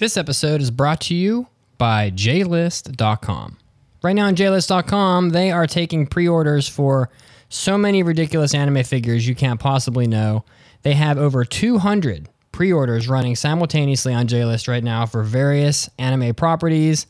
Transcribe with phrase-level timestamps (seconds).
[0.00, 3.58] This episode is brought to you by JList.com.
[4.02, 7.10] Right now on JList.com, they are taking pre orders for
[7.50, 10.46] so many ridiculous anime figures you can't possibly know.
[10.84, 16.34] They have over 200 pre orders running simultaneously on JList right now for various anime
[16.34, 17.06] properties,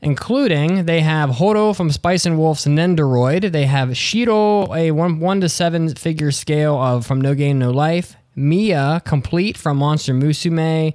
[0.00, 3.50] including they have Horo from Spice and Wolf's Nendoroid.
[3.50, 7.72] They have Shiro, a 1, one to 7 figure scale of from No Game No
[7.72, 8.14] Life.
[8.36, 10.94] Mia, complete from Monster Musume.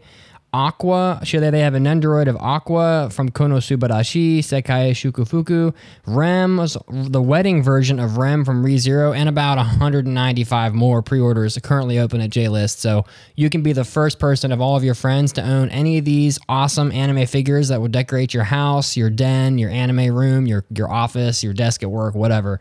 [0.53, 1.21] Aqua.
[1.23, 5.73] Sure, they have an Nendoroid of Aqua from Konosubarashi, Sekai Shukufuku,
[6.05, 12.19] Rem's the wedding version of Rem from ReZero, and about 195 more pre-orders currently open
[12.19, 12.77] at JList.
[12.77, 15.97] So you can be the first person of all of your friends to own any
[15.97, 20.47] of these awesome anime figures that will decorate your house, your den, your anime room,
[20.47, 22.59] your your office, your desk at work, whatever.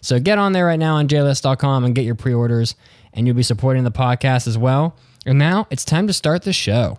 [0.00, 2.74] So get on there right now on JList.com and get your pre-orders,
[3.12, 4.96] and you'll be supporting the podcast as well.
[5.26, 6.98] And now it's time to start the show.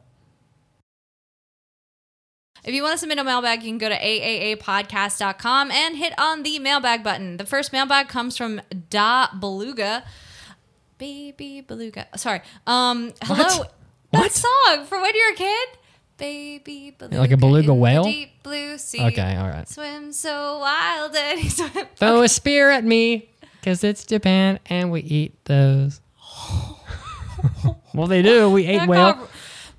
[2.63, 6.43] If you want to submit a mailbag, you can go to aaapodcast.com and hit on
[6.43, 7.35] the mailbag button.
[7.37, 10.03] The first mailbag comes from Da Beluga.
[10.97, 12.07] Baby Beluga.
[12.15, 12.41] Sorry.
[12.65, 13.43] Um, hello.
[13.43, 13.73] What?
[14.11, 14.31] That What?
[14.31, 15.69] song from when you were a kid?
[16.17, 17.17] Baby Beluga.
[17.19, 18.03] Like a beluga whale?
[18.05, 19.01] Deep blue sea.
[19.07, 19.67] Okay, all right.
[19.67, 21.87] Swim so wild and he swim.
[21.97, 23.29] Throw a spear at me,
[23.63, 25.99] cause it's Japan and we eat those.
[27.93, 28.49] well, they do.
[28.49, 29.27] We ate whale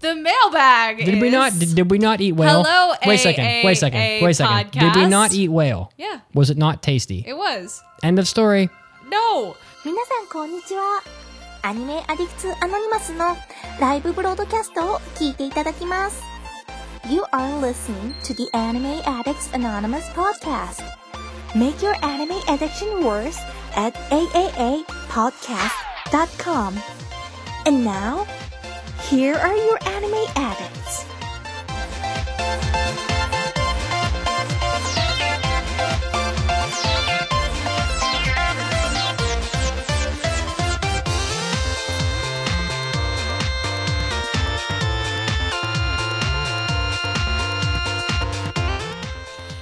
[0.04, 0.98] The mailbag.
[1.06, 1.54] Did we is- not?
[1.60, 2.64] Did, did we not eat whale?
[2.64, 3.46] Hello, Wait a second.
[3.64, 4.00] Wait a second.
[4.00, 4.72] AAA Wait a second.
[4.72, 5.36] Did we not podcast.
[5.36, 5.92] eat whale?
[5.98, 7.24] Yeah, Was it not tasty?
[7.28, 7.82] it was.
[8.04, 8.70] End of story.
[9.10, 9.56] No.
[9.86, 11.02] 皆さんこんにちは。
[11.62, 13.36] アニメアディクツアノニマスの
[13.82, 16.22] ライブブロードキャストを聞いていただきます。
[17.10, 20.82] You are listening to the Anime Addicts Anonymous podcast.
[21.56, 23.38] Make your anime addiction worse
[23.76, 26.74] at aapodcast.com.
[27.66, 28.26] And now,
[29.09, 31.05] here are your anime addicts.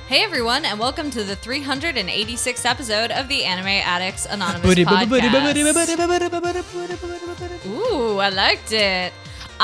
[0.07, 5.09] Hey everyone, and welcome to the 386th episode of the Anime Addicts Anonymous podcast.
[7.67, 9.13] Ooh, I liked it.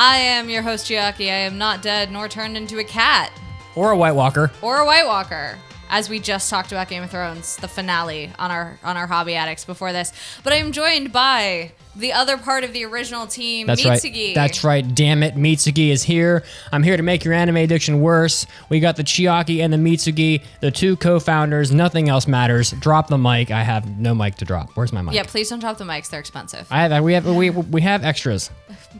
[0.01, 1.23] I am your host Chiaki.
[1.29, 3.33] I am not dead nor turned into a cat
[3.75, 4.53] Or a White Walker.
[4.63, 5.59] or a White Walker.
[5.91, 9.35] As we just talked about Game of Thrones, the finale on our on our hobby
[9.35, 10.13] addicts before this.
[10.45, 14.27] But I am joined by the other part of the original team, That's Mitsugi.
[14.29, 14.35] right.
[14.37, 14.95] That's right.
[14.95, 15.35] Damn it.
[15.35, 16.45] Mitsugi is here.
[16.71, 18.47] I'm here to make your anime addiction worse.
[18.69, 21.73] We got the Chiaki and the Mitsugi, the two co-founders.
[21.73, 22.71] Nothing else matters.
[22.73, 23.51] Drop the mic.
[23.51, 24.71] I have no mic to drop.
[24.77, 25.15] Where's my mic?
[25.17, 26.09] Yeah, please don't drop the mics.
[26.11, 26.69] They're expensive.
[26.71, 27.03] I have.
[27.03, 27.27] We have.
[27.27, 28.51] We we have extras.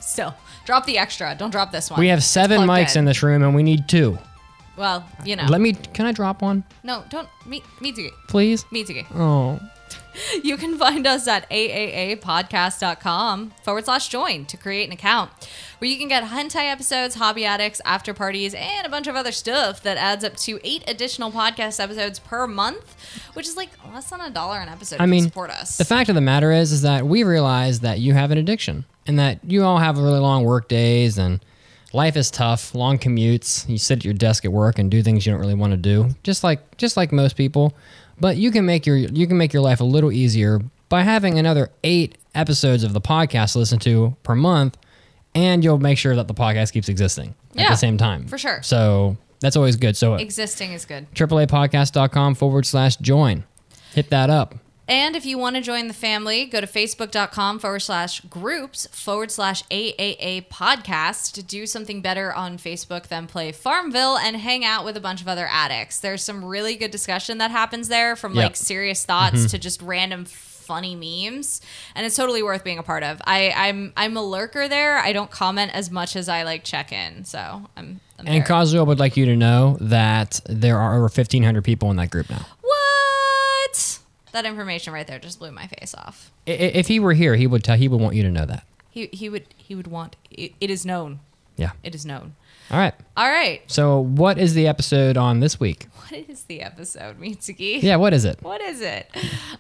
[0.01, 0.35] Still,
[0.69, 1.35] drop the extra.
[1.35, 1.99] Don't drop this one.
[1.99, 4.19] We have seven Plugged mics in this room, and we need two.
[4.77, 5.47] Well, you know.
[5.49, 5.73] Let me.
[5.73, 7.27] Can I drop one, no, don't.
[7.47, 8.11] Meet me, Mitsugi.
[8.29, 8.65] please?
[8.65, 9.07] Mitsugi.
[9.15, 9.59] Oh.
[10.43, 15.31] You can find us at aaapodcast.com forward slash join to create an account
[15.79, 19.31] where you can get hentai episodes, hobby addicts, after parties, and a bunch of other
[19.31, 22.97] stuff that adds up to eight additional podcast episodes per month,
[23.35, 25.79] which is like less than a dollar an episode I you mean, support us.
[25.79, 28.87] the fact of the matter is, is that we realize that you have an addiction,
[29.09, 31.45] and that you all have really long work days, and
[31.93, 33.69] life is tough, long commutes.
[33.69, 35.77] You sit at your desk at work and do things you don't really want to
[35.77, 37.75] do, just like just like most people.
[38.21, 41.39] But you can make your you can make your life a little easier by having
[41.39, 44.77] another eight episodes of the podcast to listen to per month,
[45.35, 48.27] and you'll make sure that the podcast keeps existing at Yeah, the same time.
[48.27, 48.63] for sure.
[48.63, 49.97] So that's always good.
[49.97, 51.07] So Existing is good.
[51.15, 53.45] AAApodcast.com forward slash join.
[53.95, 54.55] Hit that up.
[54.89, 59.31] And if you want to join the family, go to facebook.com forward slash groups forward
[59.31, 64.87] slash AAA podcast to do something better on Facebook than play Farmville and hang out
[64.87, 66.01] with a bunch of other addicts.
[66.01, 68.43] There's some really good discussion that happens there from Yep.
[68.43, 69.47] like serious thoughts mm-hmm.
[69.49, 71.63] to just random funny memes
[71.95, 73.21] and it's totally worth being a part of.
[73.25, 74.99] I, I'm I'm a lurker there.
[74.99, 77.25] I don't comment as much as I like check in.
[77.25, 77.39] So
[77.75, 78.45] I'm, I'm And.
[78.45, 82.29] Kazuo would like you to know that there are over 1,500 people in that group
[82.29, 82.45] now.
[84.33, 86.31] That information right there just blew my face off.
[86.47, 87.77] I- i- If he were here, he would tell.
[87.77, 88.65] He would want you to know that.
[88.91, 91.21] He he would he would want it, it is known.
[91.57, 91.73] Yeah.
[91.83, 92.35] It is known.
[92.71, 92.95] All right.
[93.17, 93.63] All right.
[93.67, 95.87] So, what is the episode on this week?
[95.97, 97.83] What is the episode, Mitsugi?
[97.83, 98.39] Yeah, what is it?
[98.43, 99.11] What is it?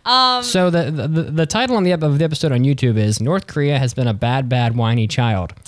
[0.04, 3.20] Um, So the the, the title on the ep- of the episode on YouTube is
[3.20, 5.52] North Korea has been a bad, bad, whiny child.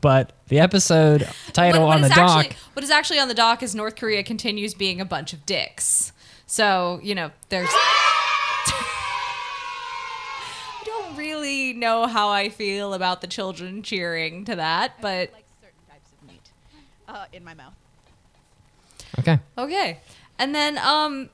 [0.00, 3.26] But the episode title what- what on the is doc, Actually, what is actually on
[3.26, 6.12] the dock is North Korea continues being a bunch of dicks.
[6.48, 7.68] So you know, there's.
[9.70, 15.44] I don't really know how I feel about the children cheering to that, but like
[15.60, 16.50] certain types of meat.
[17.08, 17.74] uh, in my mouth.
[19.18, 19.38] Okay.
[19.56, 20.00] Okay.
[20.38, 21.30] And then um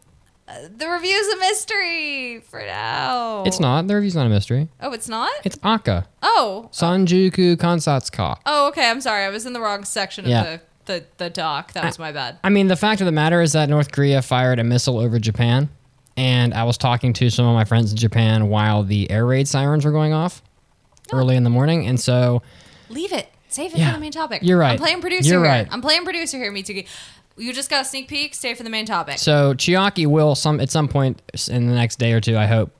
[0.47, 3.45] uh, the review's a mystery for now.
[3.47, 3.87] It's not.
[3.89, 4.69] The review's not a mystery.
[4.81, 5.33] Oh, it's not?
[5.45, 6.05] It's ACCA.
[6.23, 6.69] oh.
[6.73, 8.39] Sanjuku Kansatsuka.
[8.45, 8.91] Oh, okay.
[8.91, 9.25] I'm sorry.
[9.25, 11.73] I was in the wrong section of the, the, the doc.
[11.73, 12.39] That was my bad.
[12.45, 15.19] I mean, the fact of the matter is that North Korea fired a missile over
[15.19, 15.69] Japan,
[16.17, 19.49] and I was talking to some of my friends in Japan while the air raid
[19.49, 20.43] sirens were going off
[21.13, 21.19] oh.
[21.19, 22.43] early in the morning, and so
[22.89, 23.29] Leave it.
[23.49, 23.91] Save it Yeah.
[23.91, 24.41] for the main topic.
[24.43, 24.73] You're right.
[24.73, 25.51] I'm playing producer You're here.
[25.51, 25.69] right.
[25.71, 26.87] I'm playing producer here, Mitsugi.
[27.37, 28.35] You just got a sneak peek.
[28.35, 29.19] Stay for the main topic.
[29.19, 32.71] so Chiaki will some at some point in the next day or two, I hope,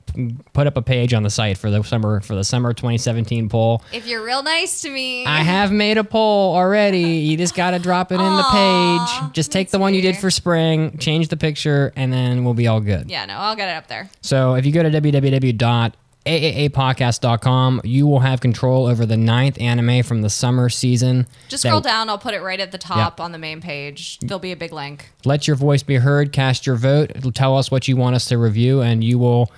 [0.53, 3.81] put up a page on the site for the summer for the summer 2017 poll.
[3.93, 6.99] if you're real nice to me, I have made a poll already.
[6.99, 9.33] You just got to drop it in the page.
[9.33, 12.67] Just take the one you did for spring, change the picture, and then we'll be
[12.67, 13.09] all good.
[13.09, 14.09] Yeah, no, I'll get it up there.
[14.21, 20.21] So if you go to www.aaapodcast.com, you will have control over the ninth anime from
[20.21, 21.27] the summer season.
[21.47, 22.09] Just that scroll down.
[22.09, 24.19] I'll put it right at the top on the main page.
[24.19, 25.11] There'll be a big link.
[25.23, 26.31] Let your voice be heard.
[26.31, 27.11] Cast your vote.
[27.15, 29.51] It'll tell us what you want us to review, and you will.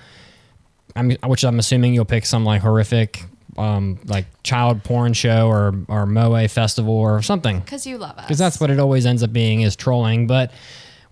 [0.98, 3.24] I'm, which I'm assuming you'll pick some like horrific,
[3.56, 7.60] um, like child porn show or or moe festival or something.
[7.60, 8.24] Because you love us.
[8.24, 10.26] Because that's what it always ends up being is trolling.
[10.26, 10.52] But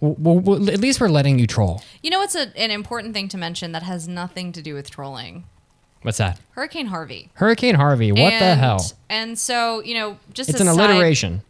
[0.02, 1.82] at least we're letting you troll.
[2.02, 4.90] You know what's a, an important thing to mention that has nothing to do with
[4.90, 5.44] trolling?
[6.02, 6.38] What's that?
[6.50, 7.30] Hurricane Harvey.
[7.34, 8.12] Hurricane Harvey.
[8.12, 8.84] What the hell?
[9.08, 11.42] And so, you know, just It's a an alliteration.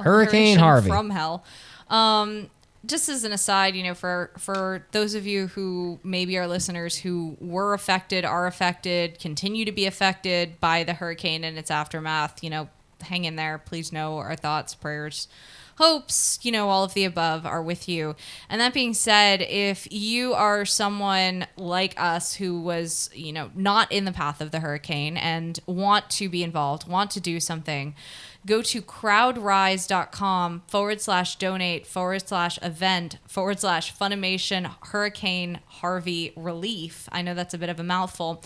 [0.00, 0.88] Hurricane alliteration Harvey.
[0.88, 1.44] from hell.
[1.88, 2.50] Um,
[2.84, 6.96] just as an aside, you know, for for those of you who maybe are listeners
[6.96, 12.42] who were affected, are affected, continue to be affected by the hurricane and its aftermath,
[12.42, 12.68] you know,
[13.02, 13.58] hang in there.
[13.58, 15.28] Please know our thoughts, prayers,
[15.76, 18.16] hopes, you know, all of the above are with you.
[18.48, 23.90] And that being said, if you are someone like us who was, you know, not
[23.90, 27.94] in the path of the hurricane and want to be involved, want to do something,
[28.44, 37.08] go to crowdrise.com forward slash donate forward slash event forward slash Funimation Hurricane Harvey Relief.
[37.12, 38.42] I know that's a bit of a mouthful,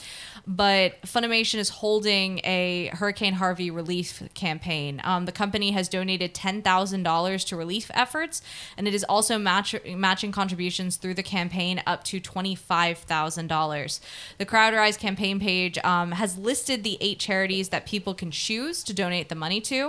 [0.47, 5.01] but Funimation is holding a Hurricane Harvey relief campaign.
[5.03, 8.43] Um, the company has donated $10,000 to relief efforts,
[8.77, 14.01] and it is also match- matching contributions through the campaign up to $25,000.
[14.39, 18.93] The CrowdRise campaign page um, has listed the eight charities that people can choose to
[18.93, 19.86] donate the money to.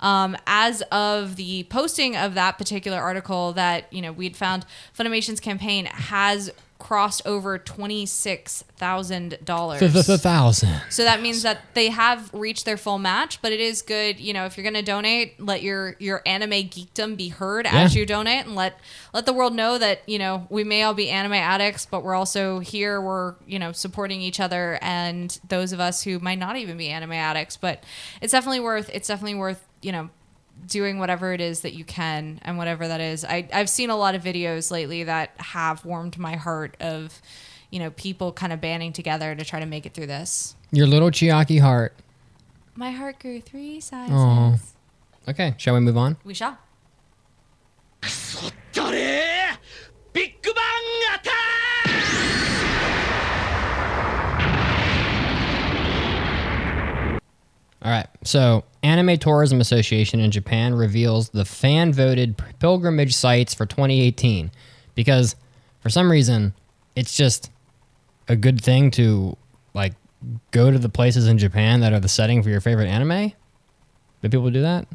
[0.00, 4.64] Um, as of the posting of that particular article, that you know we'd found
[4.96, 9.80] Funimation's campaign has crossed over twenty six thousand dollars.
[10.22, 10.80] thousand.
[10.90, 14.32] So that means that they have reached their full match, but it is good, you
[14.32, 18.06] know, if you're going to donate, let your your anime geekdom be heard as you
[18.06, 18.78] donate and let
[19.12, 22.14] let the world know that, you know, we may all be anime addicts, but we're
[22.14, 26.56] also here we're, you know, supporting each other and those of us who might not
[26.56, 27.82] even be anime addicts, but
[28.22, 30.10] it's definitely worth it's definitely worth, you know,
[30.66, 33.24] doing whatever it is that you can and whatever that is.
[33.24, 37.20] I, I've seen a lot of videos lately that have warmed my heart of,
[37.70, 40.56] you know, people kind of banding together to try to make it through this.
[40.70, 41.94] Your little Chiaki heart.
[42.74, 44.14] My heart grew three sizes.
[44.14, 44.60] Aww.
[45.28, 46.16] Okay, shall we move on?
[46.24, 46.58] We shall.
[50.12, 50.54] Big Bang
[51.14, 51.90] Attack!
[57.82, 63.66] All right, so Anime Tourism Association in Japan reveals the fan voted pilgrimage sites for
[63.66, 64.50] 2018
[64.94, 65.36] because
[65.80, 66.54] for some reason
[66.94, 67.50] it's just
[68.28, 69.36] a good thing to
[69.74, 69.94] like
[70.50, 73.32] go to the places in Japan that are the setting for your favorite anime.
[74.22, 74.86] Do people do that?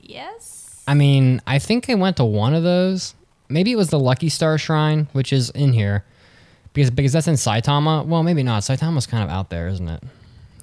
[0.00, 0.82] Yes.
[0.86, 3.14] I mean, I think I went to one of those.
[3.48, 6.04] Maybe it was the Lucky Star Shrine, which is in here,
[6.72, 8.04] because because that's in Saitama.
[8.04, 8.62] Well, maybe not.
[8.62, 10.02] Saitama's kind of out there, isn't it?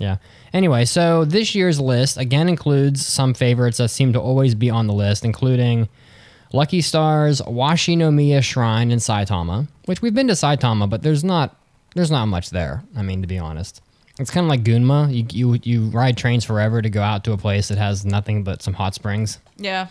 [0.02, 0.18] Yeah.
[0.52, 4.88] Anyway, so this year's list again includes some favorites that seem to always be on
[4.88, 5.88] the list, including
[6.54, 11.56] Lucky Star's Washinomiya Shrine in Saitama, which we've been to Saitama, but there's not
[11.96, 12.84] there's not much there.
[12.98, 13.82] I mean, to be honest,
[14.20, 15.14] it's kind of like Gunma.
[15.14, 18.44] You you you ride trains forever to go out to a place that has nothing
[18.44, 19.40] but some hot springs.
[19.58, 19.88] Yeah.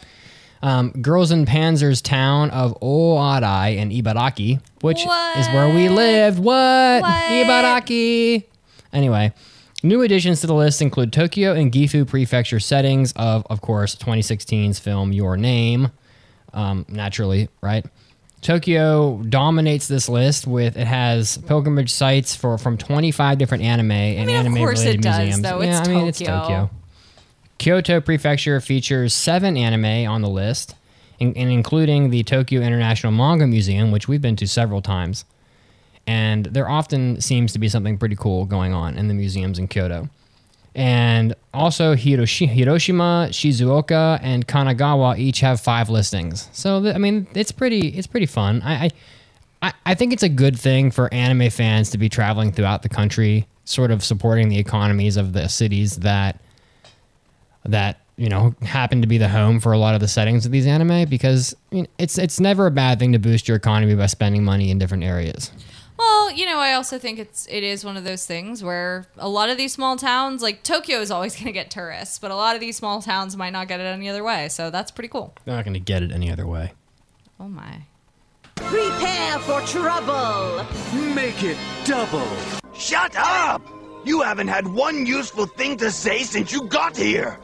[0.63, 5.95] Um, Girls in Panzer's town of Oarai in Ibaraki, which is where we What?
[5.97, 6.39] lived.
[6.39, 7.01] What?
[7.03, 7.31] What?
[7.31, 8.45] Ibaraki.
[8.93, 9.33] Anyway,
[9.83, 14.79] new additions to the list include Tokyo and Gifu prefecture settings of, of course, 2016's
[14.79, 15.91] film Your Name.
[16.53, 17.87] Um, naturally, right?
[18.41, 24.27] Tokyo dominates this list with it has pilgrimage sites for from 25 different anime and
[24.27, 25.43] mean, anime related it does, museums.
[25.43, 25.61] though.
[25.61, 26.39] yeah, It's I mean it's Tokyo.
[26.41, 26.71] Tokyo.
[27.59, 30.75] Kyoto Prefecture features seven anime on the list,
[31.19, 35.27] in, and including the Tokyo International Manga Museum, which we've been to several times.
[36.11, 39.69] And there often seems to be something pretty cool going on in the museums in
[39.69, 40.09] Kyoto.
[40.75, 46.49] And also Hiroshi- Hiroshima, Shizuoka, and Kanagawa each have five listings.
[46.53, 48.61] So I mean, it's pretty it's pretty fun.
[48.63, 48.91] I, I
[49.63, 52.89] I I think it's a good thing for anime fans to be traveling throughout the
[52.89, 56.41] country, sort of supporting the economies of the cities that
[57.65, 60.51] that you know happen to be the home for a lot of the settings of
[60.51, 63.95] these anime because I mean, it's it's never a bad thing to boost your economy
[63.95, 65.53] by spending money in different areas.
[66.01, 69.29] Well, you know, I also think it's it is one of those things where a
[69.29, 72.35] lot of these small towns, like Tokyo, is always going to get tourists, but a
[72.35, 74.49] lot of these small towns might not get it any other way.
[74.49, 75.35] So that's pretty cool.
[75.45, 76.73] They're not going to get it any other way.
[77.39, 77.83] Oh my.
[78.55, 80.65] Prepare for trouble!
[81.15, 82.29] Make it double.
[82.73, 83.61] Shut up!
[84.07, 87.39] You haven't had one useful thing to say since you got here.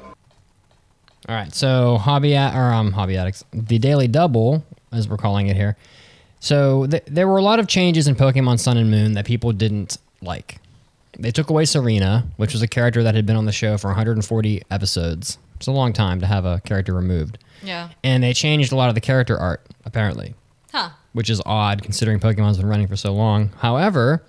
[1.28, 5.48] All right, so hobby at, or um hobby addicts, the daily double, as we're calling
[5.48, 5.76] it here.
[6.40, 9.52] So th- there were a lot of changes in Pokemon Sun and Moon that people
[9.52, 10.58] didn't like.
[11.18, 13.88] They took away Serena, which was a character that had been on the show for
[13.88, 15.38] 140 episodes.
[15.56, 17.88] It's a long time to have a character removed, Yeah.
[18.04, 20.34] and they changed a lot of the character art apparently,
[20.72, 20.90] Huh.
[21.14, 23.50] which is odd considering Pokemon's been running for so long.
[23.60, 24.22] However,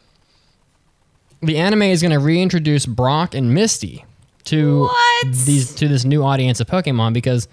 [1.42, 4.06] the anime is going to reintroduce Brock and Misty
[4.46, 5.34] to What?
[5.34, 7.50] these to this new audience of Pokemon because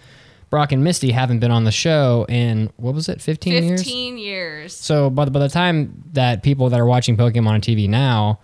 [0.54, 3.80] Brock and Misty haven't been on the show in what was it, 15, years?
[3.82, 4.72] 15 years.
[4.72, 8.38] So by the, by the time that people that are watching Pokemon on TV now,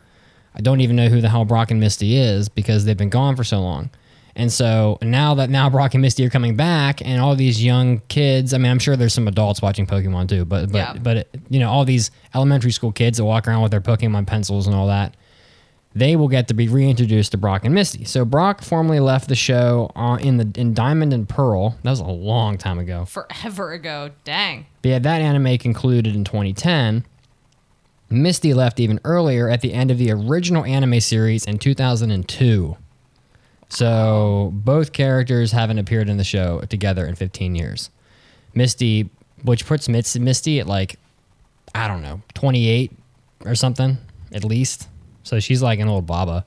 [0.52, 3.37] I don't even know who the hell Brock and Misty is because they've been gone
[3.37, 3.90] for so long.
[4.35, 8.00] And so now that now Brock and Misty are coming back, and all these young
[8.09, 8.52] kids.
[8.55, 10.95] I mean, I'm sure there's some adults watching Pokemon too, but but Yeah.
[11.00, 14.67] but you know all these elementary school kids that walk around with their Pokemon pencils
[14.67, 15.17] and all that.
[15.92, 18.04] They will get to be reintroduced to Brock and Misty.
[18.04, 21.76] So Brock formally left the show in the in Diamond and Pearl.
[21.82, 23.04] That was a long time ago.
[23.06, 24.11] Forever ago.
[24.23, 24.66] Dang.
[24.82, 27.04] But yeah, that anime concluded in 2010.
[28.09, 32.76] Misty left even earlier at the end of the original anime series in 2002.
[33.68, 37.90] So both characters haven't appeared in the show together in 15 years.
[38.52, 39.11] Misty,
[39.44, 40.99] which puts Misty at like,
[41.73, 42.92] I don't know, 28
[43.44, 43.99] or something
[44.32, 44.88] at least.
[45.30, 46.44] So she's like an old baba.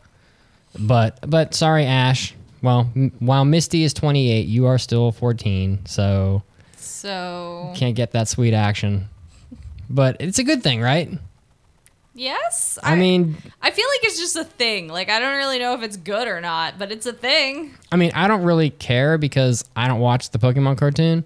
[0.77, 2.35] But but sorry, Ash.
[2.61, 5.85] Well, m- while Misty is 28, you are still 14.
[5.85, 6.43] So
[6.75, 9.07] So, can't get that sweet action.
[9.89, 11.09] But it's a good thing, right?
[12.13, 12.77] yes.
[12.83, 14.89] I mean, I feel like it's just a thing.
[14.89, 17.73] Like, I don't really know if it's good or not, but it's a thing.
[17.91, 21.25] I mean, I don't really care because I don't watch the Pokemon cartoon.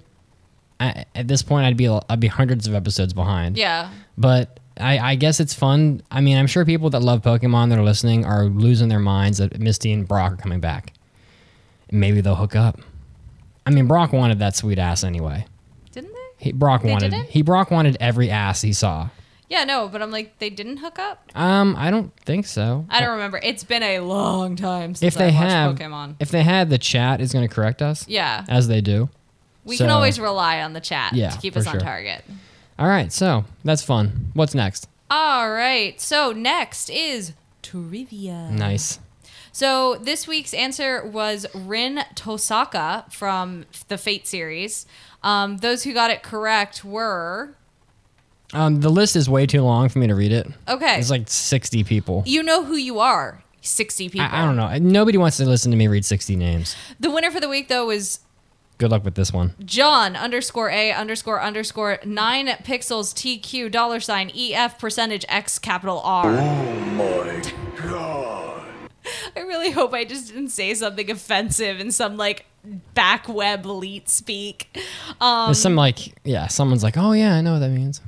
[0.80, 3.58] I, at this point, I'd be I'd be hundreds of episodes behind.
[3.58, 3.90] Yeah.
[4.16, 6.02] But I, I guess it's fun.
[6.12, 9.38] I mean, I'm sure people that love Pokemon that are listening are losing their minds
[9.40, 10.94] that Misty and Brock are coming back.
[11.92, 12.80] Maybe they'll hook up.
[13.66, 15.46] I mean, Brock wanted that sweet ass anyway.
[15.92, 16.46] Didn't they?
[16.46, 17.30] He, Brock They wanted didn't?
[17.30, 19.10] he Brock wanted every ass he saw.
[19.50, 21.24] Yeah, no, but I'm like, they didn't hook up?
[21.34, 22.86] Um, I don't think so.
[22.90, 23.40] I don't remember.
[23.42, 26.16] It's been a long time since if they I watched have, Pokemon.
[26.20, 28.06] if they had, the chat is going to correct us.
[28.10, 28.44] Yeah.
[28.50, 29.10] as they do.
[29.64, 31.80] We can So- always rely on the chat Yeah, to keep for us on sure.
[31.82, 32.26] target.
[32.80, 34.32] All right, so that's fun.
[34.34, 34.88] What's next?
[35.10, 36.00] All right.
[36.02, 38.50] So next is trivia.
[38.52, 39.00] Nice.
[39.52, 44.86] So this week's answer was Rin Tosaka from the Fate series.
[45.24, 47.56] Um, those who got it correct were
[48.54, 50.48] Um, the list is way too long for me to read it.
[50.68, 51.00] okay.
[51.00, 52.24] It's like sixty people.
[52.28, 53.42] you know who you are.
[53.62, 54.28] Sixty people.
[54.32, 54.78] I, I don't know.
[54.78, 56.76] Nobody wants to listen to me read sixty names.
[57.00, 58.20] The winner for the week though was
[58.78, 59.56] Good luck with this one.
[59.66, 66.30] John underscore A underscore underscore nine pixels TQ dollar sign EF percentage X capital R.
[66.30, 67.42] Oh my
[67.90, 68.64] god.
[69.36, 72.46] I really hope I just didn't say something offensive in some like
[72.94, 74.78] back web elite speak.
[75.20, 78.02] Um, There's some like, yeah, someone's like, oh yeah, I know what that means.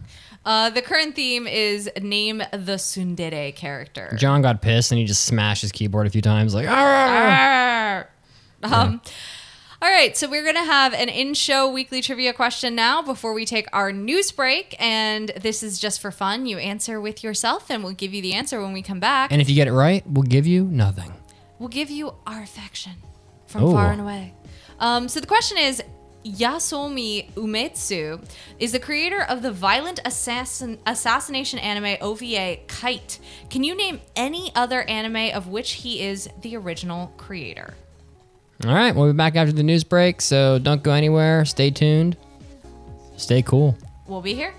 [0.46, 4.16] uh, the current theme is name the tsundere character.
[4.20, 8.04] John got pissed and he just smashed his keyboard a few times, like, ah.
[8.04, 8.10] Arr.
[8.62, 9.02] Um,
[9.82, 13.34] all right, so we're going to have an in show weekly trivia question now before
[13.34, 14.76] we take our news break.
[14.78, 16.46] And this is just for fun.
[16.46, 19.32] You answer with yourself, and we'll give you the answer when we come back.
[19.32, 21.14] And if you get it right, we'll give you nothing.
[21.60, 22.94] we'll give you our affection
[23.48, 23.72] from Ooh.
[23.72, 24.34] far and away.
[24.80, 25.82] Um, so the question is
[26.26, 28.22] Yasuomi Umetsu
[28.60, 33.20] is the creator of the violent assassin- assassination anime OVA Kite.
[33.50, 37.76] Can you name any other anime of which he is the original creator?
[38.66, 41.46] All right, we'll be back after the news break, so don't go anywhere.
[41.46, 42.18] Stay tuned.
[43.16, 43.78] Stay cool.
[44.06, 44.54] We'll be here.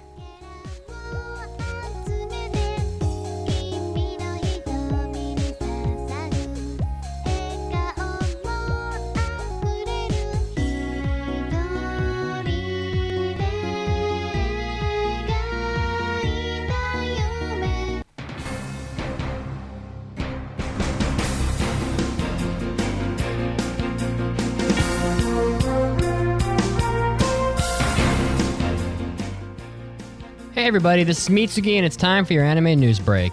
[30.70, 33.32] Everybody, this is Mitsugi, and it's time for your anime news break.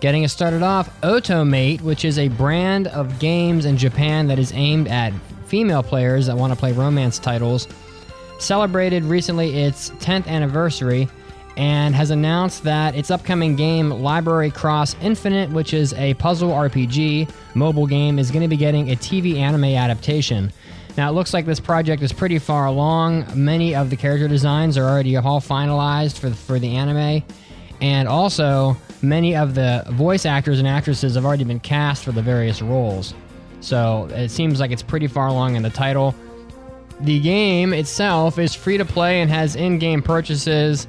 [0.00, 4.50] Getting us started off, Otomate, which is a brand of games in Japan that is
[4.54, 5.12] aimed at
[5.44, 7.68] female players that want to play romance titles,
[8.38, 11.06] celebrated recently its 10th anniversary
[11.58, 17.30] and has announced that its upcoming game, Library Cross Infinite, which is a puzzle RPG
[17.54, 20.50] mobile game, is going to be getting a TV anime adaptation.
[21.00, 23.24] Now, it looks like this project is pretty far along.
[23.34, 27.22] Many of the character designs are already all finalized for the, for the anime,
[27.80, 32.20] and also many of the voice actors and actresses have already been cast for the
[32.20, 33.14] various roles.
[33.62, 36.14] So it seems like it's pretty far along in the title.
[37.00, 40.86] The game itself is free to play and has in game purchases.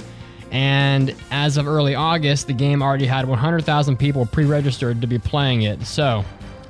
[0.51, 5.19] And as of early August, the game already had 100,000 people pre registered to be
[5.19, 5.83] playing it.
[5.83, 6.25] So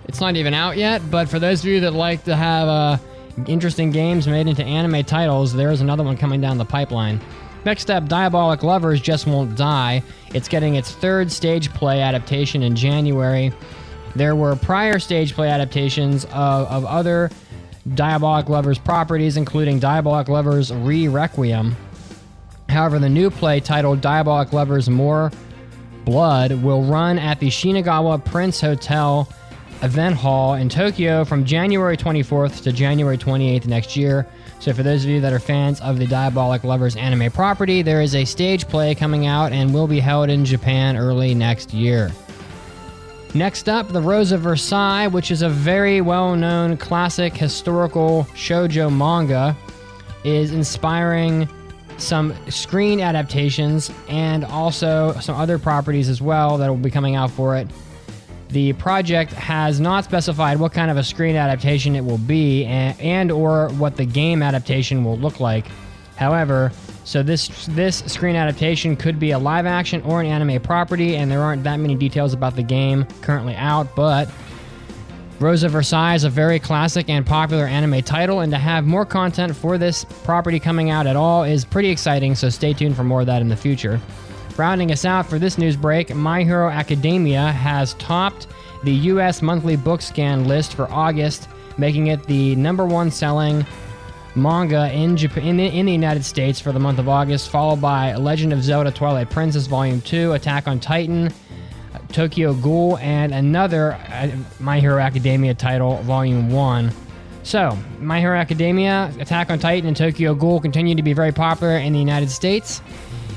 [0.05, 2.98] it's not even out yet, but for those of you that like to have uh,
[3.47, 7.19] interesting games made into anime titles, there's another one coming down the pipeline.
[7.63, 10.01] Next up, Diabolik Lovers Just Won't Die.
[10.33, 13.53] It's getting its third stage play adaptation in January.
[14.15, 17.29] There were prior stage play adaptations of, of other
[17.89, 21.75] Diabolik Lovers properties, including Diabolik Lovers Re Requiem.
[22.67, 25.31] However, the new play titled Diabolik Lovers More
[26.05, 29.27] Blood will run at the Shinagawa Prince Hotel
[29.83, 34.27] event hall in Tokyo from January 24th to January 28th next year.
[34.59, 38.01] So, for those of you that are fans of the Diabolik Lovers anime property, there
[38.01, 42.11] is a stage play coming out and will be held in Japan early next year.
[43.33, 48.95] Next up, The Rose of Versailles, which is a very well known classic historical shoujo
[48.95, 49.57] manga,
[50.23, 51.50] is inspiring
[51.97, 57.31] some screen adaptations and also some other properties as well that will be coming out
[57.31, 57.67] for it.
[58.51, 63.00] The project has not specified what kind of a screen adaptation it will be and,
[63.00, 65.68] and or what the game adaptation will look like.
[66.18, 66.72] However,
[67.03, 71.31] so this this screen adaptation could be a live action or an anime property and
[71.31, 74.29] there aren't that many details about the game currently out, but
[75.42, 79.07] Rose of Versailles is a very classic and popular anime title, and to have more
[79.07, 83.03] content for this property coming out at all is pretty exciting, so stay tuned for
[83.03, 84.00] more of that in the future.
[84.61, 88.45] Rounding us out for this news break, My Hero Academia has topped
[88.83, 93.65] the US monthly book scan list for August, making it the number one selling
[94.35, 97.81] manga in Japan in the, in the United States for the month of August, followed
[97.81, 101.33] by Legend of Zelda: Twilight Princess Volume 2, Attack on Titan,
[102.09, 106.91] Tokyo Ghoul, and another uh, My Hero Academia title, Volume 1.
[107.41, 111.77] So, My Hero Academia, Attack on Titan, and Tokyo Ghoul continue to be very popular
[111.77, 112.79] in the United States.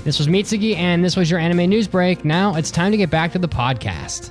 [0.05, 2.27] This was Mitsugi, and this was your anime news break.
[2.27, 4.31] Now it's time to get back to the podcast.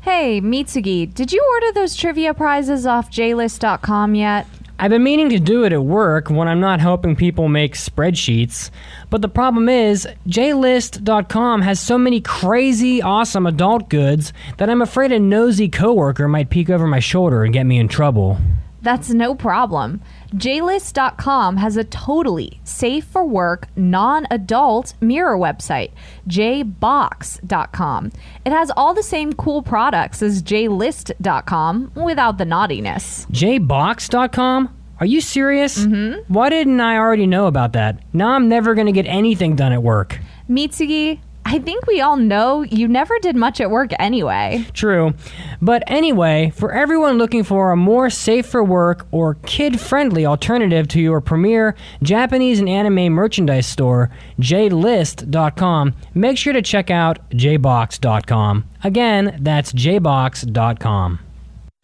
[0.00, 4.46] Hey, Mitsugi, did you order those trivia prizes off JList.com yet?
[4.78, 8.70] I've been meaning to do it at work when I'm not helping people make spreadsheets.
[9.08, 15.12] But the problem is, JList.com has so many crazy, awesome adult goods that I'm afraid
[15.12, 18.38] a nosy coworker might peek over my shoulder and get me in trouble.
[18.86, 20.00] That's no problem.
[20.32, 25.90] JList.com has a totally safe for work, non adult mirror website,
[26.28, 28.12] JBox.com.
[28.44, 33.26] It has all the same cool products as JList.com without the naughtiness.
[33.32, 34.76] JBox.com?
[35.00, 35.78] Are you serious?
[35.84, 36.32] Mm-hmm.
[36.32, 37.98] Why didn't I already know about that?
[38.12, 40.20] Now I'm never going to get anything done at work.
[40.48, 44.66] Mitsugi, I think we all know you never did much at work anyway.
[44.72, 45.14] True.
[45.62, 50.88] But anyway, for everyone looking for a more safe for work or kid friendly alternative
[50.88, 58.64] to your premier Japanese and anime merchandise store, jlist.com, make sure to check out jbox.com.
[58.82, 61.20] Again, that's jbox.com.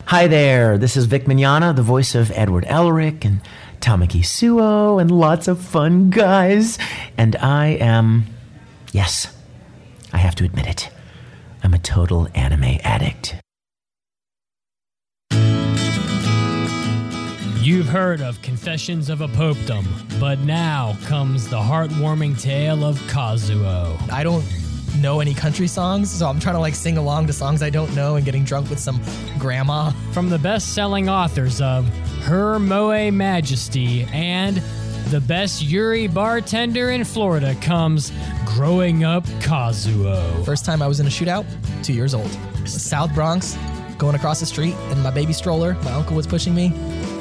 [0.06, 3.40] Hi there, this is Vic Mignogna, the voice of Edward Elric and
[3.78, 6.78] Tamaki Suo and lots of fun guys.
[7.16, 8.26] And I am,
[8.90, 9.32] yes,
[10.12, 10.90] I have to admit it,
[11.62, 13.36] I'm a total anime addict.
[17.60, 19.86] You've heard of Confessions of a Popedom,
[20.18, 23.96] but now comes the heartwarming tale of Kazuo.
[24.10, 24.44] I don't
[25.00, 27.94] know any country songs, so I'm trying to like sing along to songs I don't
[27.94, 29.00] know and getting drunk with some
[29.38, 29.92] grandma.
[30.12, 31.86] From the best selling authors of
[32.24, 34.60] Her Moe Majesty and
[35.10, 38.12] The Best Yuri Bartender in Florida comes
[38.46, 40.44] Growing Up Kazuo.
[40.44, 41.44] First time I was in a shootout,
[41.82, 42.30] two years old.
[42.64, 43.56] South Bronx,
[44.02, 45.74] going across the street in my baby stroller.
[45.84, 46.72] My uncle was pushing me,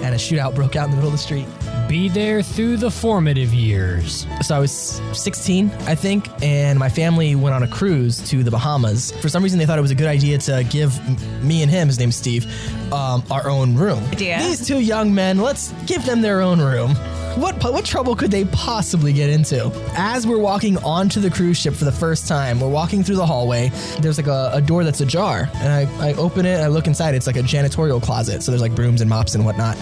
[0.01, 1.45] and a shootout broke out in the middle of the street.
[1.87, 4.25] Be there through the formative years.
[4.41, 8.49] So I was 16, I think, and my family went on a cruise to the
[8.49, 9.11] Bahamas.
[9.21, 10.97] For some reason, they thought it was a good idea to give
[11.43, 12.47] me and him, his name's Steve,
[12.91, 14.03] um, our own room.
[14.05, 14.39] Idea.
[14.39, 16.95] These two young men, let's give them their own room.
[17.37, 19.71] What what trouble could they possibly get into?
[19.95, 23.25] As we're walking onto the cruise ship for the first time, we're walking through the
[23.25, 23.69] hallway.
[24.01, 26.59] There's like a, a door that's ajar, and I, I open it.
[26.59, 27.15] I look inside.
[27.15, 29.77] It's like a janitorial closet, so there's like brooms and mops and whatnot.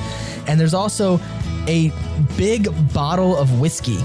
[0.47, 1.19] And there's also
[1.67, 1.91] a
[2.37, 3.97] big bottle of whiskey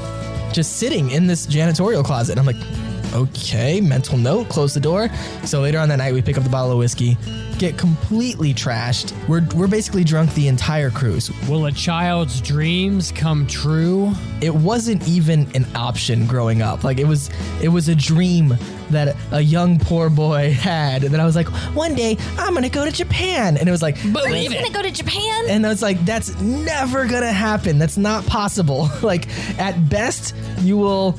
[0.53, 2.39] just sitting in this janitorial closet.
[2.39, 5.09] And I'm like, okay, mental note, close the door.
[5.45, 7.17] So later on that night, we pick up the bottle of whiskey,
[7.59, 9.13] get completely trashed.
[9.29, 11.31] We're, we're basically drunk the entire cruise.
[11.49, 14.13] Will a child's dreams come true?
[14.41, 16.85] It wasn't even an option growing up.
[16.85, 17.31] Like it was,
[17.63, 18.57] it was a dream
[18.91, 21.05] that a young poor boy had.
[21.05, 23.57] And then I was like, one day I'm gonna go to Japan.
[23.57, 24.63] And it was like, Believe I'm it.
[24.63, 25.45] gonna go to Japan.
[25.49, 27.79] and I was like, that's never gonna happen.
[27.79, 28.89] That's not possible.
[29.03, 31.19] like at best, you will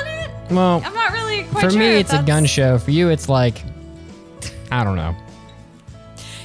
[0.51, 1.79] Well, I'm not really quite for sure.
[1.79, 2.77] me if it's a that's- gun show.
[2.77, 3.61] For you it's like
[4.71, 5.15] I don't know.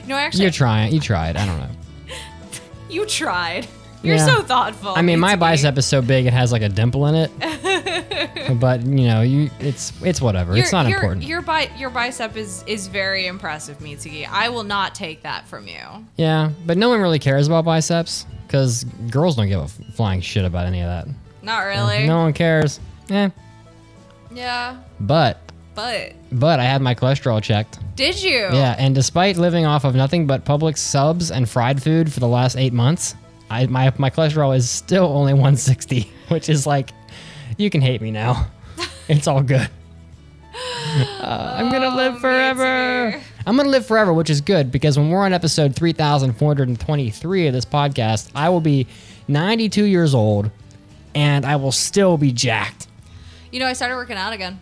[0.03, 0.93] You know, actually, You're trying.
[0.93, 1.37] You tried.
[1.37, 1.69] I don't know.
[2.91, 3.67] you tried.
[4.03, 4.27] You're Yeah.
[4.27, 4.93] so thoughtful.
[4.95, 7.31] I mean, my bicep is so big it has like a dimple in it.
[8.61, 10.57] but you know, you it's it's whatever.
[10.57, 11.25] it's not your, important.
[11.27, 14.29] Your bi- your bicep is is very impressive, Mitsugi.
[14.31, 15.81] I will not take that from you.
[16.17, 20.21] yeah, but no one really cares about biceps because girls don't give a f- flying
[20.21, 21.09] shit about any of that.
[21.43, 22.07] Not really.
[22.07, 22.79] No one cares.
[23.11, 23.31] Eh.
[24.37, 25.39] Yeah, But
[25.75, 27.79] but but I had my cholesterol checked.
[27.97, 28.33] did you?
[28.53, 32.29] Yeah, and despite living off of nothing but Publix subs and fried food for the
[32.29, 33.15] last eight months,
[33.51, 36.91] I my my cholesterol is still only 160, which is like,
[37.57, 38.47] you can hate me now.
[39.09, 39.71] It's all good.
[41.21, 43.23] Uh, I'm gonna live forever.
[43.47, 47.65] I'm gonna live forever, which is good because when we're on episode 3,423 of this
[47.65, 48.87] podcast, I will be
[49.29, 50.51] 92 years old,
[51.15, 52.86] and I will still be jacked.
[53.57, 54.59] You know, I started working out again.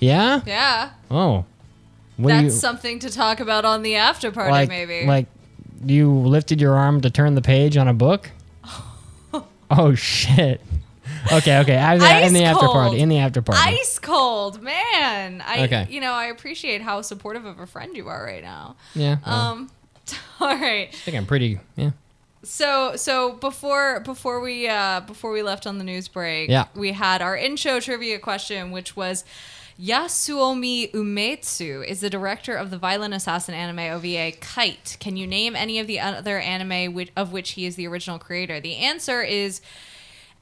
[0.00, 0.40] Yeah.
[0.46, 1.44] Yeah, Oh.
[2.16, 5.04] What do that's you- something to talk about on the after party, like maybe.
[5.04, 5.26] like
[5.84, 8.30] you lifted your arm to turn the page on a book
[9.70, 10.62] oh shit
[11.30, 12.72] okay okay I, Ice in the after cold.
[12.72, 15.42] party in the after party Ice cold, man.
[15.46, 15.86] I, Okay.
[15.90, 18.76] you know, I appreciate how supportive of a friend you are right now.
[18.94, 19.70] yeah well, Um,
[20.40, 20.88] all right.
[20.90, 21.90] i think i'm pretty yeah
[22.44, 26.66] So so before before we uh before we left on the news break, Yeah.
[26.74, 29.24] we had our in-show trivia question, which was
[29.80, 34.96] Yasuomi Umetsu is the director of the violent assassin anime OVA Kite.
[35.00, 38.18] Can you name any of the other anime which, of which he is the original
[38.18, 38.60] creator?
[38.60, 39.60] The answer is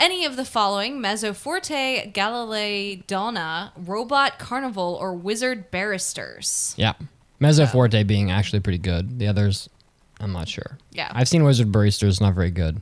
[0.00, 6.74] any of the following Mezzoforte, Galilei Donna, Robot Carnival, or Wizard Barristers.
[6.76, 6.94] yeah
[7.40, 9.70] mezzoforte being actually pretty good the others
[10.20, 11.10] i'm not sure Yeah.
[11.12, 12.80] i've seen wizard barristers not very good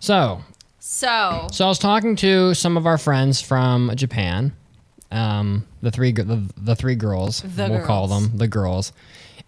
[0.00, 0.42] so
[0.78, 4.52] So So I was talking to some of our friends from Japan,
[5.10, 8.92] um, the three the, the three girls The we'll call them the girls,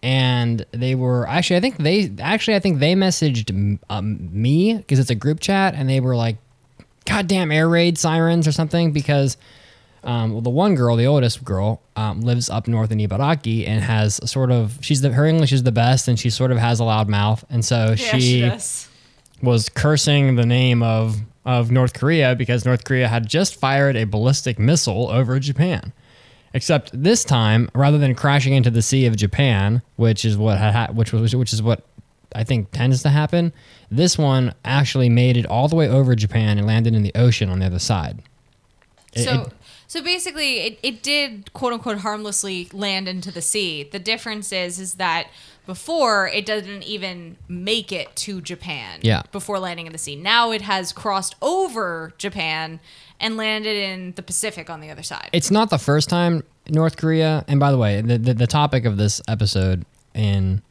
[0.02, 4.98] and they were actually I think they actually I think they messaged um, me because
[4.98, 6.36] it's a group chat and they were like,
[7.06, 9.36] "Goddamn air raid sirens" or something because.
[10.02, 13.84] Um, well, the one girl, the oldest girl, um, lives up north in Ibaraki and
[13.84, 16.80] has sort of she's the her English is the best and she sort of has
[16.80, 18.40] a loud mouth and so yeah, she she
[19.42, 24.04] was cursing the name of of North Korea because North Korea had just fired a
[24.04, 25.92] ballistic missile over Japan.
[26.52, 30.88] Except this time, rather than crashing into the Sea of Japan, which is what ha-
[30.92, 31.82] which was which is what
[32.34, 33.52] I think tends to happen,
[33.90, 37.48] this one actually made it all the way over Japan and landed in the ocean
[37.50, 38.22] on the other side.
[39.12, 39.52] It- So, it-
[39.90, 43.82] so basically, it, it did quote unquote harmlessly land into the sea.
[43.82, 45.26] The difference is is that
[45.66, 49.00] before it didn't even make it to Japan.
[49.02, 49.22] Yeah.
[49.32, 52.78] Before landing in the sea, now it has crossed over Japan
[53.18, 55.28] and landed in the Pacific on the other side.
[55.32, 57.44] It's not the first time North Korea.
[57.48, 60.62] And by the way, the the, the topic of this episode in,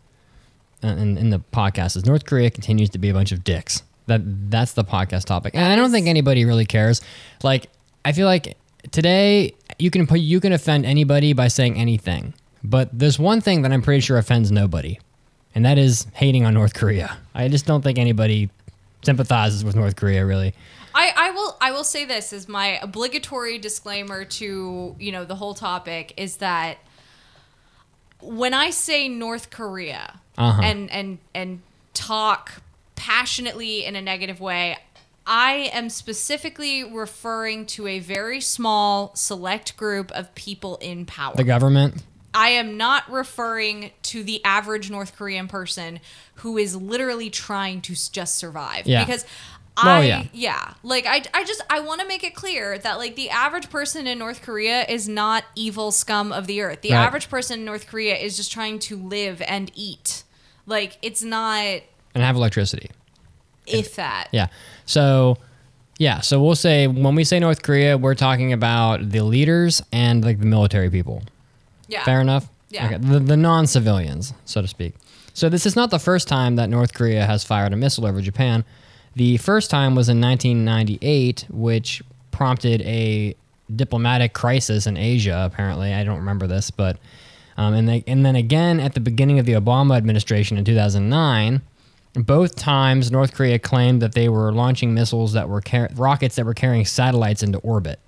[0.82, 3.84] uh, in in the podcast is North Korea continues to be a bunch of dicks.
[4.05, 7.01] That that's the podcast topic, and I don't think anybody really cares.
[7.43, 7.67] Like
[8.05, 8.55] I feel like
[8.92, 13.62] today you can put you can offend anybody by saying anything, but there's one thing
[13.63, 15.00] that I'm pretty sure offends nobody,
[15.56, 17.18] and that is hating on North Korea.
[17.34, 18.50] I just don't think anybody
[19.04, 20.54] sympathizes with North Korea really.
[20.94, 25.36] I, I will I will say this as my obligatory disclaimer to you know the
[25.36, 26.78] whole topic is that
[28.22, 30.62] when I say North Korea Uh-huh.
[30.63, 31.62] and and and
[31.94, 32.62] talk
[32.96, 34.78] passionately in a negative way,
[35.32, 41.36] I am specifically referring to a very small select group of people in power.
[41.36, 42.04] The government.
[42.34, 46.00] I am not referring to the average North Korean person
[46.36, 48.88] who is literally trying to just survive.
[48.88, 49.06] Yeah.
[49.06, 49.24] Because
[49.84, 50.24] Well, I, yeah.
[50.34, 50.74] yeah.
[50.84, 54.08] Like, I, I just, I want to make it clear that, like, the average person
[54.08, 56.82] in North Korea is not evil scum of the earth.
[56.82, 57.06] The Right.
[57.06, 60.24] average person in North Korea is just trying to live and eat.
[60.65, 61.82] Like, it's not,
[62.15, 62.89] and have electricity.
[63.73, 64.29] If that.
[64.32, 64.47] Yeah.
[64.86, 65.38] So,
[65.97, 66.21] yeah.
[66.21, 70.39] So we'll say when we say North Korea, we're talking about the leaders and like
[70.39, 71.23] the military people.
[71.88, 72.03] Yeah.
[72.03, 72.49] Fair enough.
[72.69, 72.86] Yeah.
[72.86, 72.97] Okay.
[72.97, 74.93] The, the non-civilians, so to speak.
[75.34, 78.21] So this is not the first time that North Korea has fired a missile over
[78.21, 78.63] Japan.
[79.15, 83.36] The first time was in 1998, which prompted a
[83.75, 85.43] diplomatic crisis in Asia.
[85.45, 86.97] Apparently, I don't remember this, but
[87.58, 91.62] um, and they, and then again at the beginning of the Obama administration in 2009.
[92.13, 96.45] Both times, North Korea claimed that they were launching missiles that were car- rockets that
[96.45, 98.00] were carrying satellites into orbit.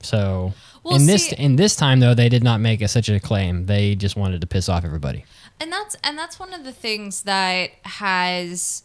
[0.00, 3.18] So Well, in this in this time though, they did not make a, such a
[3.20, 3.66] claim.
[3.66, 5.24] They just wanted to piss off everybody.
[5.60, 8.82] and that's and that's one of the things that has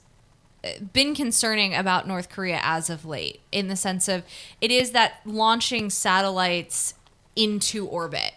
[0.63, 4.23] uh, been concerning about North Korea as of late in the sense of
[4.61, 6.93] it is that launching satellites
[7.35, 8.33] into orbit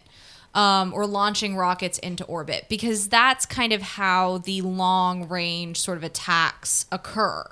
[0.54, 5.98] um, or launching rockets into orbit because that's kind of how the long range sort
[5.98, 7.44] of attacks occur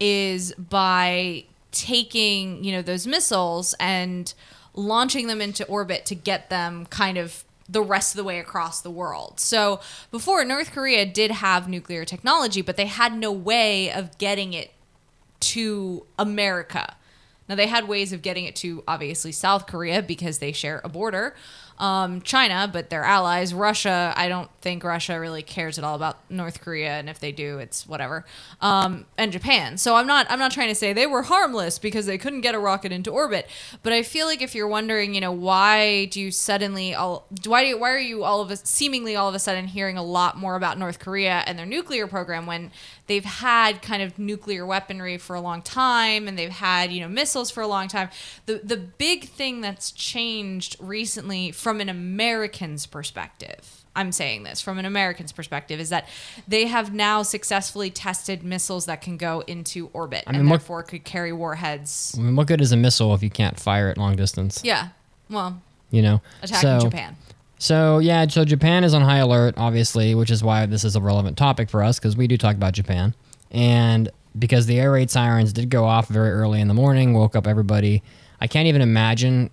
[0.00, 4.34] is by taking you know those missiles and
[4.74, 8.82] launching them into orbit to get them kind of the rest of the way across
[8.82, 9.40] the world.
[9.40, 14.52] So before North Korea did have nuclear technology, but they had no way of getting
[14.52, 14.72] it
[15.40, 16.96] to America.
[17.48, 20.88] Now they had ways of getting it to obviously South Korea because they share a
[20.88, 21.34] border.
[21.78, 23.52] Um, China, but they're allies.
[23.52, 27.30] Russia, I don't think Russia really cares at all about North Korea, and if they
[27.30, 28.24] do, it's whatever.
[28.62, 29.76] Um, and Japan.
[29.76, 32.54] So I'm not I'm not trying to say they were harmless because they couldn't get
[32.54, 33.46] a rocket into orbit.
[33.82, 37.64] But I feel like if you're wondering, you know, why do you suddenly all why
[37.64, 40.38] do why are you all of a seemingly all of a sudden hearing a lot
[40.38, 42.72] more about North Korea and their nuclear program when
[43.06, 47.08] they've had kind of nuclear weaponry for a long time and they've had you know
[47.08, 48.08] missiles for a long time
[48.46, 54.78] the the big thing that's changed recently from an american's perspective i'm saying this from
[54.78, 56.08] an american's perspective is that
[56.48, 60.60] they have now successfully tested missiles that can go into orbit I mean, and what-
[60.60, 63.88] therefore could carry warheads I mean, what good is a missile if you can't fire
[63.90, 64.60] it long distance?
[64.64, 64.88] yeah
[65.30, 67.16] well You know, attacking So- japan
[67.58, 71.00] So yeah, so Japan is on high alert, obviously, which is why this is a
[71.00, 73.14] relevant topic for us because we do talk about Japan,
[73.52, 77.36] and because the air raid sirens did go off very early in the morning, woke
[77.36, 78.02] up everybody.
[78.40, 79.50] I can't even imagine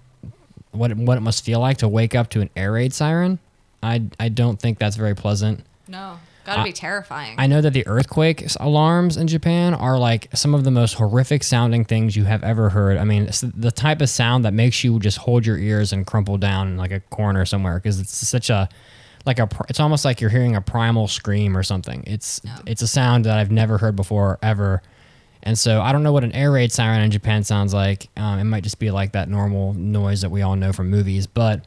[0.71, 3.37] what it, what it must feel like to wake up to an air raid siren.
[3.83, 5.63] I I don't think that's very pleasant.
[5.87, 10.55] no gotta be terrifying I know that the earthquake alarms in Japan are like some
[10.55, 12.97] of the most horrific sounding things you have ever heard.
[12.97, 16.05] I mean, it's the type of sound that makes you just hold your ears and
[16.05, 18.67] crumple down in like a corner somewhere because it's such a
[19.25, 22.03] like a it's almost like you're hearing a primal scream or something.
[22.07, 24.81] It's it's a sound that I've never heard before ever.
[25.43, 28.09] And so I don't know what an air raid siren in Japan sounds like.
[28.17, 31.27] Um, it might just be like that normal noise that we all know from movies,
[31.27, 31.65] but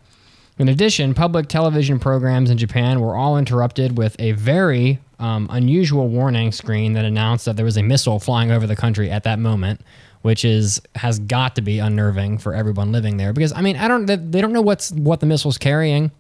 [0.58, 6.08] in addition, public television programs in Japan were all interrupted with a very um, unusual
[6.08, 9.38] warning screen that announced that there was a missile flying over the country at that
[9.38, 9.80] moment,
[10.22, 13.32] which is has got to be unnerving for everyone living there.
[13.32, 16.12] Because I mean, I don't they, don't know what's what the missile's carrying.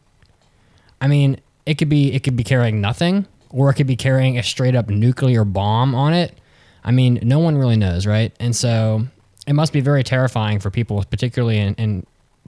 [1.00, 4.36] I mean, it could be it could be carrying nothing, or it could be carrying
[4.36, 6.36] a straight up nuclear bomb on it.
[6.82, 8.32] I mean, no one really knows, right?
[8.40, 9.06] And so
[9.46, 12.06] it must be very terrifying for people, particularly in, in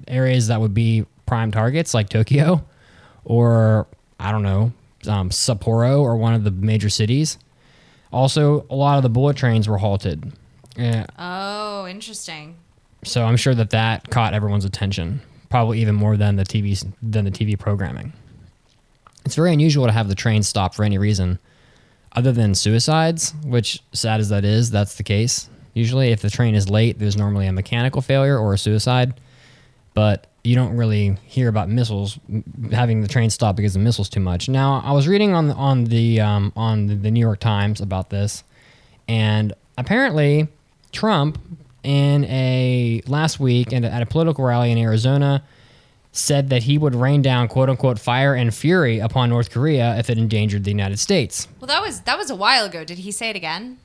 [0.09, 2.65] areas that would be prime targets like Tokyo
[3.25, 3.87] or
[4.19, 4.73] I don't know,
[5.09, 7.39] um, Sapporo or one of the major cities.
[8.13, 10.33] Also, a lot of the bullet trains were halted.
[10.77, 12.57] Yeah, oh interesting
[13.07, 17.25] so I'm sure that that caught everyone's attention, probably even more than the TV than
[17.25, 18.13] the TV programming.
[19.25, 21.39] It's very unusual to have the train stop for any reason
[22.13, 25.49] other than suicides, which sad as that is, that's the case.
[25.75, 29.21] Usually, if the train is late, there's normally a mechanical failure or a suicide.
[29.97, 32.19] But you don't really hear about missiles
[32.71, 34.47] having the train stop because of missiles too much.
[34.47, 38.45] Now, I was reading on on the um, on the New York Times about this,
[39.09, 40.49] and apparently,
[40.93, 41.39] Trump
[41.83, 45.43] in a last week and at a political rally in Arizona
[46.13, 50.11] said that he would rain down quote unquote fire and fury upon North Korea if
[50.11, 51.49] it endangered the United States.
[51.59, 52.85] Well, that was that was a while ago.
[52.85, 53.79] Did he say it again?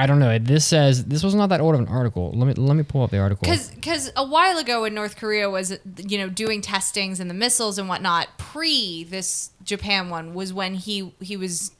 [0.00, 0.38] I don't know.
[0.38, 2.30] This says this was not that old of an article.
[2.32, 3.50] Let me let me pull up the article.
[3.74, 7.78] Because a while ago, when North Korea was you know doing testings and the missiles
[7.78, 11.72] and whatnot, pre this Japan one was when he he was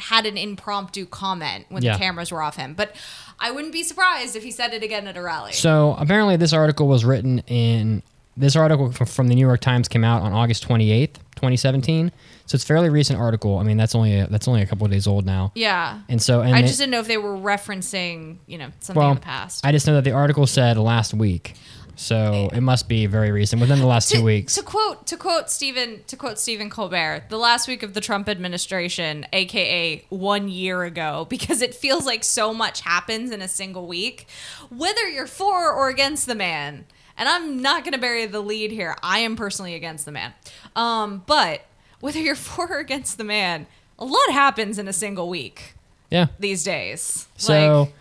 [0.00, 1.92] had an impromptu comment when Yeah.
[1.92, 2.74] the cameras were off him.
[2.74, 2.96] But
[3.38, 5.52] I wouldn't be surprised if he said it again at a rally.
[5.52, 8.02] So apparently, this article was written in
[8.36, 12.10] this article from the New York Times came out on August twenty eighth, twenty seventeen.
[12.50, 13.58] So it's a fairly recent article.
[13.58, 15.52] I mean, that's only a, that's only a couple of days old now.
[15.54, 16.00] yeah.
[16.08, 19.00] And so, and I it- just didn't know if they were referencing you know something
[19.00, 19.64] well, in the past.
[19.64, 21.54] I just know that the article said last week,
[21.94, 24.56] so it must be very recent, within the last two weeks.
[24.56, 28.28] To quote to quote Stephen to quote Stephen Colbert, the last week of the Trump
[28.28, 33.86] administration, aka one year ago, because it feels like so much happens in a single
[33.86, 34.26] week.
[34.70, 36.86] Whether you're for or against the man,
[37.16, 38.96] and I'm not going to bury the lead here.
[39.04, 40.34] I am personally against the man,
[40.74, 41.64] um, but
[42.00, 43.66] whether you're for or against the man,
[43.98, 45.74] a lot happens in a single week
[46.10, 46.26] yeah.
[46.38, 47.28] these days.
[47.36, 47.94] So like,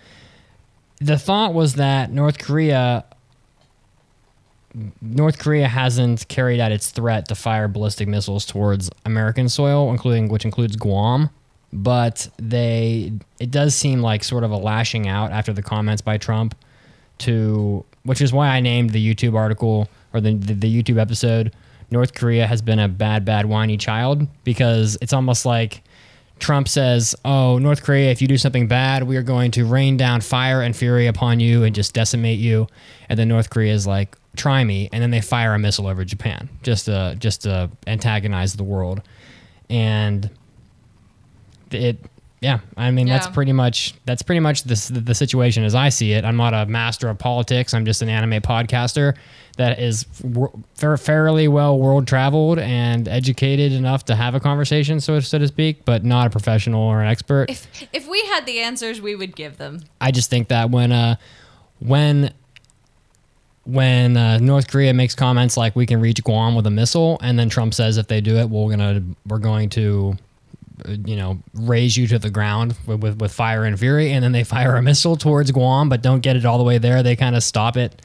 [1.00, 3.06] the thought was that North Korea
[5.02, 10.28] North Korea hasn't carried out its threat to fire ballistic missiles towards American soil, including
[10.30, 11.30] which includes Guam.
[11.74, 16.18] But they it does seem like sort of a lashing out after the comments by
[16.18, 16.56] Trump
[17.20, 21.54] to which is why I named the YouTube article or the, the, the YouTube episode
[21.92, 25.84] North Korea has been a bad, bad, whiny child because it's almost like
[26.40, 29.98] Trump says, Oh, North Korea, if you do something bad, we are going to rain
[29.98, 32.68] down fire and fury upon you and just decimate you.
[33.10, 34.90] And then North Korea is like, Try me.
[34.94, 39.02] And then they fire a missile over Japan just to, just to antagonize the world.
[39.70, 40.30] And
[41.72, 41.98] it,
[42.42, 46.14] yeah, I mean, that's pretty much, that's pretty much the, the situation as I see
[46.14, 46.24] it.
[46.24, 47.74] I'm not a master of politics.
[47.74, 49.16] I'm just an anime podcaster
[49.58, 50.06] that is
[50.98, 55.84] fairly well world traveled and educated enough to have a conversation, so, so to speak,
[55.84, 57.50] but not a professional or an expert.
[57.50, 59.82] if if we had the answers, we would give them.
[60.00, 61.18] I just think that when uh,
[61.80, 62.34] when
[63.66, 67.38] when uh, North Korea makes comments like we can reach Guam with a missile, and
[67.38, 70.16] then Trump says if they do it, we're gonna we're going to
[70.88, 74.32] you know raze you to the ground with, with with fire and fury, and then
[74.32, 77.04] they fire a missile towards Guam, but don't get it all the way there.
[77.04, 78.02] They kind of stop it.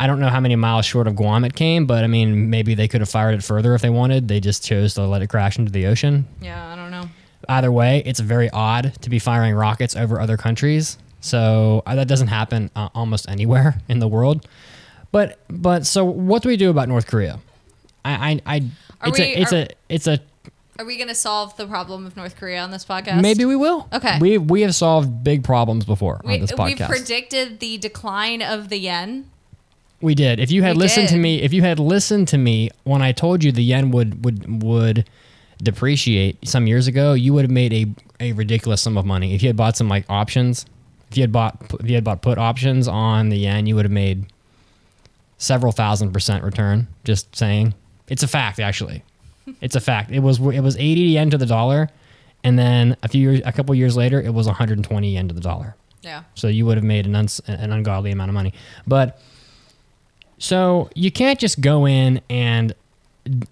[0.00, 2.74] I don't know how many miles short of Guam it came, but I mean maybe
[2.74, 4.28] they could have fired it further if they wanted.
[4.28, 7.04] They just chose to let it crash into the ocean Yeah, I don't know.
[7.48, 10.98] either way, it's very odd to be firing rockets over other countries.
[11.20, 14.46] So uh, that doesn't happen uh, almost anywhere in the world.
[15.10, 17.40] But but so what do we do about North Korea?
[18.04, 18.56] I I,
[19.02, 20.20] I it's we- a it's are- a it's a
[20.78, 23.20] Are we going to solve the problem of North Korea on this podcast?
[23.20, 23.88] maybe we will.
[23.92, 24.18] Okay.
[24.20, 28.68] We we have solved big problems before We, on this we predicted the decline of
[28.68, 29.28] the yen.
[30.00, 30.38] We did.
[30.38, 33.10] If you had We listened to me, if you had listened to me when I
[33.10, 35.08] told you the yen would would would
[35.60, 37.86] depreciate some years ago, you would have made a,
[38.20, 39.34] a ridiculous sum of money.
[39.34, 40.64] If you had bought some like options,
[41.10, 43.84] if you had bought if you had bought put options on the yen, you would
[43.84, 44.26] have made
[45.38, 46.86] several thousand percent return.
[47.02, 47.74] Just saying,
[48.08, 48.60] it's a fact.
[48.60, 49.02] Actually,
[49.60, 50.10] it's a fact.
[50.10, 51.88] It was it was 80 yen to the dollar,
[52.44, 55.40] and then a few years, a couple years later, it was 120 yen to the
[55.40, 55.76] dollar.
[56.02, 56.22] Yeah.
[56.34, 58.54] So you would have made an, uns- an ungodly amount of money.
[58.86, 59.20] But
[60.38, 62.74] so you can't just go in and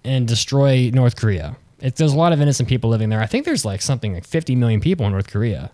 [0.05, 1.57] and destroy North Korea.
[1.81, 3.21] It, there's a lot of innocent people living there.
[3.21, 5.71] I think there's like something like 50 million people in North Korea.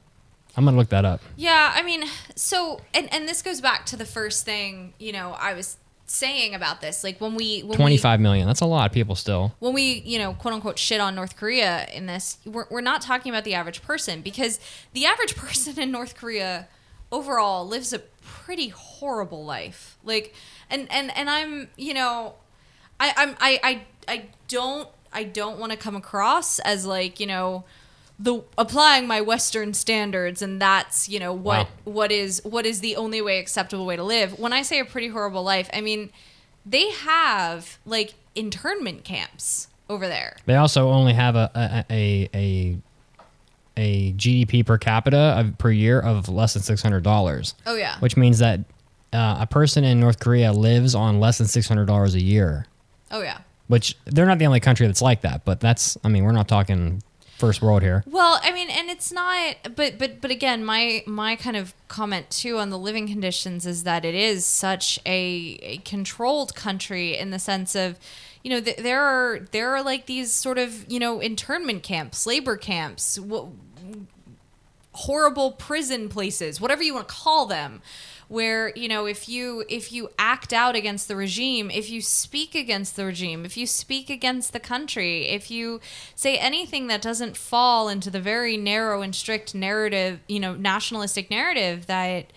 [0.57, 1.21] I'm gonna look that up.
[1.37, 2.05] Yeah, I mean,
[2.35, 5.77] so and and this goes back to the first thing, you know, I was
[6.13, 7.03] saying about this.
[7.03, 8.47] Like when we when 25 million.
[8.47, 9.55] That's a lot of people still.
[9.59, 13.01] when we, you know, quote unquote shit on North Korea in this, we're we're not
[13.03, 14.61] talking about the average person because
[14.93, 16.69] the average person in North Korea
[17.11, 19.99] overall lives a pretty horrible life.
[20.05, 20.35] Like
[20.71, 22.35] and and and I'm, you know,
[23.01, 27.27] I I'm I I I don't I don't want to come across as like, you
[27.27, 27.65] know,
[28.19, 31.93] the applying my western standards and that's you know what Wow.
[31.93, 34.85] what is what is the only way acceptable way to live when i say a
[34.85, 36.11] pretty horrible life i mean
[36.65, 42.77] they have like internment camps over there They also only have a a a, a,
[43.77, 47.55] a GDP per capita of, per year of less than six hundred dollars.
[47.67, 47.99] Oh, yeah.
[48.01, 48.61] which means that
[49.13, 52.67] uh, a person in North Korea lives on less than six hundred dollars a year.
[53.11, 53.39] oh yeah
[53.69, 56.49] Which they're not the only country that's like that, but that's I mean we're not
[56.49, 57.03] talking
[57.43, 58.05] first world here.
[58.07, 62.31] Well, I mean, and it's not, but but but again, my my kind of comment
[62.31, 67.31] too on the living conditions is that it is such a, a controlled country in
[67.31, 67.99] the sense of,
[68.45, 72.27] you know, th- there are there are like these sort of you know internment camps,
[72.27, 73.49] labor camps, wh-
[74.95, 77.83] horrible prison places, whatever you want to call them,
[78.33, 82.55] where you know if you if you act out against the regime, if you speak
[82.55, 85.81] against the regime, if you speak against the country, if you
[86.15, 91.31] say anything that doesn't fall into the very narrow and strict narrative, you know, nationalistic
[91.31, 92.33] narrative that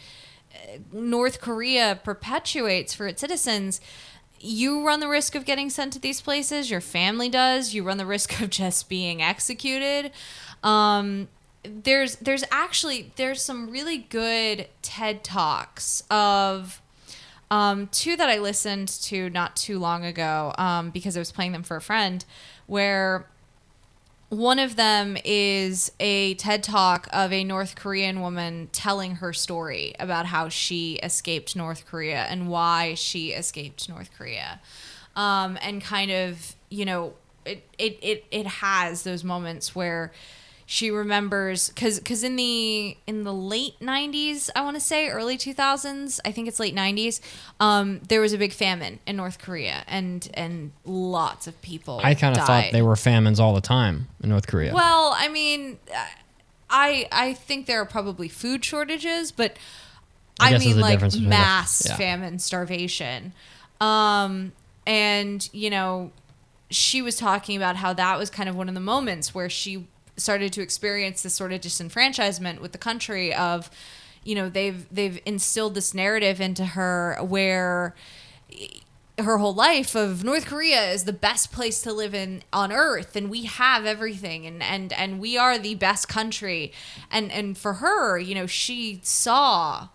[0.53, 3.79] uh, North Korea perpetuates for its citizens,
[4.37, 6.69] you run the risk of getting sent to these places.
[6.69, 7.73] Your family does.
[7.73, 10.11] You run the risk of just being executed.
[10.61, 11.29] Um,
[11.83, 16.81] there's there's actually there's some really good TED talks of
[17.51, 21.51] um, two that I listened to not too long ago um, because I was playing
[21.51, 22.25] them for a friend,
[22.65, 23.27] where
[24.29, 29.93] one of them is a TED talk of a North Korean woman telling her story
[29.99, 34.59] about how she escaped North Korea and why she escaped North Korea.
[35.15, 37.13] Um, and kind of, you know,
[37.45, 40.11] it, it, it, it has those moments where
[40.65, 45.37] she remembers because because in the in the late 90s i want to say early
[45.37, 47.19] 2000s i think it's late 90s
[47.59, 52.15] um, there was a big famine in north korea and and lots of people I
[52.15, 54.73] kind of thought they were famines all the time in North Korea.
[54.73, 55.79] Well, I mean,
[56.69, 59.57] I I think there are probably food shortages, but
[60.39, 61.95] I I, mean like difference between the- mass yeah.
[61.95, 63.33] famine, starvation.
[63.81, 64.53] Um,
[64.85, 66.11] and you know,
[66.69, 69.87] she was talking about how that was kind of one of the moments where she
[70.17, 73.69] started to experience this sort of disenfranchisement with the country of
[74.23, 77.93] you know they've they've instilled this narrative into her where
[79.17, 83.15] her whole life of North Korea is the best place to live in on earth
[83.15, 86.71] and we have everything and and and we are the best country
[87.09, 89.87] and and for her you know she saw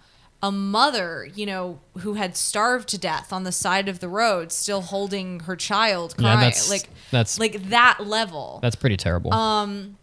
[0.43, 4.51] a mother you know who had starved to death on the side of the road
[4.53, 9.35] still holding her child Yeah, that's- like that's- like that level That's pretty terrible.
[9.35, 9.99] Um,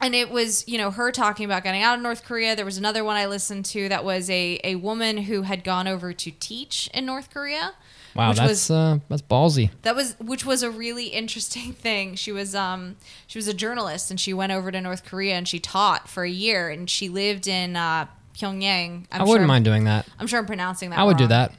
[0.00, 2.54] and it was you know her talking about getting out of North Korea.
[2.56, 5.86] There was another one I listened to that was a a woman who had gone
[5.88, 7.74] over to teach in North Korea.
[8.14, 9.70] wow, which that's was uh, that's ballsy.
[9.82, 12.14] that was which was a really interesting thing.
[12.14, 15.48] She was um she was a journalist and she went over to North Korea and
[15.48, 19.06] she taught for a year and she lived in uh, Pyongyang.
[19.10, 20.06] I'm I wouldn't sure, mind doing that.
[20.18, 20.98] I'm sure I'm pronouncing that.
[20.98, 21.52] I would do that.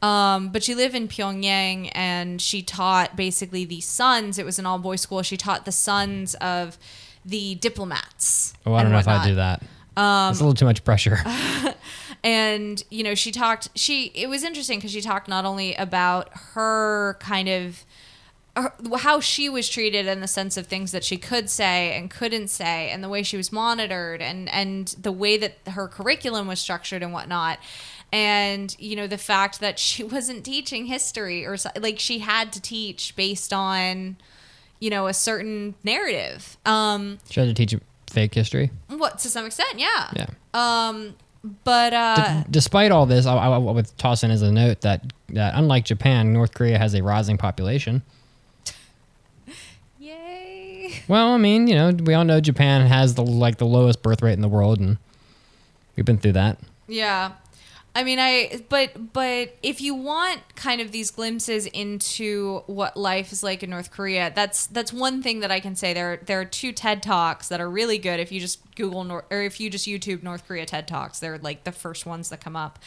[0.00, 4.38] Um, but she lived in Pyongyang and she taught basically the sons.
[4.38, 5.22] It was an all boys school.
[5.22, 6.78] She taught the sons of
[7.28, 8.54] the diplomats.
[8.66, 9.62] Oh, I don't know if I'd do that.
[9.96, 11.18] Um, It's a little too much pressure.
[12.24, 16.30] and you know she talked she it was interesting because she talked not only about
[16.54, 17.84] her kind of
[18.56, 22.10] her, how she was treated in the sense of things that she could say and
[22.10, 26.48] couldn't say and the way she was monitored and and the way that her curriculum
[26.48, 27.58] was structured and whatnot
[28.12, 32.60] and you know the fact that she wasn't teaching history or like she had to
[32.60, 34.16] teach based on
[34.80, 37.74] you know a certain narrative um Should I teach
[38.10, 38.70] fake history?
[38.88, 40.26] what to some extent yeah Yeah.
[40.54, 41.14] um
[41.64, 44.80] but uh D- despite all this, I, I, I would toss in as a note
[44.80, 48.02] that, that unlike Japan, North Korea has a rising population.
[50.00, 51.02] Yay.
[51.08, 54.22] Well, I mean, you know, we all know Japan has the like the lowest birth
[54.22, 54.98] rate in the world, and
[55.96, 56.58] we've been through that.
[56.86, 57.32] Yeah.
[57.94, 63.32] I mean, I but but if you want kind of these glimpses into what life
[63.32, 65.92] is like in North Korea, that's that's one thing that I can say.
[65.94, 68.20] There there are two TED talks that are really good.
[68.20, 71.38] If you just Google Nor- or if you just YouTube North Korea TED talks, they're
[71.38, 72.78] like the first ones that come up.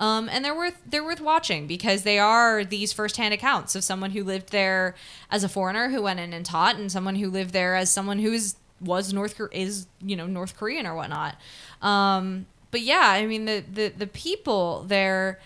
[0.00, 4.12] Um, and they're worth they're worth watching because they are these firsthand accounts of someone
[4.12, 4.94] who lived there
[5.30, 8.18] as a foreigner who went in and taught, and someone who lived there as someone
[8.18, 11.36] who is was North is you know North Korean or whatnot.
[11.82, 15.40] Um, but yeah, I mean the the the people there.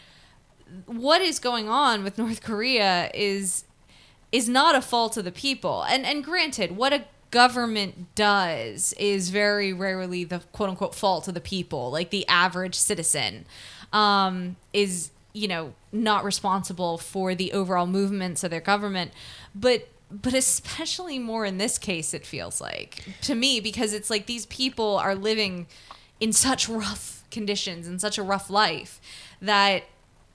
[0.87, 3.64] What is going on with North Korea is
[4.33, 5.83] is not a fault of the people.
[5.83, 11.35] And and granted, what a government does is very rarely the quote unquote fault of
[11.35, 11.91] the people.
[11.91, 13.47] Like the average citizen
[13.93, 19.12] um, is you know not responsible for the overall movements of their government,
[19.55, 24.27] but but especially more in this case it feels like to me because it's like
[24.27, 25.66] these people are living
[26.23, 29.01] in such rough conditions and such a rough life
[29.41, 29.83] that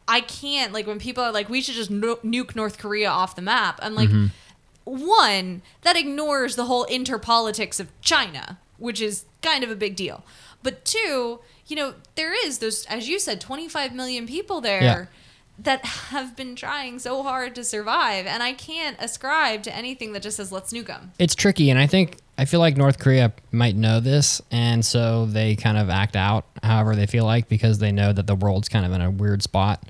[0.06, 3.38] I can't like when people are like we should just nu- nuke North Korea off
[3.38, 3.80] the map.
[3.82, 4.28] I'm like mm-hmm.
[4.84, 10.26] one that ignores the whole interpolitics of China, which is kind of a big deal.
[10.62, 15.06] But two, you know, there is those as you said 25 million people there Yeah.
[15.58, 20.22] that have been trying so hard to survive and I can't ascribe to anything that
[20.22, 21.14] just says let's nuke them.
[21.18, 25.26] It's tricky, and I think I feel like North Korea might know this, and so
[25.26, 28.70] they kind of act out however they feel like because they know that the world's
[28.70, 29.84] kind of in a weird spot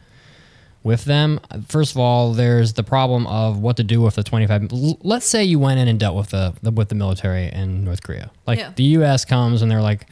[0.83, 1.39] with them.
[1.67, 4.71] First of all, there's the problem of what to do with the 25.
[5.03, 8.01] Let's say you went in and dealt with the, the with the military in North
[8.03, 8.31] Korea.
[8.45, 8.71] Like Yeah.
[8.75, 9.25] the U.S.
[9.25, 10.07] comes and they're like,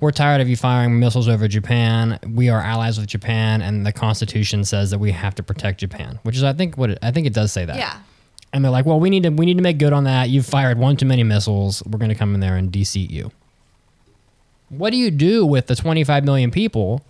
[0.00, 2.18] "We're tired of you firing missiles over Japan.
[2.26, 6.18] We are allies with Japan, and the Constitution says that we have to protect Japan."
[6.24, 7.96] Which is, I think, what it, I think it does say that Yeah.
[8.52, 10.28] And they're like, "Well, we need to we need to make good on that.
[10.28, 11.82] You've fired one too many missiles.
[11.84, 13.30] We're going to come in there and deseat you."
[14.68, 17.02] What do you do with the 25 million people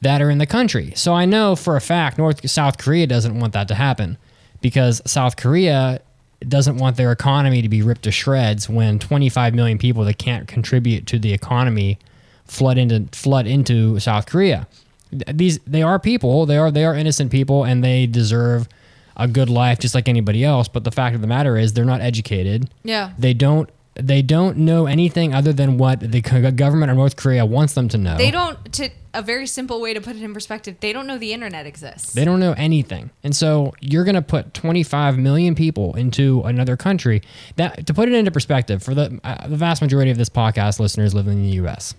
[0.00, 0.92] that are in the country?
[0.96, 4.18] So I know for a fact North South Korea doesn't want that to happen
[4.60, 6.00] because South Korea
[6.48, 10.48] doesn't want their economy to be ripped to shreds when 25 million people that can't
[10.48, 11.98] contribute to the economy
[12.44, 14.66] flood into flood into South Korea.
[15.10, 18.68] These they are people, they are they are innocent people and they deserve
[19.16, 21.84] a good life just like anybody else, but the fact of the matter is they're
[21.84, 22.70] not educated.
[22.82, 23.12] Yeah.
[23.18, 27.74] They don't they don't know anything other than what the government of North Korea wants
[27.74, 28.16] them to know.
[28.16, 28.72] They don't.
[28.74, 31.66] To a very simple way to put it in perspective, they don't know the internet
[31.66, 32.14] exists.
[32.14, 33.10] They don't know anything.
[33.22, 37.20] And so you're going to put 25 million people into another country.
[37.56, 40.80] That to put it into perspective, for the uh, the vast majority of this podcast
[40.80, 41.94] listeners live in the US.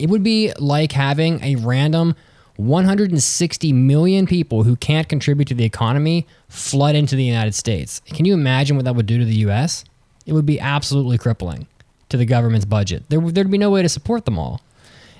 [0.00, 2.16] It would be like having a random
[2.56, 8.00] 160 million people who can't contribute to the economy flood into the United States.
[8.06, 9.84] Can you imagine what that would do to the US?
[10.24, 11.66] It would be absolutely crippling
[12.08, 13.04] to the government's budget.
[13.08, 14.60] There, there'd be no way to support them all.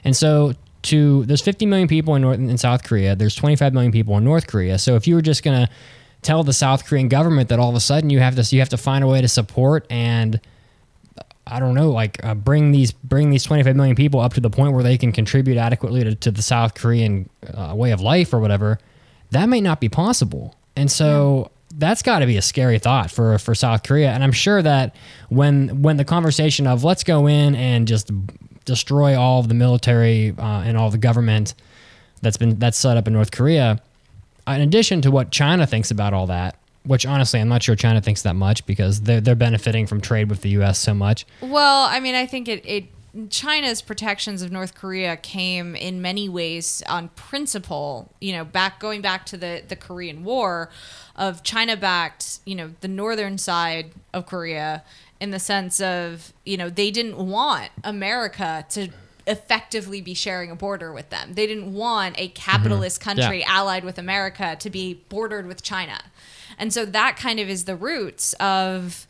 [0.04, 3.16] And so to there's 50 million people in North in South Korea.
[3.16, 4.78] There's 25 million people in North Korea.
[4.78, 5.68] So if you were just gonna
[6.22, 8.68] tell the South Korean government that all of a sudden you have to you have
[8.70, 10.40] to find a way to support and
[11.48, 14.50] I don't know, like uh, bring these bring these 25 million people up to the
[14.50, 18.34] point where they can contribute adequately to, to the South Korean uh, way of life
[18.34, 18.78] or whatever,
[19.30, 20.56] that may not be possible.
[20.74, 24.10] And so that's got to be a scary thought for for South Korea.
[24.10, 24.96] And I'm sure that
[25.28, 28.10] when when the conversation of let's go in and just
[28.64, 31.54] destroy all of the military uh, and all the government
[32.22, 33.80] that's been that's set up in North Korea,
[34.48, 38.00] in addition to what China thinks about all that, which honestly I'm not sure China
[38.00, 40.78] thinks that much because they're they're benefiting from trade with the U.S.
[40.78, 41.26] so much.
[41.40, 42.84] Well, I mean, I think it, it
[43.30, 49.00] China's protections of North Korea came in many ways on principle, you know, back going
[49.00, 50.70] back to the the Korean War
[51.14, 54.84] of China backed, you know, the northern side of Korea
[55.18, 58.88] in the sense of, you know, they didn't want America to
[59.26, 61.32] effectively be sharing a border with them.
[61.32, 63.18] They didn't want a capitalist mm-hmm.
[63.18, 63.46] country Yeah.
[63.48, 65.98] allied with America to be bordered with China.
[66.58, 69.06] And so that kind of is the roots of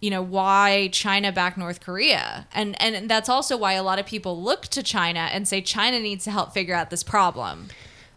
[0.00, 2.46] you know why China backed North Korea.
[2.54, 5.98] And and that's also why a lot of people look to China and say China
[5.98, 7.68] needs to help figure out this problem.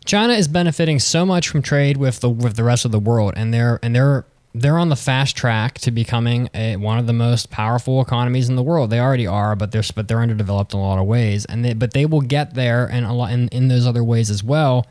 [0.04, 3.34] China is benefiting so much from trade with the with the rest of the world,
[3.36, 7.14] and they're and they're they're on the fast track to becoming a, one of the
[7.14, 8.90] most powerful economies in the world.
[8.90, 11.74] They already are, but they're but they're underdeveloped in a lot of ways, and they,
[11.74, 14.86] but they will get there and a lot in, in those other ways as well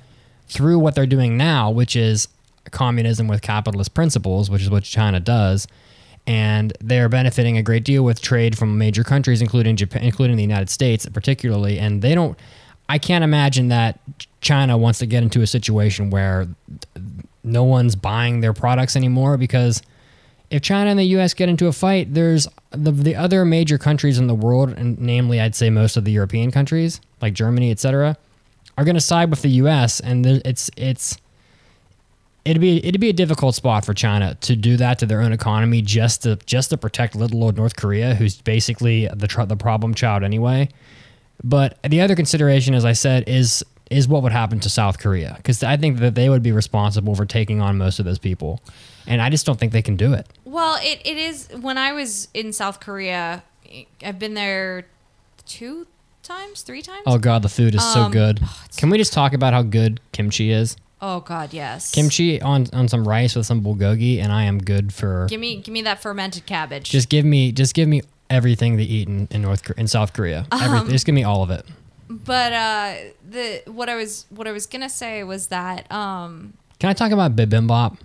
[0.48, 2.28] through what they're doing now, which is
[2.70, 5.66] communism with capitalist principles, which is what China does.
[6.26, 10.42] And they're benefiting a great deal with trade from major countries, including Japan, including the
[10.42, 11.78] United States, particularly.
[11.78, 12.36] And they don't.
[12.88, 14.00] I can't imagine that
[14.40, 16.48] China wants to get into a situation where
[17.42, 19.82] no one's buying their products anymore because
[20.50, 21.34] if China and the U.S.
[21.34, 25.40] get into a fight, there's the the other major countries in the world, and namely,
[25.40, 28.16] I'd say most of the European countries like Germany, etc.,
[28.78, 30.00] are going to side with the U.S.
[30.00, 31.16] and it's it's
[32.46, 35.32] it'd be it'd be a difficult spot for China to do that to their own
[35.32, 39.56] economy just to just to protect little old North Korea, who's basically the tr- the
[39.56, 40.68] problem child anyway.
[41.44, 45.34] But the other consideration, as I said, is is what would happen to South Korea
[45.36, 48.60] because I think that they would be responsible for taking on most of those people,
[49.06, 50.26] and I just don't think they can do it.
[50.44, 53.42] Well, it, it is when I was in South Korea,
[54.02, 54.86] I've been there
[55.46, 55.86] two
[56.22, 57.02] times, three times.
[57.06, 58.40] Oh god, the food is so Um, good.
[58.76, 60.76] Can we just talk about how good kimchi is?
[61.00, 61.90] Oh God, yes.
[61.92, 65.26] Kimchi on on some rice with some bulgogi, and I am good for.
[65.28, 66.88] Give me give me that fermented cabbage.
[66.90, 70.46] Just give me just give me everything they eat in, in North in South Korea.
[70.50, 71.64] Um, Just give me all of it.
[72.08, 72.94] but uh
[73.28, 77.12] the what I was what I was gonna say was that um Can I talk
[77.12, 77.98] about bibimbap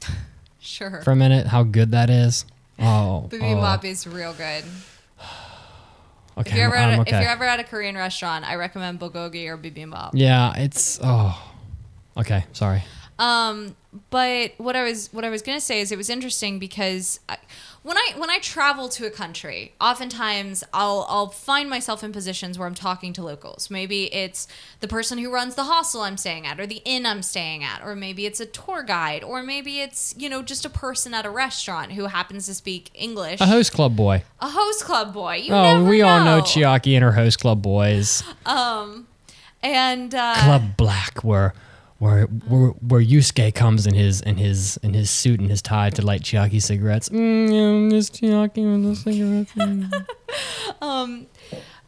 [0.58, 1.02] sure.
[1.02, 1.46] for a minute?
[1.46, 2.44] How good that is.
[2.80, 3.88] Oh, Bibimbap oh.
[3.88, 4.64] is real good.
[6.38, 7.16] Okay, If you're ever I'm- at a, okay.
[7.16, 10.10] if you're ever at a Korean restaurant, I recommend bulgogi or bibimbap.
[10.14, 11.34] yeah, it's oh.
[12.18, 12.82] Okay, sorry.
[13.18, 13.74] Um,
[14.10, 17.36] but what I was what I was gonna say is it was interesting because I,
[17.82, 22.58] when I when I travel to a country, oftentimes I'll I'll find myself in positions
[22.58, 23.70] where I'm talking to locals.
[23.70, 24.46] Maybe it's
[24.78, 27.82] the person who runs the hostel I'm staying at, or the inn I'm staying at,
[27.82, 31.26] or maybe it's a tour guide, or maybe it's you know just a person at
[31.26, 33.40] a restaurant who happens to speak English.
[33.40, 34.22] A host club boy.
[34.40, 35.36] A host club boy.
[35.36, 38.22] You Oh, we all know know Chiaki and her host club boys.
[38.46, 39.08] Um,
[39.60, 41.52] And uh, Club Black, where
[41.98, 45.90] where where where Yusuke comes in his in his in his suit and his tie
[45.90, 47.08] to light Chiaki cigarettes.
[47.08, 49.52] Mm, Chiaki with the cigarettes.
[50.80, 51.26] mm.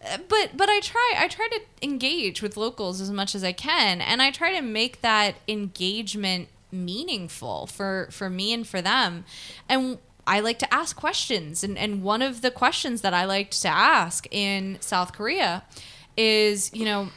[0.28, 4.00] but but I try I try to engage with locals as much as I can
[4.00, 9.24] and I try to make that engagement meaningful for for me and for them
[9.68, 13.60] and I like to ask questions and and one of the questions that I liked
[13.62, 15.64] to ask in South Korea
[16.16, 17.10] is you know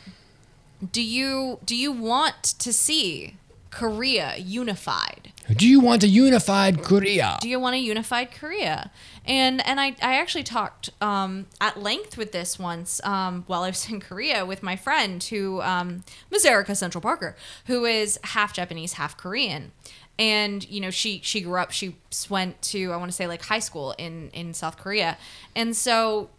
[0.92, 3.38] do you do you want to see
[3.70, 7.38] Korea unified Do you want a unified Korea?
[7.42, 8.92] do you want a unified Korea?
[9.26, 13.70] And and I, I actually talked um, at length with this once um, while I
[13.70, 16.46] was in Korea with my friend who um, Ms.
[16.46, 19.72] Erica Central Parker, who is half Japanese, half Korean.
[20.20, 21.96] And you know she she grew up she
[22.30, 25.18] went to I want to say like high school in in South Korea,
[25.56, 26.30] and so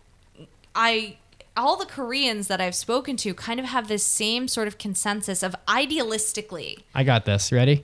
[0.75, 1.17] I
[1.57, 5.43] all the Koreans that I've spoken to kind of have this same sort of consensus
[5.43, 7.53] of idealistically I got this.
[7.53, 7.83] Ready?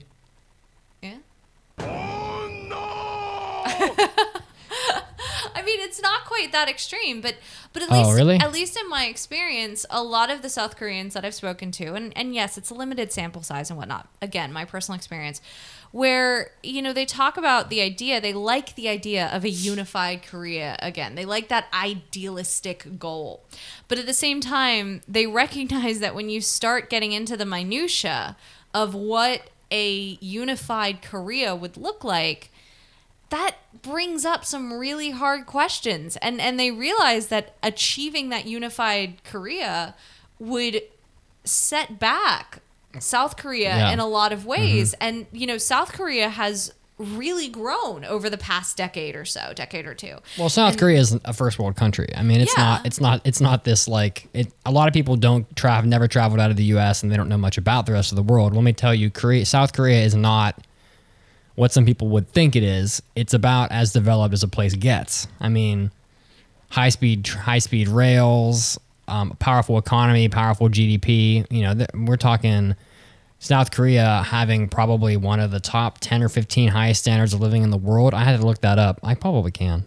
[1.01, 1.17] yeah.
[5.61, 7.35] I mean, it's not quite that extreme, but
[7.71, 8.35] but at Oh, least really?
[8.37, 11.93] at least in my experience, a lot of the South Koreans that I've spoken to,
[11.93, 14.07] and and yes, it's a limited sample size and whatnot.
[14.21, 15.39] Again, my personal experience,
[15.91, 20.23] where you know they talk about the idea, they like the idea of a unified
[20.23, 21.15] Korea again.
[21.15, 23.43] They like that idealistic goal,
[23.87, 28.35] but at the same time, they recognize that when you start getting into the minutia
[28.73, 32.50] of what a unified Korea would look like
[33.31, 39.21] that brings up some really hard questions and and they realize that achieving that unified
[39.23, 39.95] korea
[40.39, 40.81] would
[41.43, 42.59] set back
[42.99, 43.83] south korea Yeah.
[43.85, 43.93] Mm-hmm.
[43.93, 48.37] in a lot of ways and you know south korea has really grown over the
[48.37, 52.07] past decade or so decade or two Well, South Korea is a first world country.
[52.15, 52.63] I mean, it's Yeah.
[52.63, 52.85] not.
[52.85, 53.21] It's not.
[53.25, 54.27] It's not this like.
[54.35, 54.53] It.
[54.67, 57.01] A lot of people don't travel, never traveled out of the U.S.
[57.01, 58.53] and they don't know much about the rest of the world.
[58.53, 60.63] Let me tell you, Korea, South Korea is not
[61.55, 63.01] what some people would think it is.
[63.15, 65.27] It's about as developed as a place gets.
[65.39, 65.91] I mean,
[66.69, 71.45] high speed, high speed rails, um, powerful economy, powerful GDP.
[71.49, 72.75] You know, th- we're talking.
[73.43, 77.63] South Korea having probably one of the top 10 or 15 highest standards of living
[77.63, 78.13] in the world.
[78.13, 78.99] I had to look that up.
[79.01, 79.83] I probably can.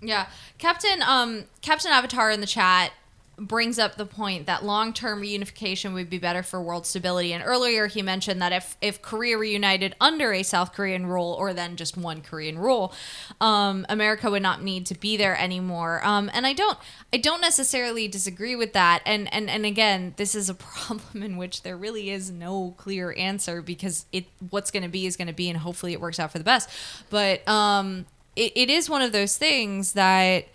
[0.00, 2.92] Yeah, Captain um Captain Avatar in the chat
[3.36, 7.32] brings up the point that long-term reunification would be better for world stability.
[7.32, 11.52] And earlier he mentioned that if if Korea reunited under a South Korean rule or
[11.52, 12.92] then just one Korean rule
[13.40, 16.00] um America would not need to be there anymore.
[16.04, 16.78] Um and I don't
[17.12, 19.02] I don't necessarily disagree with that.
[19.04, 23.14] And and and again this is a problem in which there really is no clear
[23.16, 26.20] answer because it what's going to be is going to be and hopefully it works
[26.20, 26.68] out for the best.
[27.10, 28.06] But um
[28.36, 30.46] it, it is one of those things that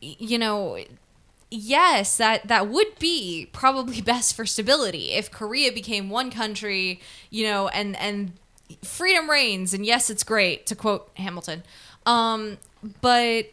[0.00, 0.78] you know
[1.50, 5.12] yes that that would be probably best for stability.
[5.12, 8.32] If korea became one country you know and and
[8.82, 11.62] freedom reigns and yes it's great to quote hamilton.
[12.04, 12.58] Um
[13.00, 13.46] but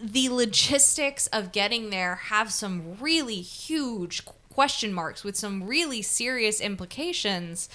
[0.00, 6.60] the logistics of getting there have some really huge question marks with some really serious
[6.60, 7.68] implications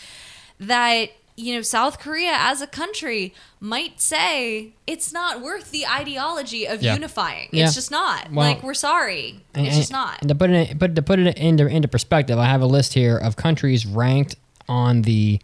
[0.60, 6.66] that you know South Korea as a country might say it's not worth the ideology
[6.68, 6.96] of Yeah.
[6.96, 7.50] unifying.
[7.52, 7.66] Yeah.
[7.66, 8.32] It's just not.
[8.32, 9.40] Well, like we're sorry.
[9.54, 10.18] And- it's just not.
[10.22, 12.94] and to put it, but to put it into into perspective, I have a list
[12.96, 14.36] here of countries ranked
[14.68, 15.40] on the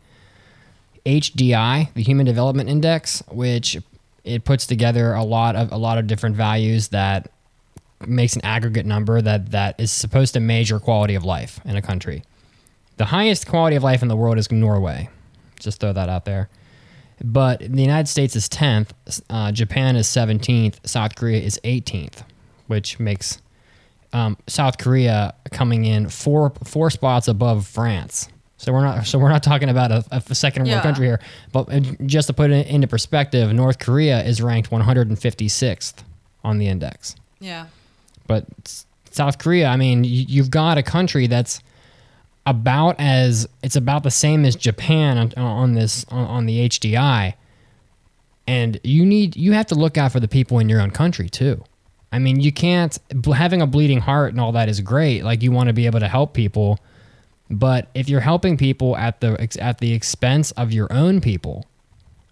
[1.05, 3.77] HDI, the Human Development Index, which
[4.23, 7.29] it puts together a lot of a lot of different values that
[8.07, 11.81] makes an aggregate number that that is supposed to measure quality of life in a
[11.81, 12.23] country.
[12.97, 15.09] The highest quality of life in the world is Norway.
[15.63, 16.49] Just throw that out there.
[17.23, 18.89] But the United States is 10th,
[19.29, 22.23] uh, Japan is 17th, South Korea is 18th,
[22.67, 23.39] which makes
[24.11, 28.29] um, South Korea coming in four four spots above France.
[28.57, 30.81] So we're not so we're not talking about a, a second world Yeah.
[30.81, 31.19] country here.
[31.51, 31.69] But
[32.07, 36.03] just to put it into perspective, North Korea is ranked 156th
[36.43, 37.15] on the index.
[37.39, 37.67] yeah.
[38.27, 38.45] But
[39.11, 41.61] South Korea, I mean, you've got a country that's
[42.45, 47.35] about as it's about the same as Japan on, on this on, on the HDI,
[48.47, 51.29] and you need you have to look out for the people in your own country
[51.29, 51.63] too.
[52.11, 52.97] I mean, you can't
[53.33, 55.23] having a bleeding heart and all that is great.
[55.23, 56.79] Like you want to be able to help people,
[57.49, 61.65] But if you're helping people at the at the expense of your own people,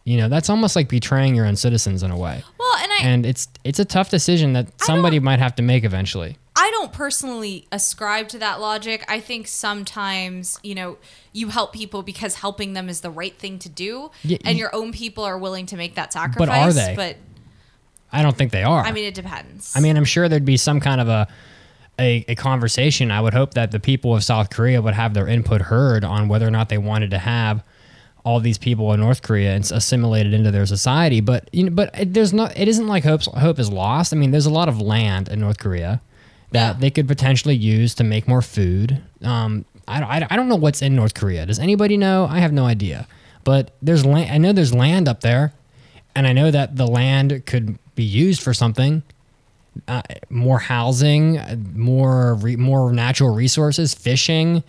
[0.04, 2.44] you know that's almost like betraying your own citizens in a way.
[2.60, 5.84] Well, and I And it's it's a tough decision that somebody might have to make
[5.84, 6.38] eventually.
[6.56, 9.06] I don't personally ascribe to that logic.
[9.08, 10.98] I think sometimes, you know,
[11.32, 14.74] you help people because helping them is the right thing to do, Yeah, and your
[14.76, 16.48] own people are willing to make that sacrifice.
[16.48, 16.94] But are they?
[16.96, 17.18] But
[18.12, 18.84] I don't think they are.
[18.84, 19.74] I mean, it depends.
[19.76, 21.28] I mean, I'm sure there'd be some kind of a,
[21.98, 23.12] a a conversation.
[23.12, 26.28] I would hope that the people of South Korea would have their input heard on
[26.28, 27.64] whether or not they wanted to have
[28.26, 31.22] all these people in North Korea and assimilated into their society.
[31.22, 32.58] But you know, but it, there's not.
[32.58, 34.14] It isn't like hope's, hope is lost.
[34.14, 36.02] I mean, there's a lot of land in North Korea
[36.52, 39.02] that they could potentially use to make more food.
[39.24, 41.46] Um, I, don't- I, I don't know what's in North Korea.
[41.46, 42.28] Does anybody know?
[42.30, 43.08] I have no idea.
[43.44, 44.32] But there's land.
[44.32, 45.54] I know there's land up there,
[46.16, 49.02] and I know that the land could be used for something
[49.88, 51.40] uh, more housing,
[51.74, 54.64] more re- more natural resources, fishing.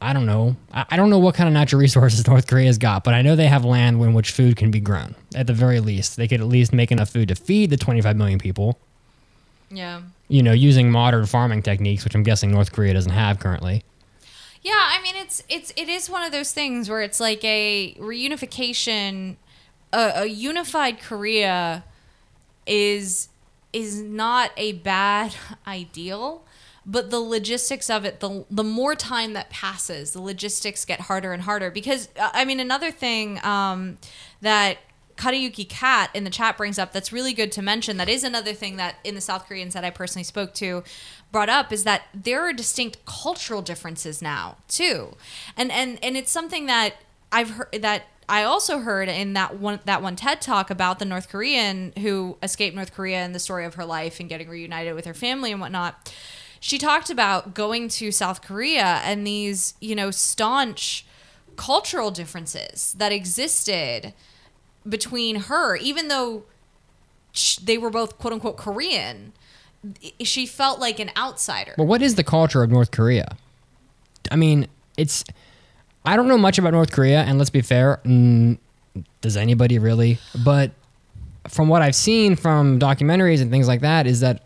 [0.00, 0.56] I don't know.
[0.72, 3.34] I, I don't know what kind of natural resources North Korea's got, but I know
[3.36, 5.14] they have land in which food can be grown.
[5.34, 8.16] At the very least, they could at least make enough food to feed the 25
[8.16, 8.78] million people.
[9.70, 10.02] yeah.
[10.28, 13.82] You know, using modern farming techniques, which I'm guessing North Korea doesn't have currently.
[14.62, 17.94] Yeah, I mean it's it's it is one of those things where it's like a
[17.98, 19.36] reunification,
[19.92, 21.84] a, a unified Korea
[22.66, 23.28] is
[23.72, 25.34] is not a bad
[25.66, 26.44] ideal,
[26.84, 31.32] but the logistics of it, the the more time that passes, the logistics get harder
[31.32, 31.70] and harder.
[31.70, 33.98] Because uh, I mean, another thing um,
[34.40, 34.78] that
[35.18, 37.96] Karayuki Cat in the chat brings up that's really good to mention.
[37.96, 40.84] That is another thing that in the South Koreans that I personally spoke to
[41.32, 45.16] brought up is that there are distinct cultural differences now too,
[45.56, 46.94] and and and it's something that
[47.32, 51.04] I've heard that I also heard in that one that one TED talk about the
[51.04, 54.94] North Korean who escaped North Korea and the story of her life and getting reunited
[54.94, 56.14] with her family and whatnot.
[56.60, 61.06] She talked about going to South Korea and these, you know, staunch
[61.56, 64.12] cultural differences that existed
[64.88, 66.44] between her, even though
[67.62, 69.32] they were both quote unquote Korean.
[70.22, 71.74] She felt like an outsider.
[71.78, 73.36] Well, what is the culture of North Korea?
[74.30, 74.66] I mean,
[74.96, 75.24] it's.
[76.04, 78.00] I don't know much about North Korea, and let's be fair,
[79.20, 80.18] does anybody really?
[80.44, 80.72] But
[81.48, 84.44] from what I've seen from documentaries and things like that, is that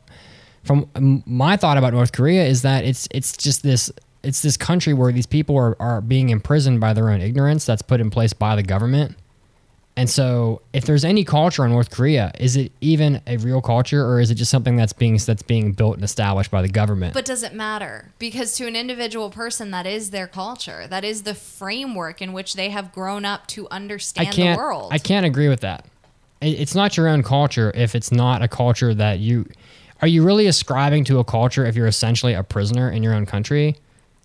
[0.64, 3.90] from my thought about North Korea is that it's it's just this
[4.22, 7.82] it's this country where these people are, are being imprisoned by their own ignorance that's
[7.82, 9.16] put in place by the government.
[9.95, 14.07] And so, if there's any culture in North Korea, is it even a real culture,
[14.07, 17.12] or is it just something that's being that's being built and established by the government?
[17.12, 18.11] But does it matter?
[18.18, 20.86] Because to an individual person, that is their culture.
[20.86, 24.93] That is the framework in which they have grown up to understand the world.
[24.93, 25.84] I can't agree with that.
[26.40, 29.47] It's not your own culture if it's not a culture that you.
[30.01, 33.26] Are you really ascribing to a culture if you're essentially a prisoner in your own
[33.26, 33.76] country?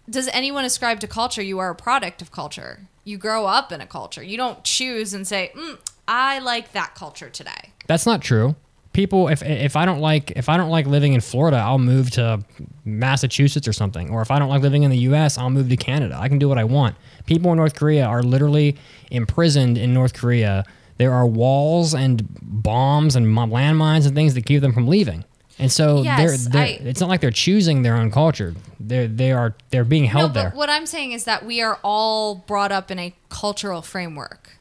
[0.10, 1.42] Does anyone ascribe to culture?
[1.42, 2.88] You are a product of culture.
[3.08, 4.22] You grow up in a culture.
[4.22, 5.78] You don't choose and say, mm,
[6.10, 8.58] "I like that culture today." That's not true.
[8.92, 12.12] People, if if I don't like if I don't like living in Florida, I'll move
[12.12, 12.44] to
[12.84, 14.10] Massachusetts or something.
[14.10, 16.18] Or if I don't like living in the U.S., I'll move to Canada.
[16.20, 16.98] I can do what I want.
[17.26, 18.76] People in North Korea are literally
[19.10, 20.66] imprisoned in North Korea.
[20.98, 25.24] There are walls and bombs and landmines and things that keep them from leaving.
[25.60, 28.54] And so Yes, they're, they're, I- it's not like they're choosing their own culture.
[28.80, 30.50] They're they are they're being No, held but there.
[30.52, 34.52] what I'm saying is that we are all brought up in a cultural framework.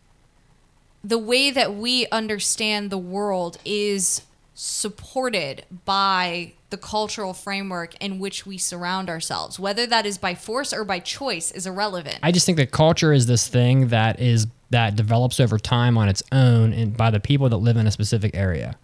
[1.04, 4.22] The way that we understand the world is
[4.54, 9.58] supported by the cultural framework in which we surround ourselves.
[9.60, 12.18] Whether that is by force or by choice is irrelevant.
[12.22, 16.08] I just think that culture is this thing that is that develops over time on
[16.08, 18.76] its own and by the people that live in a specific area.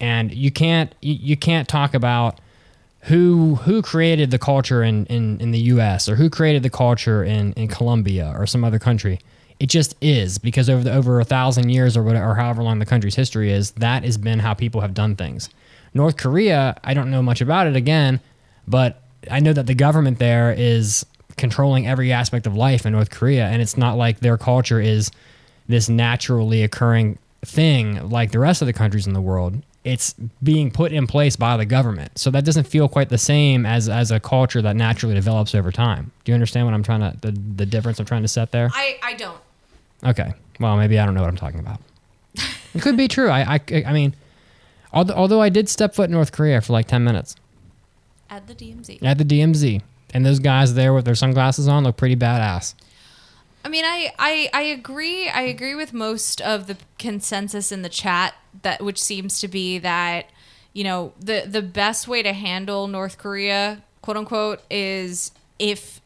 [0.00, 2.40] And you can't you, can't talk about
[3.02, 7.24] who who created the culture in, in, in the US or who created the culture
[7.24, 9.20] in, in Colombia or some other country.
[9.58, 12.78] It just is because over the over a thousand years or whatever, or however long
[12.78, 15.48] the country's history is, that has been how people have done things.
[15.94, 18.20] North Korea, I don't know much about it again,
[18.68, 21.06] but I know that the government there is
[21.38, 25.10] controlling every aspect of life in North Korea, and it's not like their culture is
[25.68, 29.62] this naturally occurring thing like the rest of the countries in the world.
[29.86, 33.64] It's being put in place by the government, so that doesn't feel quite the same
[33.64, 36.10] as as a culture that naturally develops over time.
[36.24, 38.68] Do you understand what I'm trying to the, the difference I'm trying to set there?
[38.74, 39.38] I, I don't.
[40.04, 40.34] Okay.
[40.58, 41.78] Well, maybe I don't know what I'm talking about.
[42.74, 43.28] it could be true.
[43.28, 44.16] I, I, I mean,
[44.92, 47.36] although, although I did step foot in North Korea for like 10 minutes
[48.28, 49.02] At the DMZ.
[49.04, 49.82] at the DMZ,
[50.12, 52.74] and those guys there with their sunglasses on look pretty badass.
[53.64, 55.28] I mean, I, I I agree.
[55.28, 59.78] I agree with most of the consensus in the chat that which seems to be
[59.78, 60.30] that
[60.72, 66.00] you know the the best way to handle North Korea, quote unquote, is if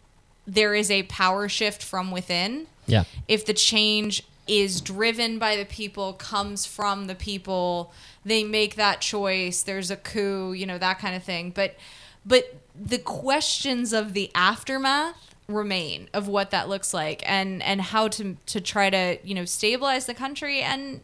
[0.47, 2.67] there is a power shift from within.
[2.87, 3.05] Yeah.
[3.29, 7.93] If the change is driven by the people, comes from the people,
[8.25, 9.63] they make that choice.
[9.63, 11.51] There's a coup, you know, that kind of thing.
[11.51, 11.77] But
[12.27, 18.09] but the questions of the aftermath remain of what that looks like and and how
[18.09, 21.01] to to try to you know stabilize the country and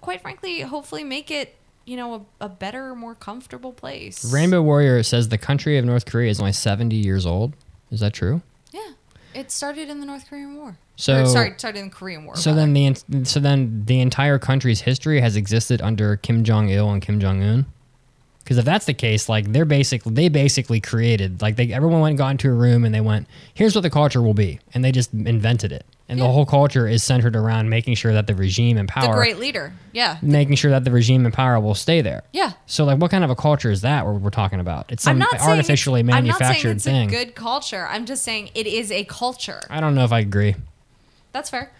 [0.00, 1.54] quite frankly hopefully make it
[1.84, 6.04] you know a, a better more comfortable place Rainbow Warrior says the country of North
[6.06, 7.54] Korea is only 70 years old.
[7.90, 8.42] Is that true?
[8.72, 8.92] yeah
[9.34, 12.24] it started in the north korean war So- Or, sorry it started in the korean
[12.24, 12.60] war So rather.
[12.72, 12.72] then
[13.08, 17.20] the so then the entire country's history has existed under Kim Jong Il and Kim
[17.20, 17.66] Jong Un.
[18.42, 22.12] Because if that's the case, like they're basically they basically created like they everyone went
[22.12, 24.82] and got into a room and they went here's what the culture will be and
[24.84, 28.34] they just invented it and the whole culture is centered around making sure that the
[28.34, 31.74] regime in power, the great leader yeah making sure that the regime in power will
[31.74, 32.22] stay there.
[32.32, 34.90] yeah So like what kind of a culture is that we're, we're talking about?
[34.90, 37.08] It's some saying it's- artificially manufactured I'm not saying thing.
[37.10, 37.86] it's a good culture.
[37.88, 39.60] I'm just saying it is a culture.
[39.68, 40.56] I don't know if I agree.
[41.32, 41.70] That's fair.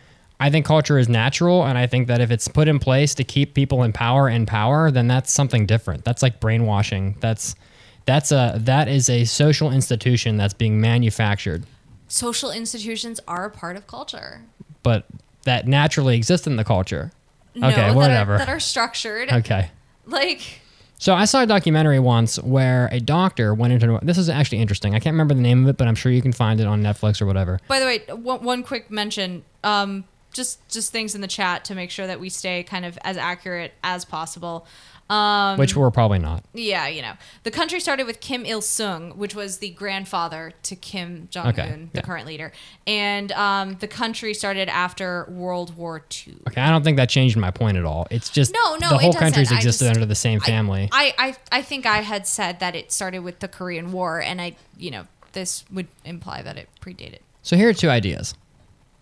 [0.41, 3.25] I think culture is natural, and I think that if it's put in place to
[3.25, 6.05] keep people in power in power, then that's something different.
[6.05, 7.17] That's like brainwashing.
[7.19, 7.57] That's
[8.05, 11.65] that's a that is a social institution that's being manufactured,
[12.09, 14.43] Social institutions are a part of culture.
[14.83, 15.05] but
[15.45, 17.11] that naturally exist in the culture.
[17.55, 18.35] No, okay, that whatever.
[18.35, 19.33] Are, that are structured.
[19.33, 19.71] okay.
[20.05, 20.61] Like
[20.99, 24.95] So I saw a documentary once where a doctor went into this is actually interesting.
[24.95, 26.83] I can't remember the name of it, but I'm sure you can find it on
[26.83, 27.61] Netflix or whatever.
[27.69, 29.45] By the way, one, one quick mention.
[29.65, 32.99] Um, just just things in the chat to make sure that we stay kind of
[33.03, 34.67] as accurate as possible.
[35.11, 36.45] Um, Which we're probably not.
[36.53, 40.77] yeah, you know, the country started with Kim Il Sung, which was the grandfather to
[40.77, 42.01] Kim Jong Un, Okay, the yeah.
[42.03, 42.53] current leader,
[42.87, 46.37] and um, the country started after World War II.
[46.49, 48.07] Okay, I don't think that changed my point at all.
[48.11, 50.91] It's just No, no, the whole country's existed just- under the same family.
[50.93, 54.43] I, I, I think I had said that it started with the Korean War, and
[54.43, 57.21] I, you know, this would imply that it predated.
[57.43, 58.35] So here are two ideas.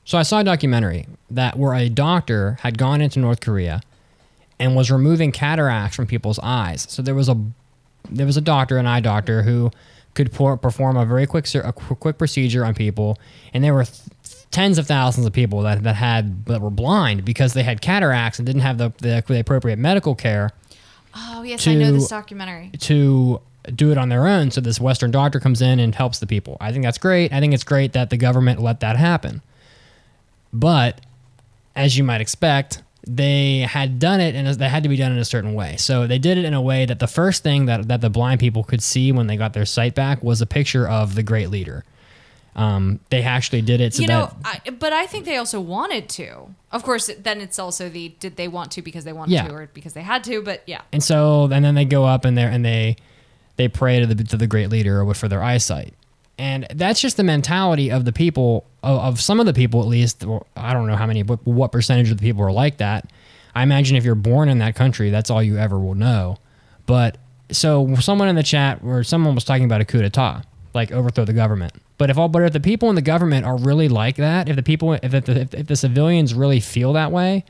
[0.04, 3.80] So I saw a documentary that where a doctor had gone into North Korea
[4.58, 6.86] and was removing cataracts from people's eyes.
[6.88, 7.36] So there was a
[8.10, 9.70] there was a doctor, an eye doctor, who
[10.14, 13.18] could por- perform a very quick a quick procedure on people,
[13.52, 14.00] and there were th-
[14.50, 18.38] tens of thousands of people that, that had that were blind because they had cataracts
[18.38, 20.50] and didn't have the, the, the appropriate medical care
[21.14, 22.70] Oh yes, I know this documentary.
[22.80, 23.40] to
[23.74, 24.50] do it on their own.
[24.50, 26.56] So this Western doctor comes in and helps the people.
[26.60, 27.32] I think that's great.
[27.32, 29.42] I think it's great that the government let that happen.
[30.52, 31.00] But
[31.74, 35.18] as you might expect, they had done it and they had to be done in
[35.18, 35.76] a certain way.
[35.76, 38.40] So they did it in a way that the first thing that, that the blind
[38.40, 41.48] people could see when they got their sight back was a picture of the great
[41.50, 41.84] leader.
[42.56, 45.60] Um, they actually did it so you that know, I, but I think they also
[45.60, 46.48] wanted to.
[46.72, 49.46] Of course, then it's also the did they want to because they wanted Yeah.
[49.46, 50.40] to or because they had to.
[50.42, 52.96] But yeah, And so, and then they go up and they and they
[53.56, 55.92] they pray to the to the great leader or for their eyesight.
[56.38, 59.88] And that's just the mentality of the people of, of some of the people at
[59.88, 60.24] least.
[60.56, 63.10] I don't know how many, what, what percentage of the people are like that.
[63.54, 66.36] I imagine if you're born in that country, that's all you ever will know.
[66.84, 67.16] But
[67.50, 71.24] so someone in the chat where someone was talking about a coup d'état, like overthrow
[71.24, 71.72] the government.
[71.98, 74.56] But if all, but if the people in the government are really like that, if
[74.56, 77.44] the people, if the, if, if the civilians really feel that way,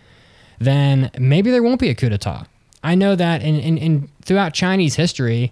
[0.61, 2.47] then maybe there won't be a coup d'état.
[2.85, 5.51] I know that in, in, in throughout Chinese history,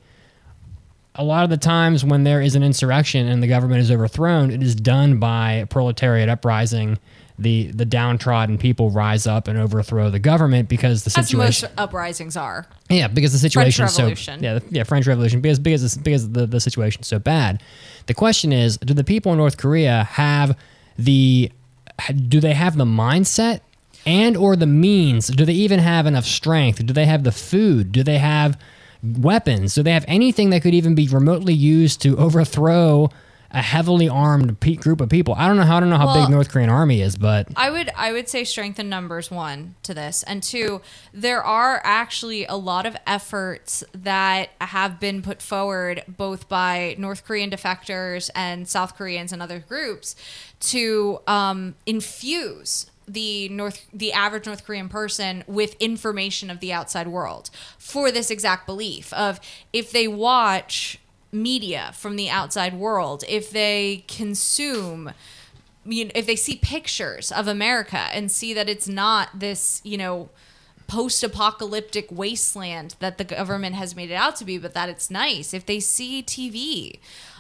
[1.17, 4.51] a lot of the times when there is an insurrection and the government is overthrown,
[4.51, 6.99] it is done by proletariat uprising.
[7.37, 12.37] The the downtrodden people rise up and overthrow the government because the as most uprisings
[12.37, 12.65] are.
[12.89, 14.41] Yeah, because the situation is so Revolution.
[14.43, 17.61] yeah, the- yeah, French Revolution because because because the the situation is so bad.
[18.07, 20.57] The question is, do the people in North Korea have
[20.97, 21.51] the
[22.29, 23.61] do they have the mindset
[24.07, 25.27] and or the means?
[25.27, 26.87] Do they even have enough strength?
[26.87, 27.91] Do they have the food?
[27.91, 28.57] Do they have
[29.05, 29.75] weapons?
[29.75, 33.11] Do they have anything that could even be remotely used to overthrow
[33.51, 35.35] a heavily armed pe- group of people?
[35.37, 37.47] I don't know how I don't know how Well- big North Korean army is, but
[37.55, 40.81] I would I would say strength in numbers one to this and two
[41.13, 47.25] there are actually a lot of efforts that have been put forward both by North
[47.25, 50.17] Korean defectors and South Koreans and other groups
[50.61, 57.09] to um, infuse the North the average North Korean person with information of the outside
[57.09, 59.41] world for this exact belief of
[59.73, 60.99] if they watch
[61.33, 65.13] media from the outside world if they consume
[65.85, 69.99] you know, if they see pictures of America and see that it's not this, you
[69.99, 70.31] know,
[70.87, 75.55] post-apocalyptic wasteland that the government has made it out to be, but that it's nice.
[75.55, 76.99] If they see TV,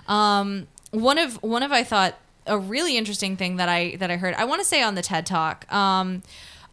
[0.08, 2.14] um, one of one of I thought
[2.46, 4.34] a really interesting thing that I that I heard.
[4.34, 6.22] I want to say on the TED Talk um,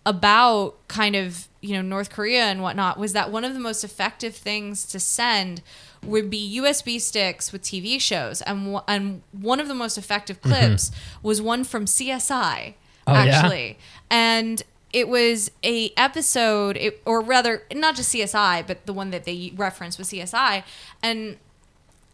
[0.05, 3.84] about kind of you know North Korea and whatnot was that one of the most
[3.84, 5.61] effective things to send
[6.03, 10.41] would be USB sticks with TV shows, and w- and one of the most effective
[10.41, 10.91] clips
[11.22, 12.74] was one from CSI
[13.07, 13.19] Oh, yeah?
[13.24, 13.78] actually,
[14.09, 14.61] and
[14.93, 19.53] it was a episode, it, or rather, not just CSI, but the one that they
[19.55, 20.63] referenced was CSI,
[21.01, 21.38] and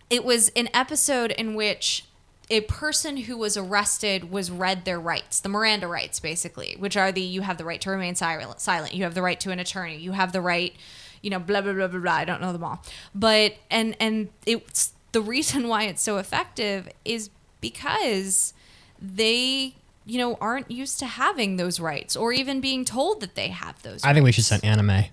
[0.10, 2.06] it was an episode in which
[2.50, 7.12] a person who was arrested was read their rights, the Miranda rights, basically, which are
[7.12, 9.60] the you have the right to remain silent, silent, you have the right to an
[9.60, 10.74] attorney, you have the right,
[11.22, 12.14] you know, blah blah blah blah blah.
[12.14, 12.84] I don't know them all,
[13.14, 17.30] but and and it's the reason why it's so effective is
[17.60, 18.54] because
[19.02, 19.76] they
[20.06, 23.82] you know aren't used to having those rights or even being told that they have
[23.84, 24.04] those.
[24.04, 25.06] I think we should send anime.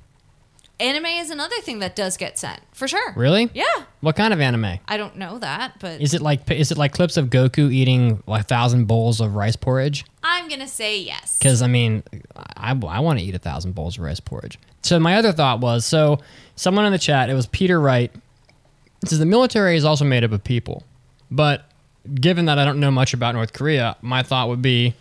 [0.81, 3.13] Anime is another thing that does get sent for sure.
[3.15, 3.51] Really?
[3.55, 3.65] Yeah.
[4.01, 4.79] What kind of anime?
[4.89, 8.23] I don't know that, but Is it like is it like clips of Goku eating
[8.27, 10.05] like a thousand bowls of rice porridge?
[10.23, 11.39] I'm gonna say yes.
[11.39, 12.03] Because I mean,
[12.57, 14.59] I, I want to eat a thousand bowls of rice porridge.
[14.83, 16.19] So my other thought was so
[16.57, 18.13] someone in the chat, it was Peter Wright.
[19.03, 20.83] It says the military is also made up of people,
[21.31, 21.65] but
[22.15, 24.95] given that I don't know much about North Korea, my thought would be,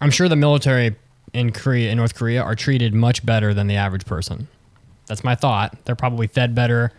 [0.00, 0.96] I'm sure the military
[1.32, 4.48] in Korea in North Korea are treated much better than the average person.
[5.06, 5.76] That's my thought.
[5.84, 6.92] They're probably fed better.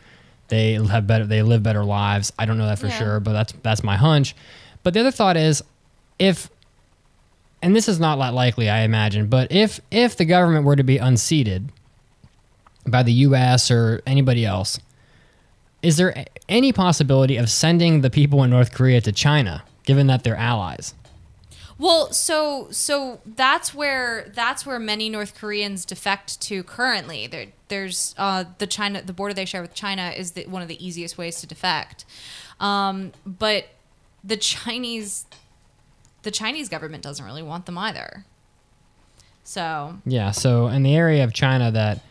[0.49, 1.26] They have better.
[1.26, 2.32] They live better lives.
[2.39, 2.97] I don't know that for Yeah.
[2.97, 4.34] sure, but that's that's my hunch.
[4.84, 5.62] But the other thought is,
[6.20, 6.49] if
[7.62, 10.84] and this is not that likely, I imagine, but if if the government were to
[10.84, 11.70] be unseated
[12.86, 13.70] by the U.S.
[13.70, 14.80] or anybody else,
[15.82, 20.24] is there any possibility of sending the people in North Korea to China, given that
[20.24, 20.93] they're allies?
[21.80, 27.28] Well, so so that's where that's where many North Koreans defect to currently.
[27.28, 30.67] There, there's uh, the China the border they share with China is the, one of
[30.67, 32.05] the easiest ways to defect,
[32.59, 33.67] um, but
[34.23, 35.25] the Chinese
[36.23, 38.25] the Chinese government doesn't really want them either.
[39.43, 40.32] So Yeah.
[40.32, 42.01] So in the area of China that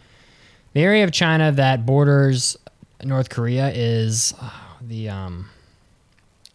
[0.74, 2.56] the area of China that borders
[3.02, 4.50] North Korea is uh,
[4.80, 5.50] the um.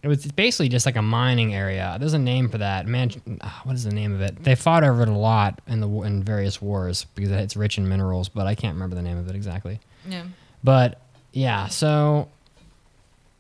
[0.04, 1.96] It was basically just like a mining area.
[2.00, 2.88] There's a name for that.
[2.88, 4.44] Man, ah, what is the name of it?
[4.44, 7.88] They fought over it a lot in the in various wars because it's rich in
[7.88, 9.80] minerals, but I can't remember the name of it exactly.
[10.08, 10.24] yeah,
[10.64, 11.00] But
[11.34, 12.30] yeah, so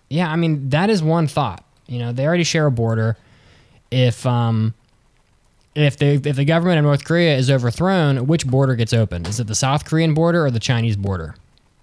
[0.09, 1.63] yeah, I mean that is one thought.
[1.87, 3.17] You know, they already share a border.
[3.89, 4.75] If um
[5.73, 9.27] if the if the government of North Korea is overthrown, which border gets opened?
[9.27, 11.33] Is it the South Korean border or the Chinese border?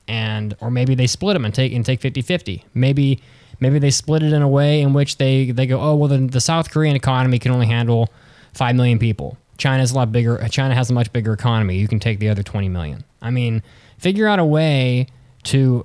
[0.06, 2.62] And or maybe they split them and take and take 50-50.
[2.74, 3.20] Maybe
[3.60, 6.28] maybe they split it in a way in which they they go, "Oh, well then
[6.28, 8.08] the South Korean economy can only handle
[8.54, 9.36] 5 million people.
[9.56, 10.46] China's a lot bigger.
[10.48, 11.76] China has a much bigger economy.
[11.76, 13.04] You can take the other 20 million.
[13.20, 13.62] I mean,
[13.98, 15.08] figure out a way
[15.44, 15.84] to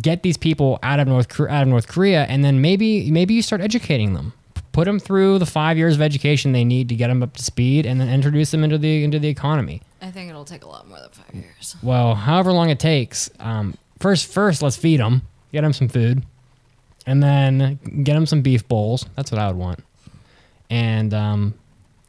[0.00, 3.42] get these people out of North out of North Korea, and then maybe maybe you
[3.42, 4.32] start educating them.
[4.72, 7.42] Put them through the five years of education they need to get them up to
[7.42, 9.82] speed, and then introduce them into the into the economy.
[10.00, 11.76] I think it'll take a lot more than five years.
[11.82, 13.28] Well, however long it takes.
[13.38, 16.22] Um, first, first let's feed them, get them some food,
[17.06, 19.06] and then get them some beef bowls.
[19.16, 19.84] That's what I would want,
[20.68, 21.54] and um,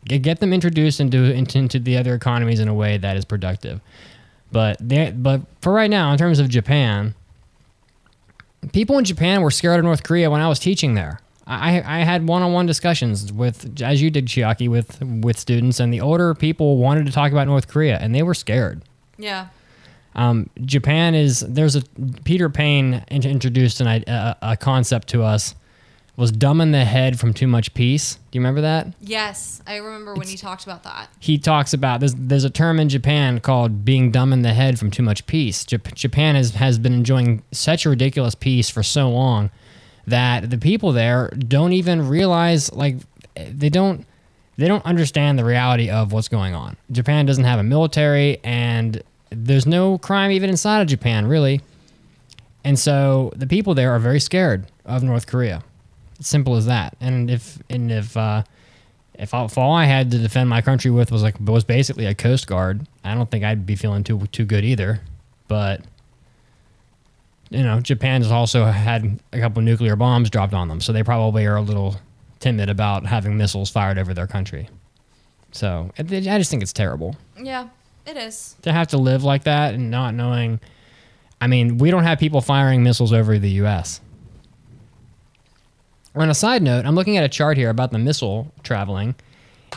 [0.06, 3.26] get, get them introduced into, into into the other economies in a way that is
[3.26, 3.82] productive.
[4.52, 7.16] But they, but for right now, in terms of Japan,
[8.74, 11.20] people in Japan were scared of North Korea when I was teaching there.
[11.48, 16.00] I, I had one-on-one discussions with, as you did, Chiaki, with with students, and the
[16.00, 18.84] older people wanted to talk about North Korea, and they were scared.
[19.18, 19.48] Yeah.
[20.16, 21.84] Um, Japan is there's a
[22.24, 25.56] Peter Payne introduced an, a, a concept to us
[26.18, 28.16] was dumb in the head from too much peace.
[28.16, 28.94] Do you remember that?
[29.00, 31.10] Yes, I remember when he talked about that.
[31.20, 34.78] He talks about there's there's a term in Japan called being dumb in the head
[34.78, 35.64] from too much peace.
[35.64, 39.50] Jap- Japan has has been enjoying such a ridiculous peace for so long
[40.06, 42.98] that the people there don't even realize like
[43.36, 44.06] they don't
[44.58, 46.78] they don't understand the reality of what's going on.
[46.92, 49.02] Japan doesn't have a military and
[49.32, 51.62] there's no crime even inside of Japan really.
[52.64, 55.64] And so the people there are very scared of North Korea.
[56.20, 56.96] It's Simple as that.
[57.02, 58.44] And if and if uh,
[59.16, 62.06] if, all, if all I had to defend my country with was like was basically
[62.06, 65.02] a coast guard, I don't think I'd be feeling too too good either.
[65.48, 65.82] But
[67.50, 71.04] you know, Japan has also had a couple nuclear bombs dropped on them, so they
[71.04, 71.98] probably are a little
[72.40, 74.70] timid about having missiles fired over their country.
[75.52, 77.68] So I just think it's terrible Yeah,
[78.06, 78.56] it is.
[78.62, 80.60] to have to live like that and not knowing.
[81.40, 84.02] I mean, we don't have people firing missiles over the U.S.
[86.16, 89.16] On a side note, I'm looking at a chart here about the missile traveling,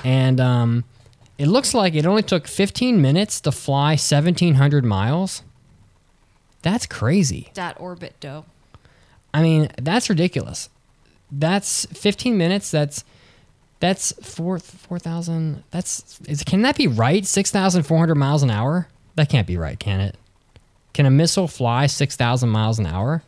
[0.03, 0.85] and um,
[1.39, 5.43] it looks like it only took 15 minutes to fly 1,700 miles.
[6.63, 7.51] That's crazy.
[7.55, 8.47] That orbit though.
[9.33, 10.71] I mean, that's ridiculous.
[11.31, 12.71] That's 15 minutes.
[12.71, 13.05] That's
[13.81, 15.65] that's four four thousand.
[15.71, 17.25] That's is, can that be right?
[17.25, 18.89] 6,400 miles an hour.
[19.17, 20.17] That can't be right, can it?
[20.93, 23.23] Can a missile fly 6,000 miles an hour?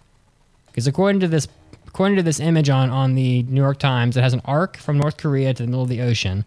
[0.67, 1.49] Because according to this
[1.87, 4.99] according to this image on, on the New York Times, it has an arc from
[4.99, 6.45] North Korea to the middle of the ocean.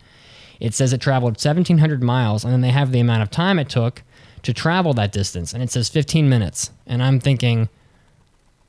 [0.60, 3.68] It says it traveled 1,700 miles, and then they have the amount of time it
[3.68, 4.04] took
[4.44, 6.70] to travel that distance, and it says 15 minutes.
[6.86, 7.70] And I'm thinking,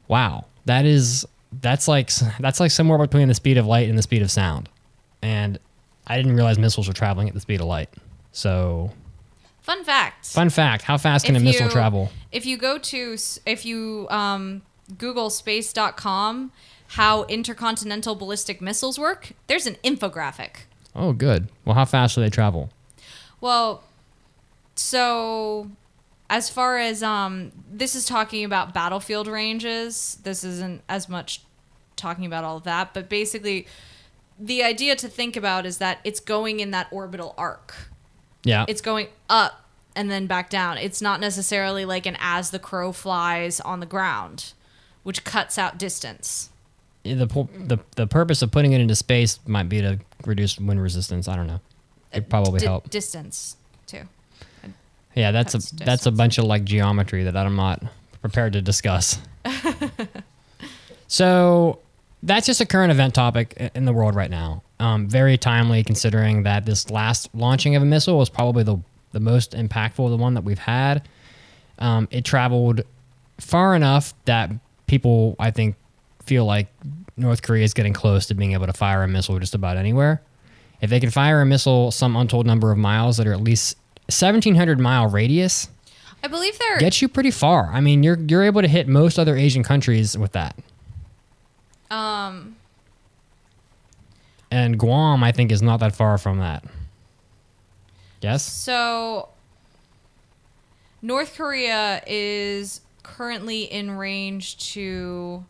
[0.09, 1.27] wow, that is
[1.61, 4.69] that's like that's like somewhere between the speed of light and the speed of sound.
[5.23, 5.59] And
[6.07, 7.89] I didn't realize missiles were traveling at the speed of light.
[8.33, 8.91] So,
[9.63, 10.27] Fun fact.
[10.27, 12.11] fun fact: How fast can If a missile you- travel?
[12.33, 13.17] If you go to,
[13.47, 14.63] if you um,
[14.99, 16.53] Google space.com,
[16.89, 20.67] how intercontinental ballistic missiles work, there's an infographic.
[20.95, 21.49] Oh, good.
[21.65, 22.71] Well, how fast do they travel?
[23.41, 23.85] Well,
[24.75, 25.71] so
[26.29, 30.19] as far as um, this is talking about battlefield ranges.
[30.23, 31.43] This isn't as much
[31.97, 33.67] talking about all of that, but basically,
[34.41, 37.75] the idea to think about is that it's going in that orbital arc.
[38.43, 38.65] Yeah.
[38.67, 39.65] It's going up
[39.95, 40.79] and then back down.
[40.79, 44.53] It's not necessarily like an as the crow flies on the ground,
[45.03, 46.49] which cuts out distance.
[47.03, 51.29] the, the the purpose of putting it into space might be to reduce wind resistance.
[51.29, 51.61] I don't know.
[52.13, 52.89] It uh, probably Di- help.
[52.91, 54.03] distance too.
[55.15, 57.83] Yeah, that's a cuts that's a bunch of like geometry that I'm not
[58.23, 59.19] prepared to discuss.
[61.09, 61.81] so
[62.23, 64.63] that's just a current event topic in the world right now.
[64.79, 68.79] Um, very timely considering that this last launching of a missile was probably the
[69.13, 71.09] the most impactful, the one that we've had.
[71.79, 72.83] Um, it traveled
[73.39, 74.53] far enough that
[74.87, 75.75] people, I think,
[76.25, 76.69] feel like
[77.17, 80.23] North Korea is getting close to being able to fire a missile just about anywhere.
[80.81, 83.77] If they can fire a missile some untold number of miles that are at least
[84.07, 85.69] 1700 mile radius,
[86.23, 87.71] I believe they're gets you pretty far.
[87.73, 90.57] I mean, you're you're able to hit most other Asian countries with that.
[91.91, 92.57] Um
[94.51, 96.65] And Guam, I think, is not that far from that.
[98.21, 98.43] Yes.
[98.45, 99.29] So,
[101.03, 105.45] North Korea is currently in range to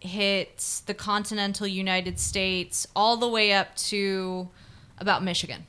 [0.00, 4.48] hit the continental United States all the way up to
[4.98, 5.64] about Michigan.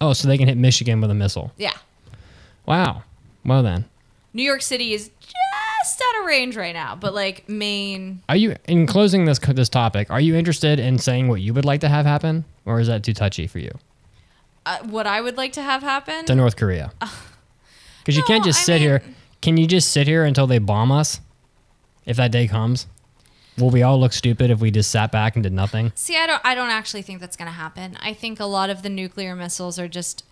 [0.00, 1.52] Oh, so they can hit Michigan with a missile.
[1.56, 1.76] Yeah.
[2.66, 3.02] Wow.
[3.44, 3.86] Well then,
[4.32, 5.10] New York City is
[5.82, 8.22] just out of range right now, but like main.
[8.28, 10.10] are you in closing this this topic?
[10.10, 13.02] Are you interested in saying what you would like to have happen, or is that
[13.02, 13.72] too touchy for you?
[14.64, 16.24] uh, what I would like to have happen.
[16.26, 16.92] To North Korea,
[17.98, 19.02] because you can't just I sit mean- here.
[19.40, 21.20] Can you just sit here until they bomb us?
[22.06, 22.86] If that day comes,
[23.58, 25.90] will we all look stupid if we just sat back and did nothing?
[25.96, 26.40] See, I don't.
[26.44, 27.96] I don't actually think that's going to happen.
[28.00, 30.24] I think a lot of the nuclear missiles are just.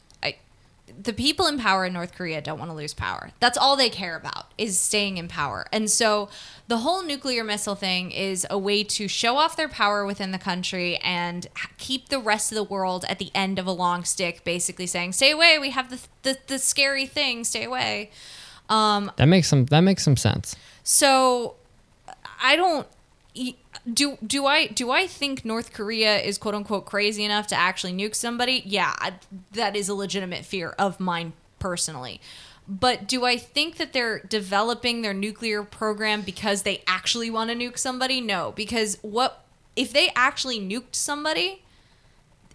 [1.01, 3.31] The people in power in North Korea don't want to lose power.
[3.41, 5.67] That's all they care about is staying in power.
[5.73, 6.29] And so,
[6.69, 10.39] the whole nuclear missile thing is a way to show off their power within the
[10.39, 11.47] country and
[11.79, 15.13] keep the rest of the world at the end of a long stick, basically saying,
[15.13, 15.59] "Stay away.
[15.59, 17.45] We have the the, the scary thing.
[17.45, 18.11] Stay away."
[18.69, 20.57] Um, that makes some that makes some sense.
[20.85, 21.57] So
[22.43, 22.87] I don't
[23.91, 27.93] do do I do I think North Korea is quote unquote crazy enough to actually
[27.93, 28.63] nuke somebody?
[28.65, 29.15] Yeah, I,
[29.53, 32.21] that is a legitimate fear of mine personally.
[32.69, 37.57] But do I think that they're developing their nuclear program because they actually want to
[37.57, 38.21] nuke somebody?
[38.21, 41.63] No, because what if they actually nuked somebody?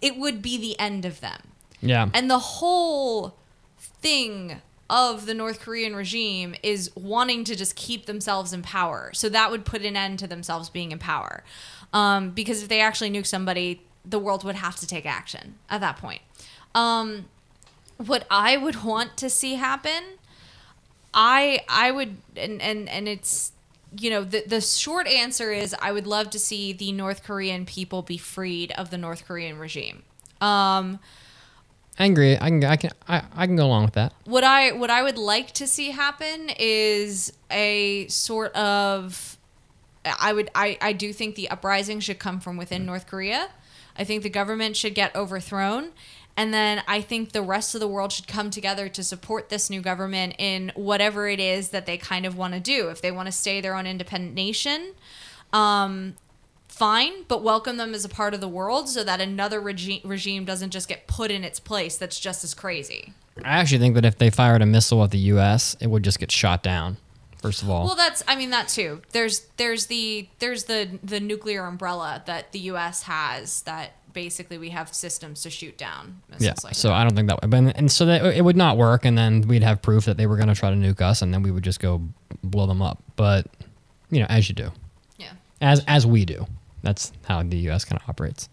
[0.00, 1.40] It would be the end of them.
[1.80, 2.08] Yeah.
[2.12, 3.36] And the whole
[3.78, 9.10] thing of the North Korean regime is wanting to just keep themselves in power.
[9.14, 11.42] So that would put an end to themselves being in power.
[11.92, 15.80] Um, because if they actually nuke somebody, the world would have to take action at
[15.80, 16.22] that point.
[16.74, 17.26] Um,
[17.96, 20.02] what I would want to see happen,
[21.14, 23.52] I I would and and and it's
[23.98, 27.64] you know the the short answer is I would love to see the North Korean
[27.64, 30.02] people be freed of the North Korean regime.
[30.40, 30.98] Um,
[31.98, 32.36] Agree.
[32.36, 34.12] I can I can I, I can go along with that.
[34.24, 39.38] what I what I would like to see happen is a sort of
[40.20, 43.48] I would I, I do think the uprising should come from within North Korea.
[43.98, 45.92] I think the government should get overthrown.
[46.36, 49.70] And then I think the rest of the world should come together to support this
[49.70, 52.90] new government in whatever it is that they kind of want to do.
[52.90, 54.92] If they want to stay their own independent nation,
[55.54, 56.16] um,
[56.76, 60.44] fine, but welcome them as a part of the world so that another regi- regime
[60.44, 63.14] doesn't just get put in its place that's just as crazy.
[63.42, 66.18] I actually think that if they fired a missile at the U.S., it would just
[66.18, 66.98] get shot down.
[67.40, 69.02] First of all, Well, that's I mean that too.
[69.12, 73.02] There's there's the there's the the nuclear umbrella that the U.S.
[73.04, 76.54] has that basically we have systems to shoot down missiles yeah.
[76.64, 76.94] like so that.
[76.94, 77.48] I don't think that.
[77.48, 80.26] But and so that it would not work, and then we'd have proof that they
[80.26, 82.02] were going to try to nuke us, and then we would just go
[82.42, 83.02] blow them up.
[83.16, 83.46] But
[84.10, 84.72] you know, as you do,
[85.18, 85.32] yeah.
[85.60, 86.46] as as we do,
[86.82, 87.84] that's how the U.S.
[87.84, 88.48] kind of operates.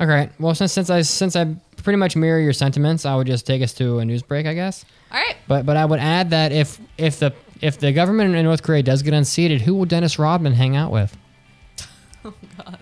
[0.00, 0.28] Okay.
[0.40, 3.62] Well, since since I since I pretty much mirror your sentiments, I would just take
[3.62, 4.84] us to a news break, I guess.
[5.12, 5.36] All right.
[5.46, 8.82] But but I would add that if if the if the government in North Korea
[8.82, 11.16] does get unseated, who will Dennis Rodman hang out with?
[12.26, 12.78] Oh God.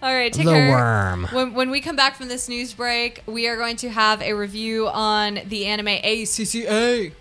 [0.00, 0.68] All right, take The Ticker.
[0.70, 1.26] worm.
[1.32, 4.32] When, when we come back from this news break, we are going to have a
[4.34, 7.12] review on the anime ACCA.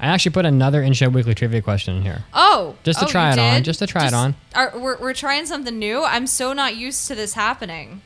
[0.00, 2.24] I actually put another in show weekly trivia question in here.
[2.32, 4.34] Oh, Just to oh, try it on, just to try it on.
[4.54, 6.02] Are, we're, we're trying something new.
[6.02, 8.02] I'm so not used to this happening.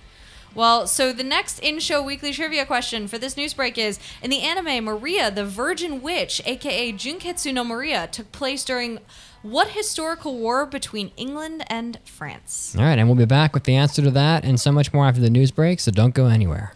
[0.55, 4.41] Well, so the next in-show weekly trivia question for this news break is: In the
[4.41, 8.99] anime, Maria, the Virgin Witch, aka Junketsu no Maria, took place during
[9.43, 12.75] what historical war between England and France?
[12.77, 15.07] All right, and we'll be back with the answer to that and so much more
[15.07, 15.81] after the news break.
[15.81, 16.73] So don't go anywhere.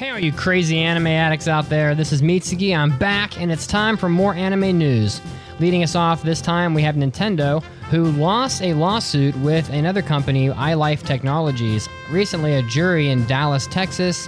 [0.00, 1.94] Hey, all you crazy anime addicts out there.
[1.94, 2.74] This is Mitsugi.
[2.74, 5.20] I'm back, and it's time for more anime news.
[5.58, 10.48] Leading us off this time, we have Nintendo, who lost a lawsuit with another company,
[10.48, 11.86] iLife Technologies.
[12.10, 14.26] Recently, a jury in Dallas, Texas,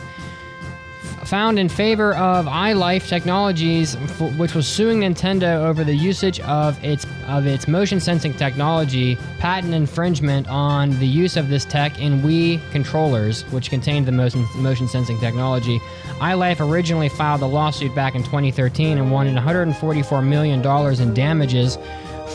[1.33, 3.95] found in favor of iLife Technologies,
[4.37, 9.73] which was suing Nintendo over the usage of its of its motion sensing technology, patent
[9.73, 14.87] infringement on the use of this tech in Wii controllers, which contained the motion motion
[14.87, 15.79] sensing technology.
[16.21, 21.79] iLife originally filed the lawsuit back in 2013 and wanted 144 million dollars in damages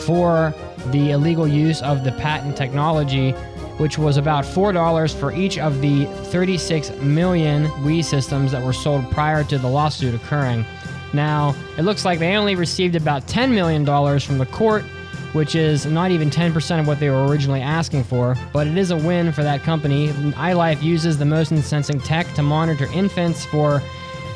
[0.06, 0.52] for
[0.86, 3.32] the illegal use of the patent technology
[3.78, 9.10] which was about $4 for each of the 36 million Wii systems that were sold
[9.10, 10.64] prior to the lawsuit occurring.
[11.12, 13.86] Now, it looks like they only received about $10 million
[14.20, 14.84] from the court,
[15.32, 18.90] which is not even 10% of what they were originally asking for, but it is
[18.90, 20.08] a win for that company.
[20.08, 23.82] iLife uses the motion sensing tech to monitor infants for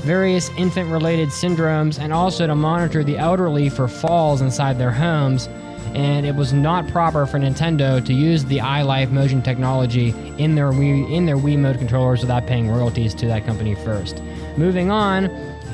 [0.03, 5.49] various infant related syndromes and also to monitor the elderly for falls inside their homes
[5.95, 10.73] and it was not proper for Nintendo to use the iLife motion technology in their
[10.73, 14.23] Wii, in their Wiimote controllers without paying royalties to that company first.
[14.57, 15.27] Moving on,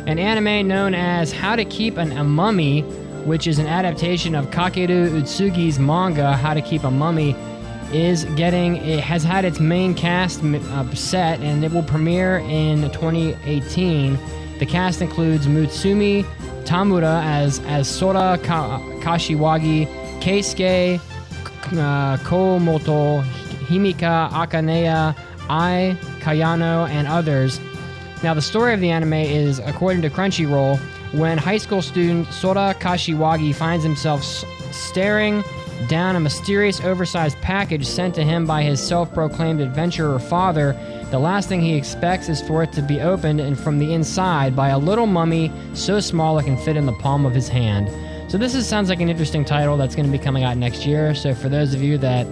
[0.06, 2.80] an anime known as How to Keep an, a Mummy,
[3.24, 7.36] which is an adaptation of Kakeru Utsugi's manga How to Keep a Mummy,
[7.92, 12.82] is getting it has had its main cast uh, set and it will premiere in
[12.90, 14.18] 2018.
[14.58, 16.26] The cast includes Mutsumi
[16.68, 19.86] Tamura as as Sora Ka- Kashiwagi,
[20.20, 21.00] Keisuke
[21.72, 23.22] uh, Komoto,
[23.68, 25.16] Himika Akaneya,
[25.48, 27.58] Ai Kayano, and others.
[28.22, 30.78] Now, the story of the anime is, according to Crunchyroll,
[31.12, 35.42] when high school student Sora Kashiwagi finds himself s- staring
[35.88, 40.74] down a mysterious oversized package sent to him by his self proclaimed adventurer father,
[41.10, 44.54] the last thing he expects is for it to be opened and from the inside
[44.54, 47.88] by a little mummy so small it can fit in the palm of his hand.
[48.30, 50.84] So this is, sounds like an interesting title that's going to be coming out next
[50.84, 51.14] year.
[51.14, 52.26] So for those of you that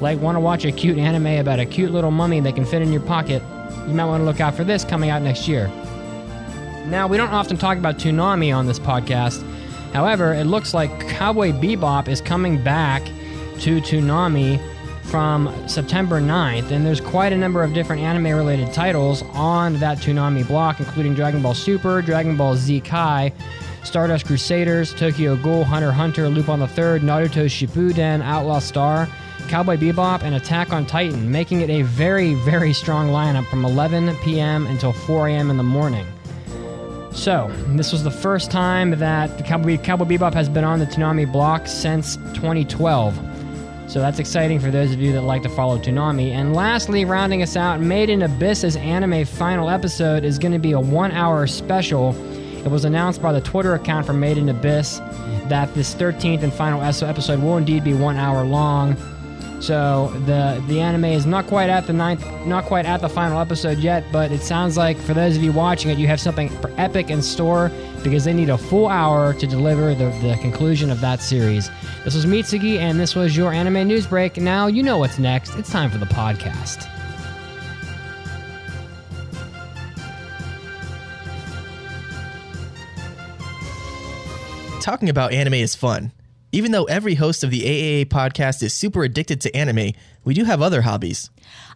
[0.00, 2.80] like want to watch a cute anime about a cute little mummy that can fit
[2.80, 3.42] in your pocket,
[3.86, 5.68] you might want to look out for this coming out next year.
[6.86, 9.46] Now, we don't often talk about Toonami on this podcast.
[9.92, 13.04] However, it looks like Cowboy Bebop is coming back
[13.60, 14.58] to Toonami
[15.02, 19.98] from September 9th, and there's quite a number of different anime related titles on that
[19.98, 23.32] Toonami block, including Dragon Ball Super, Dragon Ball Z Kai,
[23.84, 29.08] Stardust Crusaders, Tokyo Ghoul, Hunter Hunter, Lupin the Third, Naruto Shippuden, Outlaw Star,
[29.48, 34.16] Cowboy Bebop, and Attack on Titan, making it a very, very strong lineup from 11
[34.18, 34.66] p.m.
[34.66, 35.50] until 4 a.m.
[35.50, 36.06] in the morning.
[37.12, 41.30] So, this was the first time that Cowboy, Cowboy Bebop has been on the Toonami
[41.30, 43.31] block since 2012.
[43.92, 46.30] So that's exciting for those of you that like to follow Toonami.
[46.30, 50.72] And lastly, rounding us out, Made in Abyss's anime final episode is going to be
[50.72, 52.16] a one hour special.
[52.64, 54.96] It was announced by the Twitter account for Made in Abyss
[55.50, 58.96] that this 13th and final episode will indeed be one hour long.
[59.62, 63.38] So the the anime is not quite at the ninth, not quite at the final
[63.38, 66.50] episode yet, but it sounds like for those of you watching it, you have something
[66.78, 67.70] epic in store
[68.02, 71.70] because they need a full hour to deliver the, the conclusion of that series.
[72.02, 74.36] This was Mitsugi, and this was your anime news break.
[74.36, 75.54] Now you know what's next.
[75.54, 76.88] It's time for the podcast.
[84.80, 86.10] Talking about anime is fun.
[86.54, 89.92] Even though every host of the AAA podcast is super addicted to anime,
[90.22, 91.30] we do have other hobbies.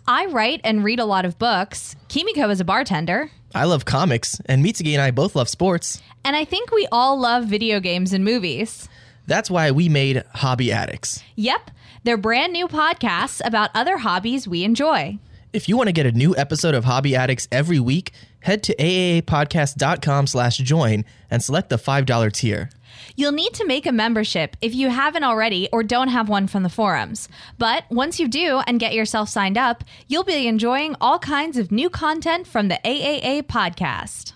[0.07, 1.97] I write and read a lot of books.
[2.09, 3.31] Kimiko is a bartender.
[3.55, 6.03] I love comics, and Mitsugi and I both love sports.
[6.27, 8.87] And I think we all love video games and movies.
[9.27, 11.25] That's why we made Hobby Addicts.
[11.37, 11.71] Yep,
[12.05, 15.19] they're brand new podcasts about other hobbies we enjoy.
[15.55, 18.75] If you want to get a new episode of Hobby Addicts every week, head to
[18.77, 22.69] aaapodcast.com slash join and select the $5 tier.
[23.17, 26.63] You'll need to make a membership if you haven't already or don't have one from
[26.63, 27.29] the forums.
[27.57, 31.73] But once you do and get yourself signed up, you'll be enjoying all kinds of
[31.73, 34.35] new content from the AAA podcast.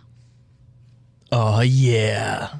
[1.30, 2.54] Oh, yeah.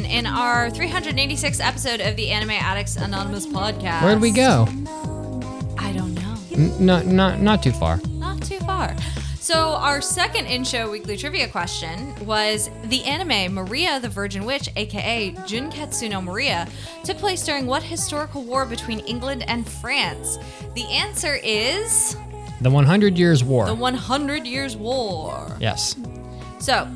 [0.00, 4.02] Segment in our 386th episode of the Anime Addicts Anonymous podcast.
[4.02, 4.66] Where'd we go?
[5.78, 6.36] I don't know.
[6.52, 8.00] N- not not not too far.
[8.10, 8.94] Not too far.
[9.40, 14.68] So, our second in show weekly trivia question was the anime Maria the Virgin Witch,
[14.76, 16.68] aka Junketsu no Maria,
[17.04, 20.38] took place during what historical war between England and France?
[20.74, 22.16] The answer is
[22.60, 23.66] The 100 Years War.
[23.66, 25.56] the 100 Years War.
[25.58, 25.96] yes.
[26.60, 26.86] So,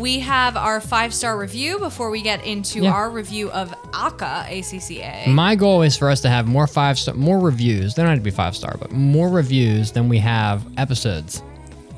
[0.00, 2.92] we have our five star review before we get into Yeah.
[2.92, 5.26] our review of Aka ACCA.
[5.28, 7.94] My goal is for us to have more five star, more reviews.
[7.94, 11.42] They don't have to be five star, but more reviews than we have episodes.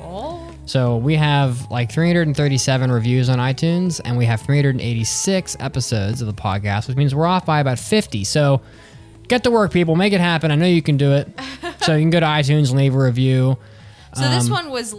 [0.02, 0.40] Oh.
[0.66, 6.32] So we have like 337 reviews on iTunes, and we have 386 episodes of the
[6.34, 8.24] podcast, which means we're off by about 50.
[8.24, 8.60] So
[9.28, 9.96] get to work, people.
[9.96, 10.50] Make it happen.
[10.50, 11.28] I know you can do it.
[11.82, 13.58] so you can go to iTunes and leave a review.
[14.14, 14.94] So, this Um, one was.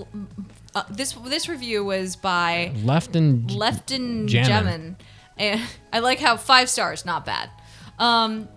[0.75, 4.27] Uh, this this review was by Left and Lefton.
[4.27, 4.95] Jemin.
[5.37, 5.61] And
[5.93, 7.49] I like how five stars, not bad.
[7.99, 8.47] Um,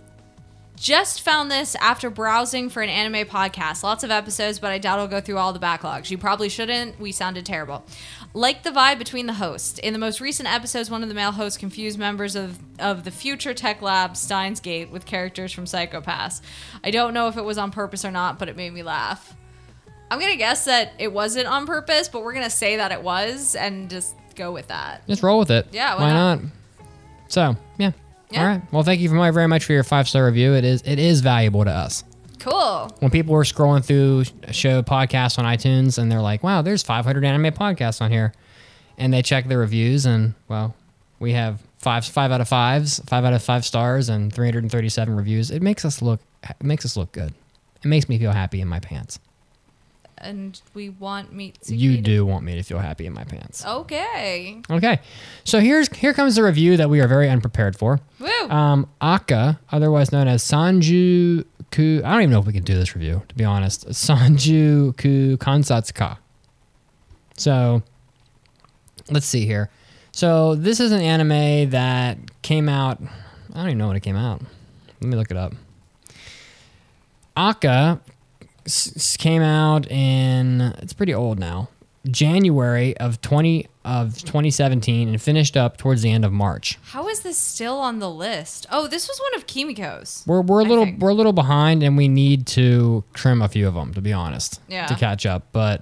[0.77, 3.81] just found this after browsing for an anime podcast.
[3.81, 6.11] Lots of episodes, but I doubt I'll go through all the backlogs.
[6.11, 6.99] You probably shouldn't.
[6.99, 7.83] We sounded terrible.
[8.33, 9.79] Like the vibe between the hosts.
[9.79, 13.11] In the most recent episodes, one of the male hosts confused members of, of the
[13.11, 16.43] future tech lab Steins Gate with characters from Psycho-Pass.
[16.83, 19.35] I don't know if it was on purpose or not, but it made me laugh.
[20.09, 23.55] I'm gonna guess that it wasn't on purpose, but we're gonna say that it was
[23.55, 25.05] and just go with that.
[25.07, 25.67] just roll with it.
[25.71, 26.41] Yeah, why why not?
[26.41, 26.51] not?
[27.27, 27.91] So yeah.
[28.29, 28.41] Yeah.
[28.41, 28.61] All right.
[28.73, 30.53] Well, thank you very very much for your five star review.
[30.53, 32.03] It is it is valuable to us.
[32.39, 32.95] Cool.
[32.99, 34.23] when people were scrolling through
[34.53, 38.31] show podcasts on iTunes and they're like, wow, there's 500 anime podcasts on here.
[38.97, 40.75] And they check the reviews and, well,
[41.19, 45.51] we have five, five out of fives, five out of five stars and 337 reviews.
[45.51, 47.33] It makes us look, it makes us look good.
[47.83, 49.19] It makes me feel happy in my pants.
[50.19, 51.59] And we want meat.
[51.63, 51.75] To.
[51.75, 53.65] You do want me to feel happy in my pants.
[53.65, 54.61] Okay.
[54.69, 54.99] Okay.
[55.43, 57.99] So here's, here comes the review that we are very unprepared for.
[58.19, 58.49] Woo.
[58.49, 62.01] Um, ACCA, otherwise known as Sanju Ku.
[62.03, 63.87] I don't even know if we can do this review, to be honest.
[63.89, 66.17] Sanju Ku Kansatsuka.
[67.35, 67.83] So,
[69.11, 69.69] let's see here.
[70.11, 72.99] So, this is an anime that came out.
[73.53, 74.41] I don't even know when it came out.
[75.01, 75.53] Let me look it up.
[77.35, 77.99] ACCA
[78.67, 80.61] s- came out in.
[80.79, 81.69] It's pretty old now.
[82.09, 86.77] January of 20 of 2017 and finished up towards the end of March.
[86.83, 88.65] How is this still on the list?
[88.71, 90.23] Oh, this was one of Kimiko's.
[90.25, 91.01] We're, we're a I little think.
[91.01, 94.13] we're a little behind, and we need to trim a few of them to be
[94.13, 94.61] honest.
[94.69, 94.85] Yeah.
[94.87, 95.81] To catch up, but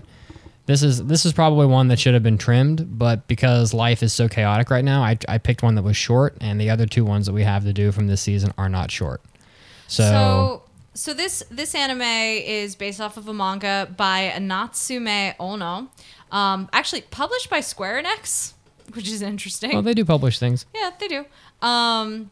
[0.65, 4.11] this is this is probably one that should have been trimmed, but because life is
[4.13, 7.05] so chaotic right now, I, I picked one that was short, and the other two
[7.05, 9.21] ones that we have to do from this season are not short.
[9.87, 10.63] So, So,
[10.95, 15.87] so this this anime is based off of a manga by Natsume Ono,
[16.31, 18.53] um, actually published by Square Enix,
[18.93, 19.73] which is interesting.
[19.73, 20.65] well, they do publish things.
[20.73, 21.25] Yeah, they do.
[21.61, 22.31] Um,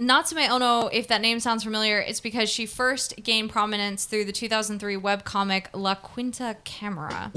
[0.00, 4.32] Natsume Ono, if that name sounds familiar, it's because she first gained prominence through the
[4.32, 7.32] 2003 webcomic La Quinta Camera,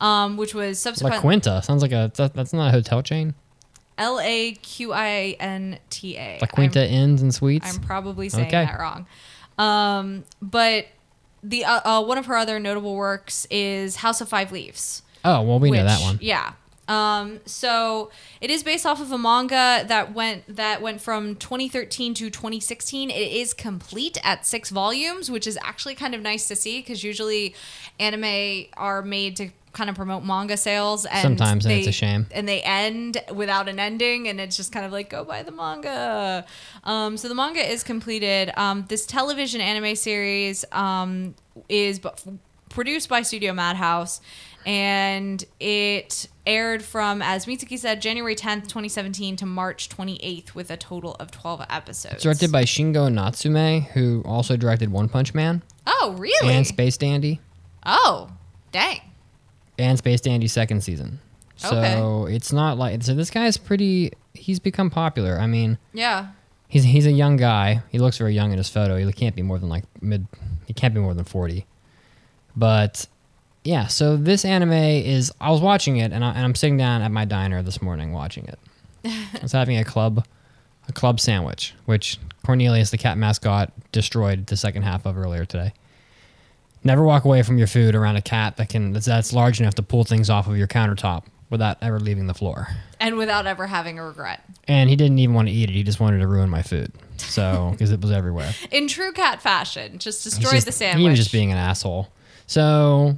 [0.00, 3.34] um, which was La subsequent Quinta sounds like a that, that's not a hotel chain.
[3.96, 6.38] L A Q I N T A.
[6.40, 7.74] La Quinta Inns and Suites.
[7.76, 8.64] I'm probably saying Okay.
[8.64, 9.06] that wrong.
[9.60, 10.86] Um, but
[11.42, 15.02] the uh, uh, one of her other notable works is House of Five Leaves.
[15.24, 16.18] oh well, we know that one.
[16.20, 16.52] Yeah.
[16.88, 18.10] Um, so
[18.40, 23.10] it is based off of a manga that went that went from 2013 to 2016.
[23.10, 27.04] It is complete at six volumes, which is actually kind of nice to see because
[27.04, 27.54] usually
[28.00, 32.26] anime are made to kind of promote manga sales and Sometimes, and it's a shame.
[32.32, 35.52] and they end without an ending and it's just kind of like go buy the
[35.52, 36.44] manga
[36.84, 41.34] um, so the manga is completed um, this television anime series um,
[41.68, 42.00] is
[42.68, 44.20] produced by studio madhouse
[44.66, 50.76] and it aired from as mitsugi said january 10th 2017 to march 28th with a
[50.76, 55.62] total of 12 episodes It's directed by Shingo Natsume, who also directed One Punch Man.
[55.86, 56.52] Oh, really?
[56.54, 57.40] and Space Dandy
[57.86, 58.30] oh,
[58.72, 59.00] dang.
[59.80, 61.18] And Space Dandy second season.
[61.56, 64.12] So it's not like so this guy's pretty.
[64.32, 65.38] He's become popular.
[65.38, 66.28] I mean, Yeah.
[66.68, 67.82] he's he's a young guy.
[67.90, 68.96] He looks very young in his photo.
[68.96, 70.26] He can't be more than like mid.
[70.66, 71.66] He can't be more than forty.
[72.56, 73.06] But
[73.64, 75.32] yeah, so this anime is.
[75.40, 78.12] I was watching it, and, I, and I'm sitting down at my diner this morning
[78.12, 78.58] watching it.
[79.04, 80.26] I was having a club,
[80.88, 85.72] a club sandwich, which Cornelius, the cat mascot, destroyed the second half of earlier today.
[86.82, 89.74] Never walk away from your food around a cat that can that's, that's large enough
[89.74, 92.68] to pull things off of your countertop without ever leaving the floor.
[92.98, 94.42] And without ever having a regret.
[94.66, 95.72] And he didn't even want to eat it.
[95.72, 96.92] He just wanted to ruin my food.
[97.18, 98.52] So, because it was everywhere.
[98.70, 101.02] In true cat fashion, just destroyed just- the sandwich.
[101.02, 102.08] He was just being an asshole.
[102.46, 103.16] So,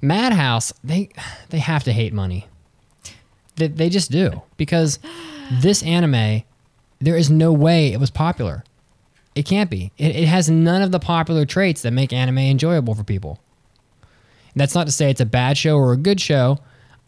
[0.00, 1.08] Madhouse, they
[1.50, 2.46] they have to hate money.
[3.56, 4.98] They, they just do because
[5.62, 6.42] this anime,
[7.00, 8.64] there is no way it was popular.
[9.34, 9.92] It can't be.
[9.98, 13.40] It, it has none of the popular traits that make anime enjoyable for people.
[14.56, 16.58] That's not to say it's a bad show or a good show.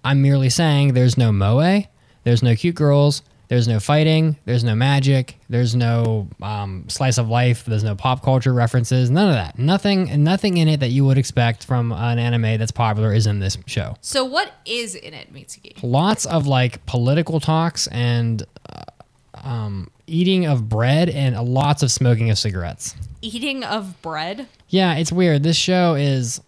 [0.04, 1.82] I'm merely saying there's no moe,
[2.24, 7.28] there's no cute girls, there's no fighting, there's no magic, there's no um, slice of
[7.28, 9.58] life, there's no pop culture references, none of that.
[9.58, 13.38] Nothing, nothing in it that you would expect from an anime that's popular is in
[13.38, 13.96] this show.
[14.00, 15.78] so what is in it, Mitsugi?
[15.82, 18.82] Lots of like political talks and uh,
[19.46, 22.96] um, eating of bread and lots of smoking of cigarettes.
[23.22, 24.48] Eating of bread?
[24.68, 25.44] Yeah, it's weird.
[25.44, 26.40] This show is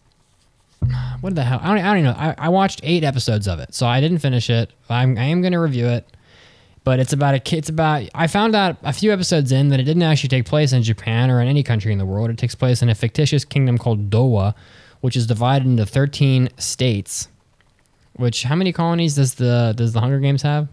[1.20, 1.60] what the hell?
[1.62, 2.16] I don't, I don't know.
[2.16, 4.72] I, I watched eight episodes of it, so I didn't finish it.
[4.88, 6.08] I'm, I am going to review it,
[6.82, 7.58] but it's about a kid.
[7.58, 8.08] It's about.
[8.14, 11.30] I found out a few episodes in that it didn't actually take place in Japan
[11.30, 12.30] or in any country in the world.
[12.30, 14.54] It takes place in a fictitious kingdom called Dowa,
[15.00, 17.28] which is divided into 13 states.
[18.14, 20.68] Which how many colonies does the does the Hunger Games have?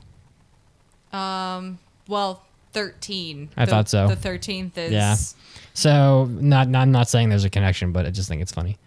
[1.14, 1.78] Um,
[2.08, 3.50] well, 13.
[3.58, 4.08] I The- thought so.
[4.08, 4.92] The 13th is.
[4.92, 5.16] Yeah.
[5.74, 8.78] So not, not I'm not saying there's a connection, but I just think it's funny.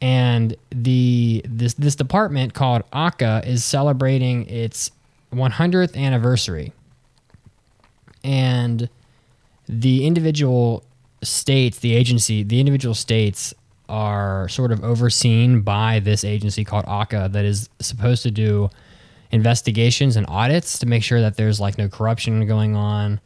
[0.00, 4.90] And the this this department called ACCA is celebrating its
[5.32, 6.72] 100th anniversary.
[8.22, 8.88] And
[9.68, 10.84] the individual
[11.22, 13.54] states, the agency, the individual states
[13.88, 18.68] are sort of overseen by this agency called ACCA that is supposed to do
[19.30, 23.20] investigations and audits to make sure that there's like no corruption going on.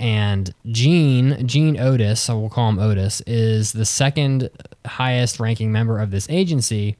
[0.00, 4.48] And Gene, Jean Otus, so we'll call him Otus, is the second
[4.86, 6.96] highest ranking member of this agency.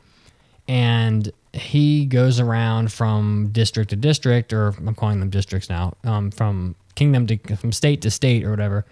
[0.67, 6.31] And he goes around from district to district, or I'm calling them districts now, um,
[6.31, 8.85] from kingdom to from state to state or whatever,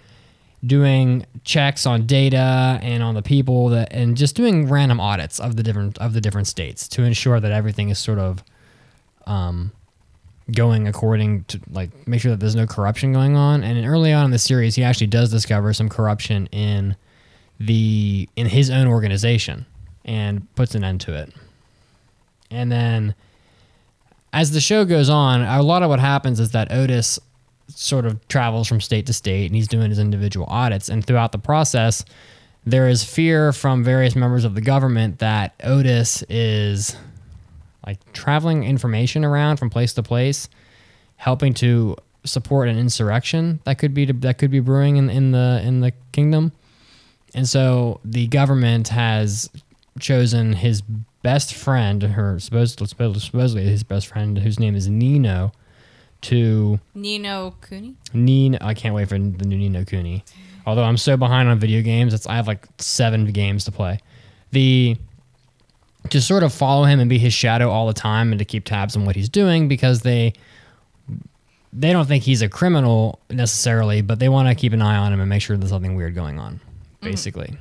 [0.65, 5.57] doing checks on data and on the people that, and just doing random audits of
[5.57, 8.43] the different of the different states to ensure that everything is sort of
[9.27, 9.73] um,
[10.53, 13.63] going according to like make sure that there's no corruption going on.
[13.63, 16.97] And early on in the series, he actually does discover some corruption in
[17.59, 19.67] the in his own organization
[20.05, 21.33] and puts an end to it.
[22.51, 23.15] And then
[24.33, 27.19] as the show goes on, a lot of what happens is that Otus
[27.69, 30.89] sort of travels from state to state and he's doing his individual audits.
[30.89, 32.05] And throughout the process,
[32.65, 36.97] there is fear from various members of the government that Otus is
[37.87, 40.49] like traveling information around from place to place,
[41.17, 45.61] helping to support an insurrection that could be that could be brewing in, in the
[45.65, 46.53] in the kingdom.
[47.35, 49.51] And so the government has
[49.99, 50.83] chosen his
[51.23, 55.53] best friend, her supposedly, supposedly his best friend, whose name is Nino,
[56.23, 57.95] to Ni no Kuni?
[58.13, 58.59] Nino.
[58.61, 60.25] I can't wait for the new Ni no Kuni.
[60.67, 63.99] Although I'm so behind on video games, it's I have like seven games to play.
[64.53, 64.97] The
[66.11, 68.65] to sort of follow him and be his shadow all the time and to keep
[68.65, 70.33] tabs on what he's doing because they
[71.73, 75.13] they don't think he's a criminal necessarily, but they want to keep an eye on
[75.13, 76.59] him and make sure there's something weird going on,
[77.03, 77.55] basically.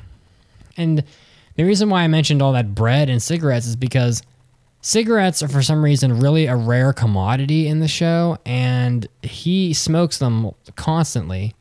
[0.77, 1.03] And
[1.55, 4.23] the reason why I mentioned all that bread and cigarettes is because
[4.81, 10.17] cigarettes are for some reason really a rare commodity in the show, and he smokes
[10.17, 11.53] them constantly.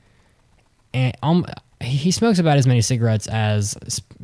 [0.93, 1.47] And um,
[1.85, 3.77] he smokes about as many cigarettes as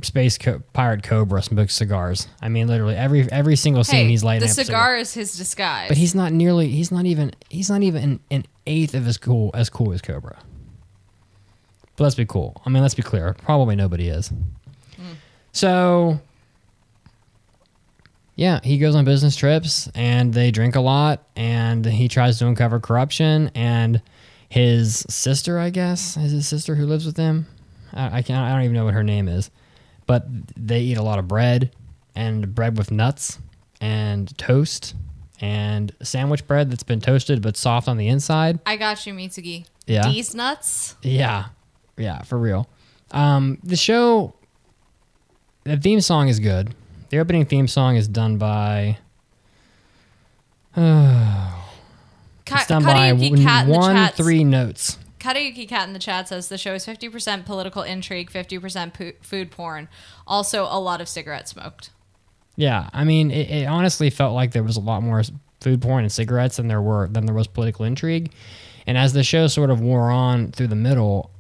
[0.03, 2.29] Space Co- Pirate Cobra smokes cigars.
[2.41, 5.37] I mean, literally every every single scene Hey, he's lighting the up cigar is his
[5.37, 5.89] disguise.
[5.89, 6.69] but he's not nearly.
[6.69, 7.33] He's not even.
[7.49, 10.39] He's not even an, an eighth of as cool as cool as Cobra.
[11.97, 12.61] But let's be cool.
[12.65, 13.35] I mean, let's be clear.
[13.35, 14.29] Probably nobody is.
[14.29, 15.13] Hmm.
[15.53, 16.21] So,
[18.37, 22.47] yeah, he goes on business trips and they drink a lot and he tries to
[22.47, 24.01] uncover corruption and
[24.51, 27.47] his sister, I guess, is his sister who lives with him.
[27.95, 28.45] I, I can't.
[28.45, 29.51] I don't even know what her name is,
[30.07, 31.71] but they eat a lot of bread
[32.17, 33.39] and bread with nuts
[33.81, 34.95] and toast
[35.41, 38.59] and sandwich bread that's been toasted but soft on the inside.
[38.67, 39.67] I got you, Mitsugi.
[39.87, 40.09] Yeah.
[40.09, 40.97] These nuts?
[41.03, 41.47] Yeah,
[41.97, 42.69] yeah, for real.
[43.13, 44.35] Um, the show
[45.63, 46.75] the theme song is good.
[47.11, 48.99] The opening theme song is done by
[52.51, 54.15] Ka- it's done by Cat in the chat.
[54.15, 54.99] three notes.
[55.19, 59.51] Karaoke Cat in the chat says the show is 50% political intrigue, 50% pu- food
[59.51, 59.89] porn.
[60.27, 61.91] Also, a lot of cigarettes smoked.
[62.57, 65.23] Yeah, I mean, it, it honestly felt like there was a lot more
[65.61, 68.33] food porn and cigarettes than there were than there was political intrigue.
[68.87, 71.31] And as the show sort of wore on through the middle,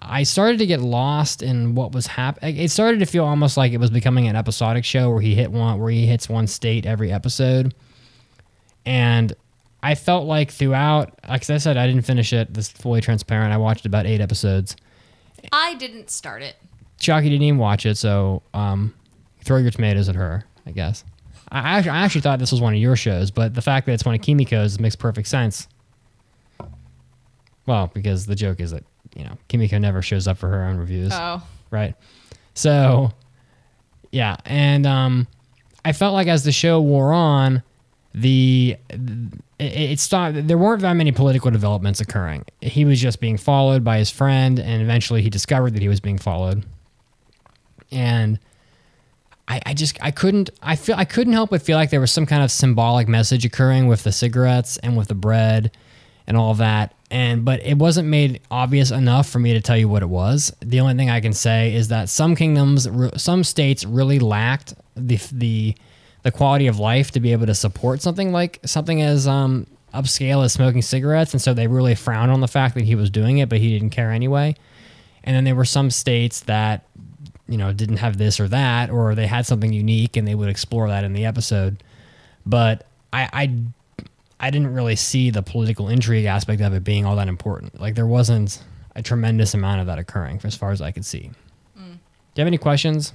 [0.00, 2.56] I started to get lost in what was happening.
[2.56, 5.50] It started to feel almost like it was becoming an episodic show where he hit
[5.50, 7.74] one where he hits one state every episode.
[8.84, 9.32] And
[9.82, 12.52] I felt like throughout, like I said, I didn't finish it.
[12.52, 13.52] This is fully transparent.
[13.52, 14.74] I watched about eight episodes.
[15.52, 16.56] I didn't start it.
[16.98, 18.92] Chucky didn't even watch it, so um,
[19.44, 21.04] throw your tomatoes at her, I guess.
[21.50, 23.92] I actually, I actually thought this was one of your shows, but the fact that
[23.92, 25.68] it's one of Kimiko's makes perfect sense.
[27.66, 28.84] Well, because the joke is that,
[29.14, 31.12] you know, Kimiko never shows up for her own reviews.
[31.14, 31.42] Oh.
[31.70, 31.94] Right.
[32.54, 33.12] So,
[34.10, 34.36] yeah.
[34.44, 35.28] And um,
[35.84, 37.62] I felt like as the show wore on,
[38.14, 40.46] the it, it stopped.
[40.46, 42.44] There weren't that many political developments occurring.
[42.60, 46.00] He was just being followed by his friend, and eventually he discovered that he was
[46.00, 46.64] being followed.
[47.90, 48.38] And
[49.48, 52.12] I, I just I couldn't I feel I couldn't help but feel like there was
[52.12, 55.76] some kind of symbolic message occurring with the cigarettes and with the bread
[56.26, 56.94] and all that.
[57.10, 60.54] And but it wasn't made obvious enough for me to tell you what it was.
[60.60, 62.86] The only thing I can say is that some kingdoms,
[63.16, 65.74] some states really lacked the the
[66.22, 70.44] the quality of life to be able to support something like something as um, upscale
[70.44, 73.38] as smoking cigarettes, and so they really frowned on the fact that he was doing
[73.38, 74.54] it, but he didn't care anyway.
[75.24, 76.86] And then there were some states that
[77.48, 80.48] you know didn't have this or that, or they had something unique, and they would
[80.48, 81.82] explore that in the episode.
[82.44, 83.58] But I, I
[84.40, 87.80] I didn't really see the political intrigue aspect of it being all that important.
[87.80, 88.62] Like there wasn't
[88.94, 91.30] a tremendous amount of that occurring as far as I could see.
[92.38, 93.14] Do you have any questions?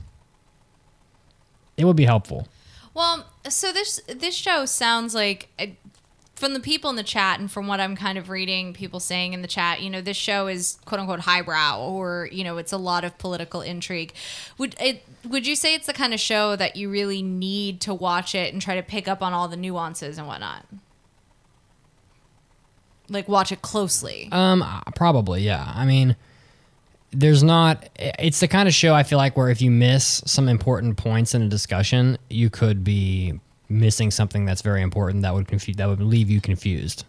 [1.78, 2.48] It would be helpful.
[2.94, 5.68] Well, so this this show sounds like uh,
[6.36, 9.34] from the people in the chat and from what I'm kind of reading, people saying
[9.34, 12.72] in the chat, you know, this show is quote unquote highbrow, or you know, it's
[12.72, 14.14] a lot of political intrigue.
[14.57, 15.06] Would it?
[15.28, 18.53] Would you say it's the kind of show that you really need to watch it
[18.53, 20.65] and try to pick up on all the nuances and whatnot?
[23.10, 24.30] Like watch it closely.
[24.32, 24.64] Um,
[24.95, 25.72] probably, yeah.
[25.76, 26.15] I mean,
[27.14, 27.90] there's not.
[27.98, 31.34] It's the kind of show I feel like where if you miss some important points
[31.34, 35.88] in a discussion, you could be missing something that's very important that would confuse that
[35.88, 37.06] would leave you confused.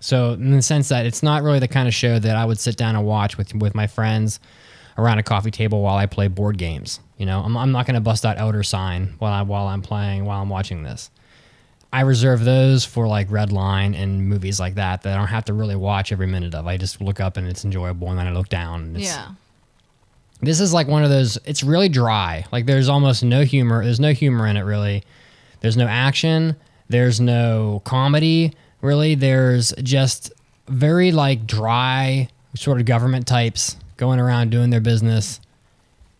[0.00, 2.58] So, in the sense that it's not really the kind of show that I would
[2.58, 4.40] sit down and watch with with my friends
[4.96, 7.00] around a coffee table while I play board games.
[7.16, 9.82] You know, I'm, I'm not going to bust out Elder Sign while I while I'm
[9.82, 11.10] playing while I'm watching this.
[11.92, 15.46] I reserve those for like Red Line and movies like that that I don't have
[15.46, 16.66] to really watch every minute of.
[16.66, 18.82] I just look up and it's enjoyable, and then I look down.
[18.82, 19.28] And it's, yeah.
[20.40, 21.38] This is like one of those.
[21.44, 22.44] It's really dry.
[22.52, 23.82] Like there's almost no humor.
[23.82, 25.02] There's no humor in it really.
[25.60, 26.56] There's no action.
[26.88, 29.14] There's no comedy really.
[29.14, 30.32] There's just
[30.68, 35.40] very like dry sort of government types going around doing their business,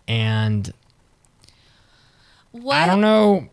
[0.08, 0.72] and
[2.52, 2.76] What?
[2.76, 3.48] I don't know.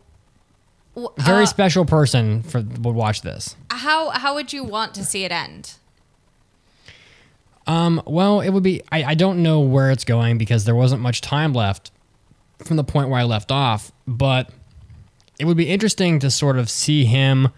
[1.18, 3.54] Very uh, special person for would watch this.
[3.70, 5.74] how how would you want to see it end?
[7.66, 8.82] Um, well, it would be.
[8.90, 11.90] I, I don't know where it's going because there wasn't much time left
[12.64, 13.92] from the point where I left off.
[14.06, 14.50] But
[15.38, 17.48] it would be interesting to sort of see him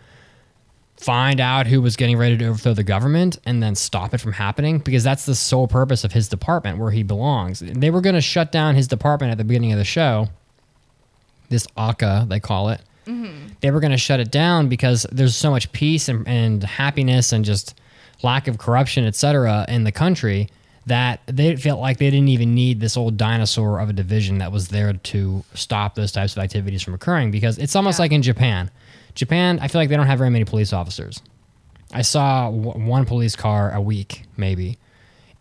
[0.96, 4.32] find out who was getting ready to overthrow the government and then stop it from
[4.32, 7.60] happening because that's the sole purpose of his department where he belongs.
[7.60, 10.28] They were going to shut down his department at the beginning of the show.
[11.50, 12.80] This ACCA, they call it.
[13.60, 17.32] They were going to shut it down because there's so much peace and, and happiness
[17.32, 17.74] and just
[18.22, 20.48] lack of corruption, et cetera, in the country
[20.86, 24.50] that they felt like they didn't even need this old dinosaur of a division that
[24.50, 28.22] was there to stop those types of activities from occurring because it's almost like in
[28.22, 28.70] Japan.
[29.14, 31.20] Japan, I feel like they don't have very many police officers.
[31.92, 34.78] I saw w- one police car a week, maybe.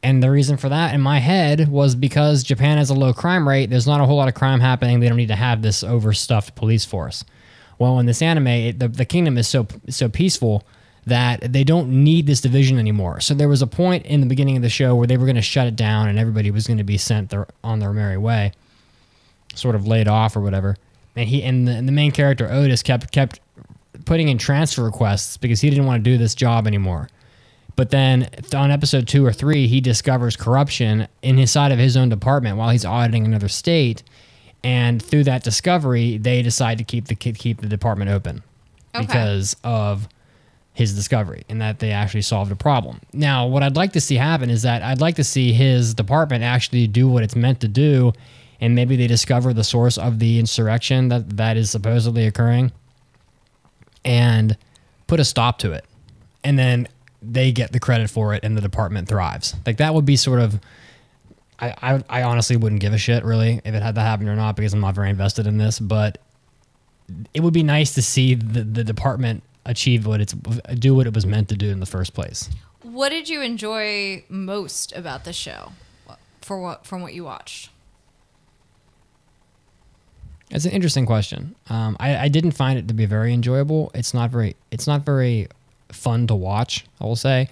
[0.03, 3.47] And the reason for that in my head was because Japan has a low crime
[3.47, 3.69] rate.
[3.69, 4.99] There's not a whole lot of crime happening.
[4.99, 7.23] They don't need to have this overstuffed police force.
[7.79, 10.65] Well, in this anime, it, the, the kingdom is so so peaceful
[11.05, 13.21] that they don't need this division anymore.
[13.21, 15.37] So there was a point in the beginning of the show where they were going
[15.37, 18.17] to shut it down and everybody was going to be sent their, on their merry
[18.17, 18.51] way,
[19.55, 20.75] sort of laid off or whatever.
[21.15, 23.39] And he and the, and the main character Otus kept kept
[24.05, 27.09] putting in transfer requests because he didn't want to do this job anymore.
[27.77, 31.95] But then on episode two or three, he discovers corruption in his side of his
[31.95, 34.03] own department while he's auditing another state.
[34.63, 38.43] And through that discovery, they decide to keep the keep the department open
[38.95, 39.05] Okay.
[39.05, 40.07] because of
[40.73, 42.99] his discovery and that they actually solved a problem.
[43.13, 46.43] Now, what I'd like to see happen is that I'd like to see his department
[46.43, 48.13] actually do what it's meant to do
[48.59, 52.71] and maybe they discover the source of the insurrection that that is supposedly occurring
[54.05, 54.57] and
[55.07, 55.85] put a stop to it
[56.43, 56.87] and then
[57.21, 60.39] they get the credit for it and the department thrives like that would be sort
[60.39, 60.59] of
[61.59, 64.35] I, I, I honestly wouldn't give a shit really if it had to happen or
[64.35, 66.19] not because i'm not very invested in this but
[67.33, 71.13] it would be nice to see the, the department achieve what it's do what it
[71.13, 72.49] was meant to do in the first place
[72.83, 75.71] What did you enjoy most about the show?
[76.41, 77.69] For what from what you watched?
[80.49, 81.55] It's an interesting question.
[81.69, 83.91] Um, I, I didn't find it to be very enjoyable.
[83.93, 84.55] It's not very.
[84.71, 85.47] It's not very
[85.91, 86.85] fun to watch.
[87.01, 87.49] I will say,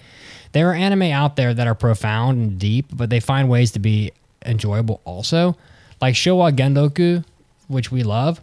[0.56, 3.78] there are anime out there that are profound and deep, but they find ways to
[3.78, 4.10] be
[4.46, 5.54] enjoyable also.
[6.00, 7.24] Like Showa Genroku,
[7.68, 8.40] which we love,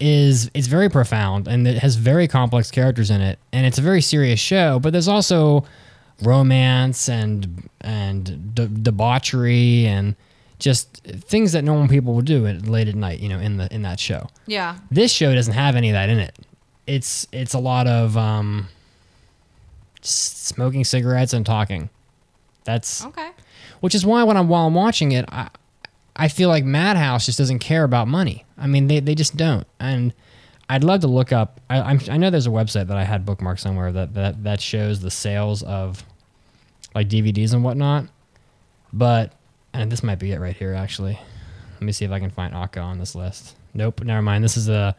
[0.00, 3.80] is it's very profound and it has very complex characters in it, and it's a
[3.80, 4.80] very serious show.
[4.80, 5.64] But there's also
[6.20, 10.16] romance and and de- debauchery and
[10.58, 13.72] just things that normal people would do at, late at night, you know, in the
[13.72, 14.28] in that show.
[14.46, 14.78] Yeah.
[14.90, 16.34] This show doesn't have any of that in it.
[16.88, 18.66] It's it's a lot of um,
[20.06, 21.90] smoking cigarettes and talking.
[22.64, 23.30] That's Okay.
[23.80, 25.48] which is why when I'm while I'm watching it, I
[26.16, 28.44] I feel like Madhouse just doesn't care about money.
[28.56, 29.66] I mean, they they just don't.
[29.80, 30.14] And
[30.68, 31.60] I'd love to look up.
[31.68, 34.60] I, I'm I know there's a website that I had bookmarked somewhere that that that
[34.60, 36.04] shows the sales of
[36.94, 38.06] like DVDs and whatnot.
[38.92, 39.32] But
[39.72, 41.18] and this might be it right here actually.
[41.74, 43.56] Let me see if I can find ACCA on this list.
[43.74, 44.44] Nope, never mind.
[44.44, 44.94] This is a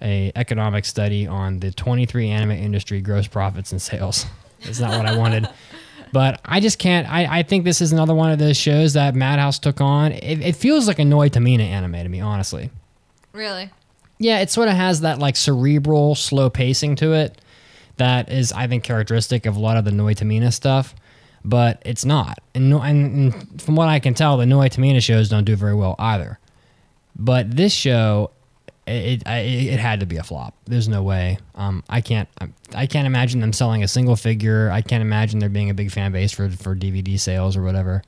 [0.00, 4.26] a economic study on the 23 anime industry gross profits and sales.
[4.64, 5.48] It's not what I wanted.
[6.12, 7.08] But I just can't.
[7.10, 10.12] I, I think this is another one of those shows that Madhouse took on.
[10.12, 12.70] It, it feels like a Noitamina anime to me, honestly.
[13.32, 13.70] Really?
[14.18, 17.40] Yeah, it sort of has that like cerebral, slow pacing to it
[17.96, 20.94] that is, I think, characteristic of a lot of the Noitamina stuff.
[21.44, 22.38] But it's not.
[22.54, 25.74] And, no- and, and from what I can tell, the Noitamina shows don't do very
[25.74, 26.38] well either.
[27.16, 28.30] But this show,
[28.86, 30.54] it, it, it had to be a flop.
[30.66, 31.38] There's no way.
[31.54, 32.28] Um, I can't.
[32.74, 34.70] I can't imagine them selling a single figure.
[34.70, 38.02] I can't imagine there being a big fan base for for DVD sales or whatever.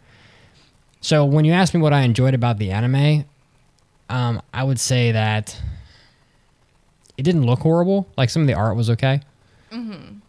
[1.00, 3.24] So when you ask me what I enjoyed about the anime,
[4.08, 5.56] um, I would say that
[7.16, 8.08] it didn't look horrible.
[8.16, 9.20] Like some of the art was okay.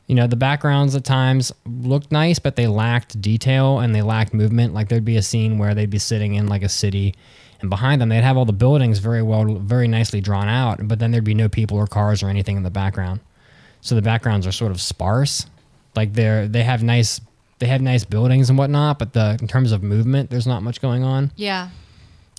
[0.07, 4.33] You know, the backgrounds at times looked nice, but they lacked detail and they lacked
[4.33, 4.73] movement.
[4.73, 7.15] Like there'd be a scene where they'd be sitting in like a city,
[7.61, 10.99] and behind them they'd have all the buildings very well, very nicely drawn out, but
[10.99, 13.19] then there'd be no people or cars or anything in the background.
[13.81, 15.45] So the backgrounds are sort of sparse.
[15.95, 17.21] Like they're they have nice
[17.59, 20.81] they have nice buildings and whatnot, but the in terms of movement, there's not much
[20.81, 21.31] going on.
[21.35, 21.69] Yeah.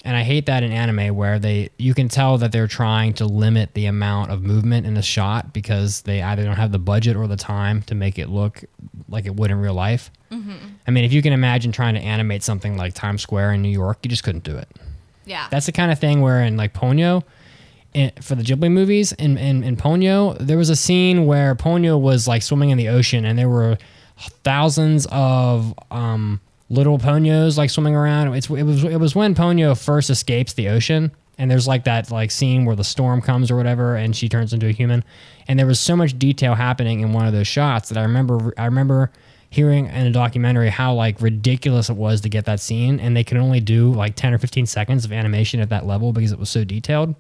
[0.05, 3.27] And I hate that in anime where they you can tell that they're trying to
[3.27, 7.17] limit the amount of movement in a shot because they either don't have the budget
[7.17, 8.63] or the time to make it look
[9.09, 10.11] like it would in real life.
[10.31, 10.53] Mm-hmm.
[10.87, 13.71] I mean, if you can imagine trying to animate something like Times Square in New
[13.71, 14.69] York, you just couldn't do it.
[15.27, 15.49] Yeah.
[15.51, 17.23] That's the kind of thing where in like Ponyo,
[17.93, 22.01] in, for the Ghibli movies, in, in, in Ponyo, there was a scene where Ponyo
[22.01, 23.77] was like swimming in the ocean and there were
[24.45, 26.41] thousands of um,
[26.71, 28.35] little Ponyos like swimming around.
[28.35, 32.11] It's, it was it was when Ponyo first escapes the ocean and there's like that
[32.11, 35.05] like scene where the storm comes or whatever and she turns into a human
[35.49, 38.55] and there was so much detail happening in one of those shots that I remember
[38.57, 39.11] I remember
[39.51, 43.25] hearing in a documentary how like ridiculous it was to get that scene and they
[43.25, 46.39] could only do like 10 or 15 seconds of animation at that level because it
[46.39, 47.15] was so detailed.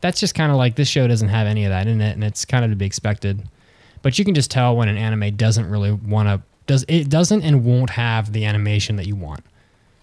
[0.00, 2.24] That's just kind of like this show doesn't have any of that in it and
[2.24, 3.48] it's kind of to be expected.
[4.02, 7.42] But you can just tell when an anime doesn't really want to does it doesn't
[7.42, 9.44] and won't have the animation that you want.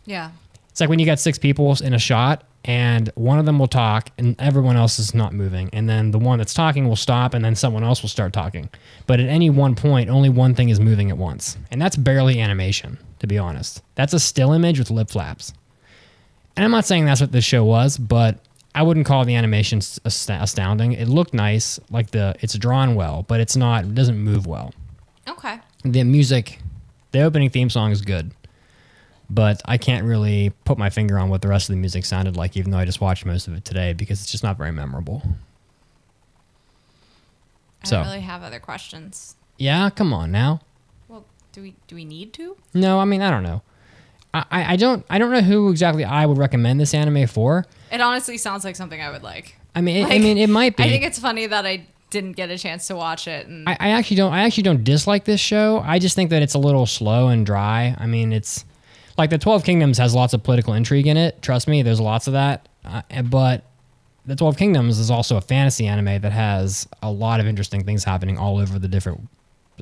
[0.06, 0.32] Yeah.
[0.70, 3.68] it's like when you got six people in a shot and one of them will
[3.68, 5.70] talk and everyone else is not moving.
[5.74, 8.70] And then the one that's talking will stop and then someone else will start talking.
[9.06, 11.58] But at any one point, only one thing is moving at once.
[11.72, 13.82] And that's barely animation, to be honest.
[13.96, 15.54] That's a still image with lip flaps.
[16.56, 18.40] And I'm not saying that's what this show was, but
[18.76, 20.94] I wouldn't call the animation ast- astounding.
[20.94, 24.74] It looked nice, like the it's drawn well, but it's not it doesn't move well
[25.28, 25.60] Okay.
[25.84, 26.60] the music,
[27.12, 28.32] the opening theme song is good,
[29.34, 32.36] but I can't really put my finger on what the rest of the music sounded
[32.38, 34.72] like, even though I just watched most of it today because it's just not very
[34.72, 35.22] memorable.
[37.84, 39.36] I So- don't really have other questions.
[39.58, 40.62] Yeah, come on now.
[41.08, 42.58] Well, do we do we need to?
[42.74, 43.62] No, I mean I don't know.
[44.34, 47.66] I, I don't I don't know who exactly I would recommend this anime for.
[47.92, 49.56] It honestly sounds like something I would like.
[49.76, 50.84] I mean, it, I mean, it might be.
[50.84, 53.48] I think it's funny that I didn't get a chance to watch it.
[53.48, 54.34] And I, I actually don't.
[54.34, 55.80] I actually don't dislike this show.
[55.86, 57.96] I just think that it's a little slow and dry.
[58.00, 58.66] I mean, it's
[59.18, 61.42] like the Twelve Kingdoms has lots of political intrigue in it.
[61.42, 62.68] Trust me, there's lots of that.
[62.84, 63.64] Uh, but
[64.26, 68.04] the Twelve Kingdoms is also a fantasy anime that has a lot of interesting things
[68.04, 69.28] happening all over the different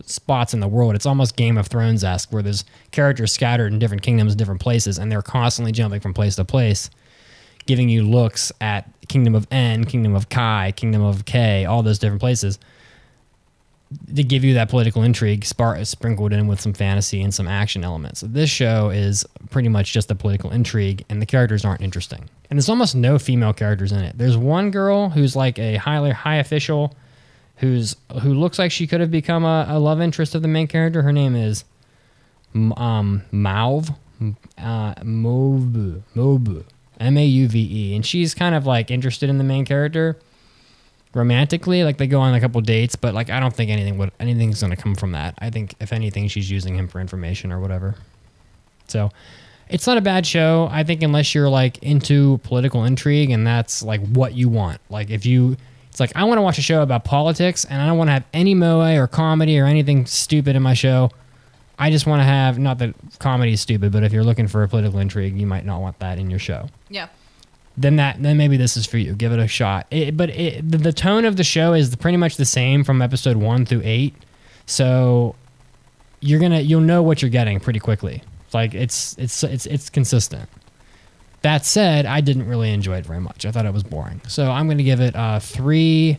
[0.05, 0.95] spots in the world.
[0.95, 4.97] It's almost Game of Thrones esque, where there's characters scattered in different kingdoms, different places,
[4.97, 6.89] and they're constantly jumping from place to place.
[7.65, 11.99] giving you looks at Kingdom of N, Kingdom of Kai, Kingdom of K, all those
[11.99, 12.59] different places
[14.15, 17.83] to give you that political intrigue spar- sprinkled in with some fantasy and some action
[17.83, 18.21] elements.
[18.21, 22.29] This show is pretty much just the political intrigue, and the characters aren't interesting.
[22.49, 24.17] And there's almost no female characters in it.
[24.17, 26.95] There's one girl who's like a highly high official,
[27.57, 30.67] who's who looks like she could have become a, a love interest of the main
[30.67, 31.01] character.
[31.01, 31.65] Her name is
[32.55, 33.91] um, Mauve,
[34.57, 36.65] uh, Mauve, Mauve,
[36.99, 40.17] M A U V E, and she's kind of like interested in the main character
[41.13, 41.83] romantically.
[41.83, 44.61] Like they go on a couple dates, but like I don't think anything would anything's
[44.61, 45.35] gonna come from that.
[45.39, 47.95] I think if anything, she's using him for information or whatever.
[48.87, 49.09] So
[49.69, 50.67] it's not a bad show.
[50.71, 54.81] I think unless you're like into political intrigue and that's like what you want.
[54.89, 55.57] Like if you
[55.89, 58.13] it's like I want to watch a show about politics and I don't want to
[58.13, 61.11] have any moe or comedy or anything stupid in my show.
[61.77, 64.61] I just want to have not that comedy is stupid, but if you're looking for
[64.61, 67.07] a political intrigue, you might not want that in your show Yeah.
[67.77, 69.13] Then that then maybe this is for you.
[69.13, 69.87] Give it a shot.
[69.91, 73.01] It, but it, the, the tone of the show is pretty much the same from
[73.01, 74.13] episode one through eight,
[74.65, 75.35] so
[76.19, 78.23] you're gonna you'll know what you're getting pretty quickly.
[78.53, 80.49] Like it's it's it's it's consistent.
[81.41, 83.45] That said, I didn't really enjoy it very much.
[83.45, 84.21] I thought it was boring.
[84.27, 86.17] So I'm gonna give it uh, three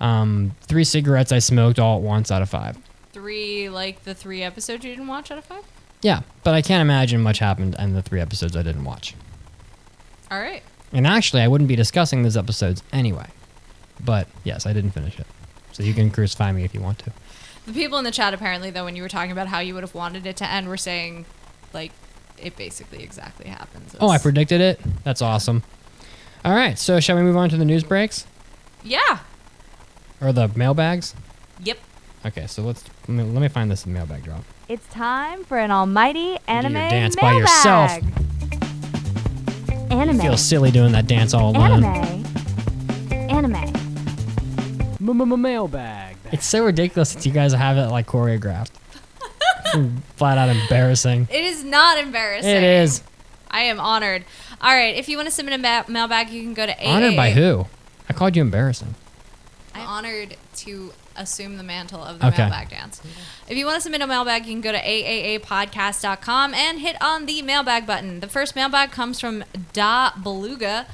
[0.00, 2.78] um, three cigarettes I smoked all at once out of five.
[3.12, 5.64] Three, like the three episodes you didn't watch out of five?
[6.02, 9.14] Yeah, but I can't imagine much happened in the three episodes I didn't watch.
[10.30, 10.62] All right.
[10.94, 13.26] And actually, I wouldn't be discussing those episodes anyway.
[14.02, 15.26] But yes, I didn't finish it.
[15.72, 17.12] So you can crucify me if you want to.
[17.66, 19.82] The people in the chat, apparently, though, when you were talking about how you would
[19.82, 21.26] have wanted it to end, were saying,
[21.72, 21.92] like,
[22.38, 23.96] it basically exactly happens.
[24.00, 24.80] Oh, I predicted it?
[25.02, 25.62] That's awesome.
[26.44, 28.26] All right, so shall we move on to the news breaks?
[28.82, 29.20] Yeah.
[30.20, 31.14] Or the mailbags?
[31.62, 31.78] Yep.
[32.26, 34.44] Okay, so let's let me, let me find this mailbag drop.
[34.68, 37.98] It's time for an almighty anime your dance by yourself.
[39.96, 40.08] Mailbag.
[40.14, 40.26] Anime.
[40.26, 41.84] Feel silly doing that dance all alone.
[41.84, 42.24] Anime.
[43.30, 43.72] Anime.
[45.42, 46.16] Mailbag.
[46.32, 48.70] It's so ridiculous that you guys have it like choreographed.
[50.16, 51.28] Flat out embarrassing.
[51.30, 52.50] It is not embarrassing.
[52.50, 53.02] It is.
[53.50, 54.24] I am honored.
[54.60, 54.94] All right.
[54.96, 56.86] If you want to submit a ma- mailbag, you can go to AAA.
[56.86, 57.66] Honored by who?
[58.08, 58.94] I called you embarrassing.
[59.74, 62.38] I'm honored to assume the mantle of the Okay.
[62.42, 63.00] mailbag dance.
[63.48, 67.26] If you want to submit a mailbag, you can go to aaapodcast.com and hit on
[67.26, 68.20] the mailbag button.
[68.20, 70.86] The first mailbag comes from Da Beluga.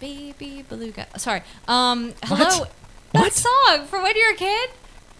[0.00, 1.06] Baby Beluga.
[1.16, 1.42] Sorry.
[1.68, 2.44] Um, hello.
[2.44, 2.72] What?
[3.12, 3.32] That What?
[3.32, 4.70] song from when you were a kid?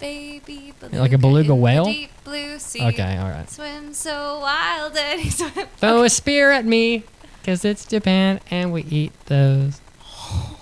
[0.01, 0.99] Baby Beluga.
[1.01, 1.85] Like a beluga whale?
[1.85, 2.83] Deep blue sea.
[2.89, 3.49] Okay, all right.
[3.49, 5.67] Swim so wild and he swim.
[5.77, 7.05] Throw a spear at me,
[7.45, 9.81] cause it's Japan and we eat those.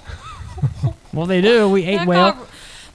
[1.13, 1.69] well, they do.
[1.71, 2.33] We ate whale.
[2.33, 2.49] got-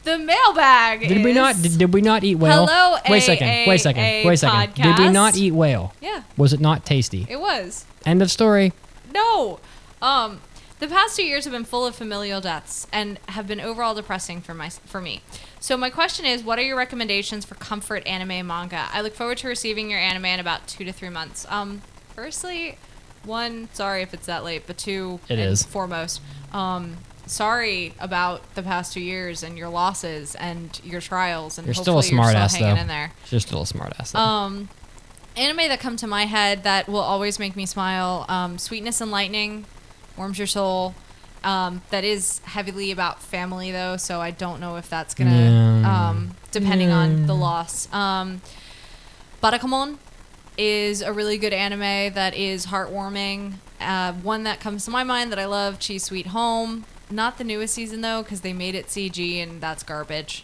[0.05, 1.07] The mailbag.
[1.07, 1.55] Did we not?
[1.61, 2.67] Did, did we not eat whale?
[2.67, 3.47] Hello, wait a second.
[3.67, 4.03] Wait a second.
[4.03, 4.73] AAA Wait a second.
[4.75, 5.93] Did we not eat whale?
[6.01, 7.25] Yeah, Was it not tasty?
[7.29, 7.85] it was.
[8.05, 8.71] End of story.
[9.13, 9.59] No.
[10.01, 10.41] Um,
[10.79, 14.41] the past two years have been full of familial deaths and have been overall depressing
[14.41, 15.21] for my for me.
[15.59, 18.87] So my question is, what are your recommendations for comfort anime and manga?
[18.91, 21.47] I look forward to receiving your anime in about two to three months.
[21.49, 21.81] Um,
[22.15, 22.77] firstly,
[23.23, 25.63] one, sorry if it's that late, but two, It and is.
[25.63, 26.21] foremost,
[26.53, 31.73] um, sorry about the past two years and your losses and your trials and You're
[31.73, 32.67] still a hopefully smart you're ass still though.
[32.75, 33.11] hanging in there.
[33.29, 34.11] You're still a smart ass.
[34.11, 34.19] Though.
[34.19, 34.69] Um,
[35.35, 39.11] anime that come to my head that will always make me smile: um, Sweetness and
[39.11, 39.65] Lightning,
[40.17, 40.95] warms your soul.
[41.43, 46.09] Um, that is heavily about family though, so I don't know if that's gonna, Yeah.
[46.09, 47.87] um, depending on the loss.
[47.93, 48.41] Um,
[49.43, 49.97] Barakamon
[50.57, 53.53] is a really good anime that is heartwarming.
[53.79, 56.85] Uh, one that comes to my mind that I love: Chi's Sweet Home.
[57.09, 60.43] Not the newest season though, because they made it CG and that's garbage.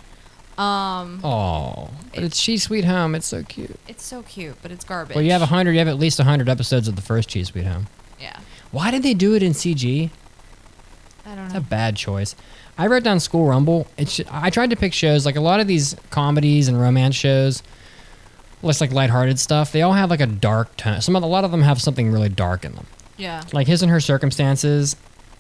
[0.58, 3.16] Um, oh, but it's Chi's Sweet Home.
[3.16, 3.80] It's so cute.
[3.88, 5.16] it's so cute, but it's garbage.
[5.16, 5.72] Well, you have a hundred.
[5.74, 7.88] You have at least a hundred episodes of the first Chi's Sweet Home.
[8.20, 8.38] Yeah.
[8.72, 10.12] Why did they do it in CG?
[11.26, 11.60] I don't It's know.
[11.60, 12.36] a bad choice.
[12.78, 13.88] I wrote down School Rumble.
[13.98, 17.64] It's I tried to pick shows like a lot of these comedies and romance shows,
[18.62, 19.72] less like lighthearted stuff.
[19.72, 21.02] They all have like a dark tone.
[21.02, 22.88] Some of, a lot of them have something really dark in them.
[23.18, 23.44] Yeah.
[23.54, 24.96] Like His and Her Circumstances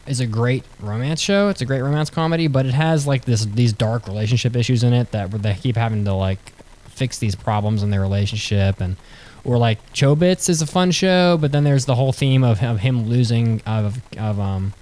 [0.07, 1.49] is a great romance show.
[1.49, 4.94] It's a great romance comedy, but it has like this these dark relationship issues in
[4.94, 6.53] it that they keep having to like
[6.86, 8.95] fix these problems in their relationship and
[9.44, 12.80] or like Chobits is a fun show, but then there's the whole theme of, of
[12.80, 14.73] him losing of of um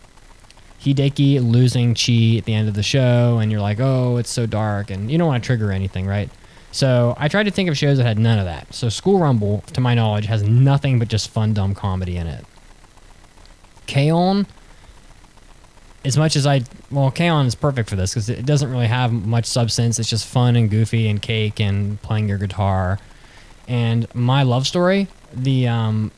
[0.82, 4.46] Hideki losing Chi at the end of the show, and you're like, oh, it's so
[4.46, 6.30] dark, and you don't want to trigger anything, right?
[6.72, 8.74] So I tried to think of shows that had none of that.
[8.74, 12.46] So School Rumble, to my knowledge, has nothing but just fun, dumb comedy in it.
[13.88, 14.46] K-On!
[16.05, 16.61] As much as I,
[16.91, 17.45] well, K-On!
[17.45, 19.99] is perfect for this because it doesn't really have much substance.
[19.99, 22.99] It's just fun and goofy and cake and playing your guitar.
[23.67, 26.11] And My Love Story, the um,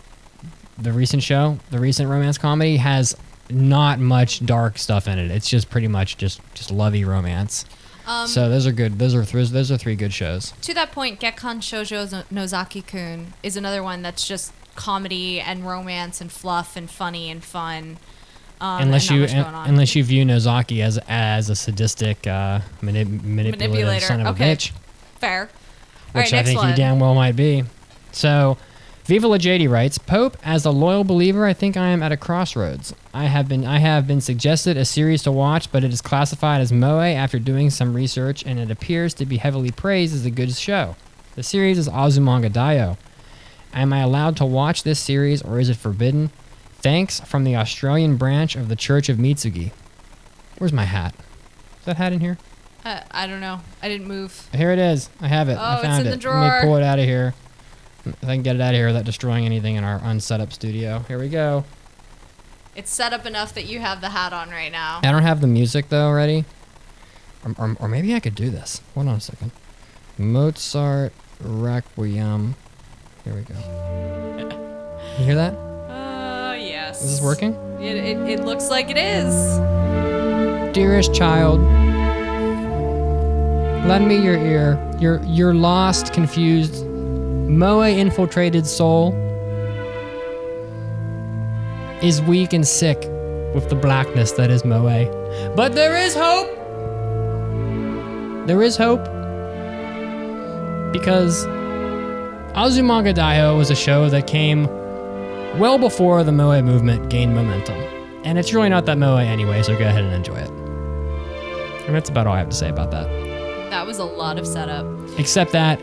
[0.78, 3.16] the recent show, the recent romance comedy, has
[3.50, 5.32] not much dark stuff in it.
[5.32, 7.66] It's just pretty much just just lovey romance.
[8.08, 8.98] Um, so those are good.
[9.00, 10.52] Those are th- those are three good shows.
[10.62, 16.22] To that point, Gekkan Shoujo no- Nozaki-kun is another one that's just comedy and romance
[16.22, 17.98] and fluff and funny and fun.
[18.62, 23.26] Um, unless you un- unless you view Nozaki as as a sadistic uh, manip- manipulative
[23.26, 24.52] Manipulator, son of okay.
[24.52, 24.72] a bitch,
[25.20, 25.50] fair.
[26.12, 26.70] Which right, I think one.
[26.70, 27.64] he damn well might be.
[28.12, 28.58] So,
[29.06, 32.18] Viva La JD writes, Pope, as a loyal believer, I think I am at a
[32.18, 32.94] crossroads.
[33.14, 36.62] I have been I have been suggested a series to watch, but it is classified
[36.62, 40.32] as moe after doing some research, and it appears to be heavily praised as a
[40.32, 40.96] good show.
[41.36, 42.98] The series is Azumanga Daioh.
[43.74, 46.30] Am I allowed to watch this series, or is it forbidden?
[46.82, 49.72] Thanks from the Australian branch of the Church of Mitsugi.
[50.58, 51.14] Where's my hat?
[51.80, 52.38] Is that hat in here?
[52.84, 53.62] Uh, I don't know.
[53.84, 54.50] I didn't move.
[54.54, 55.10] Here it is.
[55.20, 55.58] I have it.
[55.60, 56.22] Oh, I it's found in it.
[56.22, 57.36] the Let me pull it out of here.
[58.06, 60.52] If I can get it out of here without destroying anything in our unset up
[60.52, 61.06] studio.
[61.08, 61.66] Here we go.
[62.76, 65.02] It's set up enough that you have the hat on right now.
[65.04, 66.46] I don't have the music though ready.
[67.46, 68.82] Or, or, or maybe I could do this.
[68.96, 69.52] Hold on a second.
[70.18, 72.56] Mozart Requiem.
[73.24, 74.58] Here we go.
[75.20, 75.71] You hear that?
[76.92, 77.04] Yes.
[77.04, 77.54] Is this working?
[77.80, 79.58] It, it, it looks like it is.
[80.74, 81.62] Dearest child,
[83.88, 84.78] lend me your ear.
[85.00, 89.14] Your your lost, confused, moe infiltrated soul
[92.02, 92.98] is weak and sick
[93.56, 95.54] with the blackness that is moe.
[95.56, 96.50] But there is hope.
[98.48, 99.06] There is hope
[100.92, 101.46] because
[102.54, 104.68] Azumanga Daioh was a show that came
[105.58, 107.78] well before the moe movement gained momentum.
[108.24, 110.50] And it's really not that moe anyway, so go ahead and enjoy it.
[111.86, 113.08] And that's about all I have to say about that.
[113.70, 114.86] That was a lot of setup.
[115.18, 115.82] Except that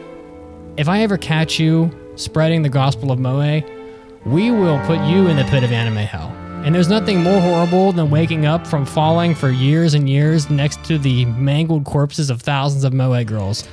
[0.76, 3.60] if I ever catch you spreading the gospel of moe,
[4.24, 6.28] we will put you in the pit of anime hell.
[6.64, 10.84] And there's nothing more horrible than waking up from falling for years and years next
[10.84, 13.68] to the mangled corpses of thousands of moe girls.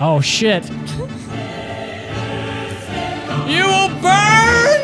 [0.00, 0.70] Oh shit.
[3.48, 4.80] you will burn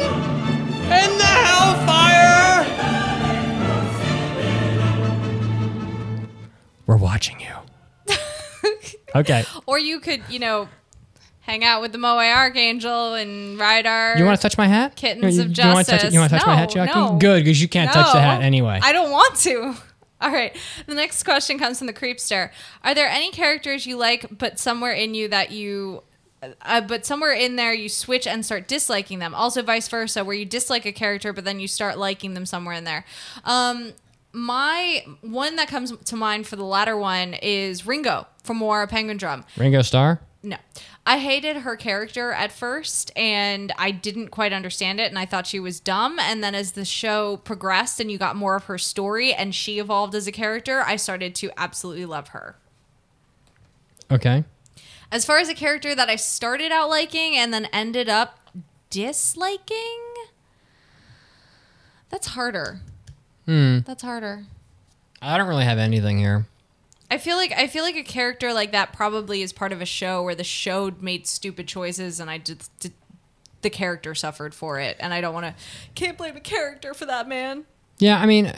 [0.90, 2.66] in the hellfire!
[6.86, 8.14] We're watching you.
[9.14, 9.44] okay.
[9.66, 10.68] Or you could, you know,
[11.40, 14.97] hang out with the Moe Archangel and ride our You want to touch my hat?
[14.97, 15.90] kittens you, of you wanna touch it?
[15.93, 16.14] justice.
[16.14, 16.98] You want to touch my hat, Jackie?
[16.98, 17.16] no.
[17.18, 18.81] Good, because you can't touch the hat anyway.
[18.82, 19.74] I don't want to.
[20.20, 20.55] All right.
[20.86, 22.51] The next question comes from the Creepster.
[22.85, 26.02] Are there any characters you like, but somewhere in you that you,
[26.62, 29.35] uh, but somewhere in there you switch and start disliking them?
[29.35, 32.75] Also, vice versa, where you dislike a character, but then you start liking them somewhere
[32.75, 33.05] in there.
[33.45, 33.93] Um,
[34.33, 39.45] my one that comes to mind for the latter one is Ringo from Mawaru Penguindrum.
[39.57, 40.21] Ringo Starr?
[40.43, 40.57] No.
[41.05, 45.47] I hated her character at first and I didn't quite understand it and I thought
[45.47, 46.19] she was dumb.
[46.19, 49.79] And then as the show progressed and you got more of her story and she
[49.79, 52.57] evolved as a character, I started to absolutely love her.
[54.11, 54.45] Okay.
[55.12, 58.39] As far as a character that I started out liking and then ended up
[58.91, 60.01] disliking,
[62.09, 62.81] that's harder.
[63.47, 63.78] Hmm.
[63.81, 64.45] That's harder.
[65.23, 66.47] I don't really have anything here.
[67.11, 69.87] I feel like I feel like a character like that probably is part of a
[69.87, 72.93] show where the show made stupid choices and I just did,
[73.62, 75.55] the character suffered for it and I don't want to
[75.97, 77.65] can't blame a character for that man.
[77.99, 78.53] Yeah, I mean,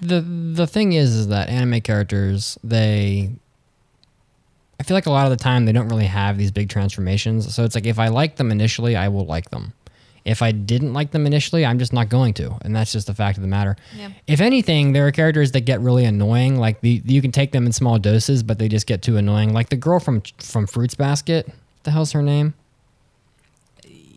[0.00, 3.30] the the thing is, is that anime characters they.
[4.84, 7.54] I feel like a lot of the time they don't really have these big transformations.
[7.54, 9.72] So it's like if I like them initially, I will like them.
[10.26, 13.14] If I didn't like them initially, I'm just not going to, and that's just the
[13.14, 13.76] fact of the matter.
[13.96, 14.10] Yeah.
[14.26, 16.58] If anything, there are characters that get really annoying.
[16.58, 19.54] Like the you can take them in small doses, but they just get too annoying.
[19.54, 21.46] Like the girl from from Fruits Basket.
[21.46, 22.52] What the hell's her name?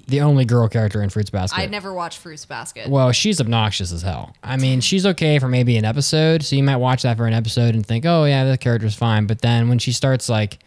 [0.08, 1.60] The only girl character in Fruits Basket.
[1.60, 2.90] I never watched Fruits Basket.
[2.90, 4.34] Well, she's obnoxious as hell.
[4.42, 7.34] I mean, she's okay for maybe an episode, so you might watch that for an
[7.34, 10.60] episode and think, "Oh yeah, the character's fine." But then when she starts like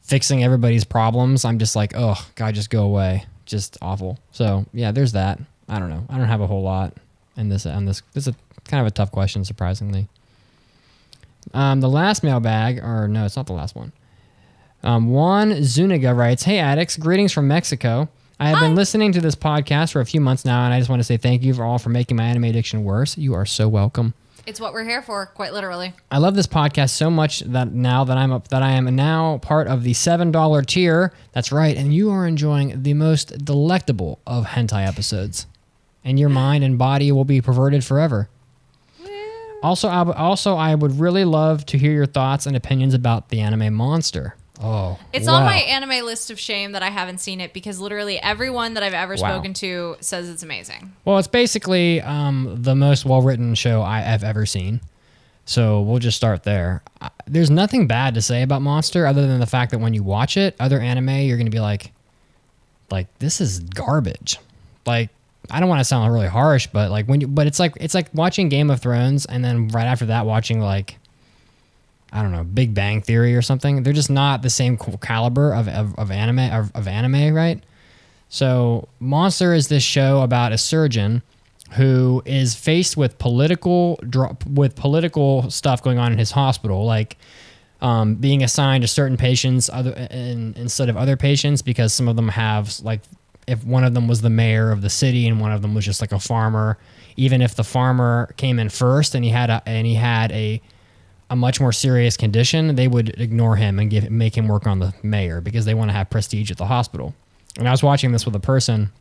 [0.00, 4.18] fixing everybody's problems, I'm just like, "Oh God, just go away." Just awful.
[4.30, 5.38] So yeah, there's that.
[5.68, 6.06] I don't know.
[6.08, 6.94] I don't have a whole lot
[7.36, 7.66] in this.
[7.66, 10.08] On this, this is a kind of a tough question, surprisingly.
[11.52, 13.92] Um, the last mailbag, or no, it's not the last one.
[14.82, 18.08] Um, Juan Zuniga writes, "Hey addicts, greetings from Mexico.
[18.40, 20.90] I have been listening to this podcast for a few months now, and I just
[20.90, 23.16] want to say thank you for all for making my anime addiction worse.
[23.16, 24.14] You are so welcome.
[24.46, 25.92] It's what we're here for, quite literally.
[26.10, 29.38] I love this podcast so much that now that I'm up, that I am now
[29.38, 31.12] part of the seven dollar tier.
[31.32, 35.46] That's right, and you are enjoying the most delectable of hentai episodes,
[36.04, 38.28] and your mind and body will be perverted forever.
[39.62, 43.28] Also, I, w- also, I would really love to hear your thoughts and opinions about
[43.28, 44.34] the anime Monster.
[44.62, 45.34] Oh, It's wow.
[45.36, 48.82] on my anime list of shame that I haven't seen it because literally everyone that
[48.82, 49.30] I've ever Wow.
[49.34, 50.92] spoken to says it's amazing.
[51.04, 54.80] Well, it's basically um, the most well written show I have ever seen.
[55.44, 56.82] So we'll just start there.
[57.00, 60.02] Uh, There's nothing bad to say about Monster other than the fact that when you
[60.04, 61.90] watch it, other anime, you're going to be like,
[62.90, 64.38] like this is garbage.
[64.86, 65.10] Like
[65.50, 67.94] I don't want to sound really harsh, but like when you, but it's like it's
[67.94, 70.96] like watching Game of Thrones and then right after that watching like
[72.12, 73.82] I don't know Big Bang Theory or something.
[73.82, 77.62] They're just not the same caliber of of, of anime of, of anime, right?
[78.28, 81.22] So, Monster is this show about a surgeon
[81.72, 83.98] who is faced with political
[84.46, 87.16] with political stuff going on in his hospital, like
[87.80, 92.16] um, being assigned to certain patients other in, instead of other patients because some of
[92.16, 93.00] them have like
[93.46, 95.84] if one of them was the mayor of the city and one of them was
[95.84, 96.78] just like a farmer,
[97.16, 100.60] even if the farmer came in first and he had a and he had a
[101.32, 104.80] a much more serious condition, they would ignore him and give make him work on
[104.80, 107.14] the mayor because they want to have prestige at the hospital.
[107.58, 108.92] And I was watching this with a person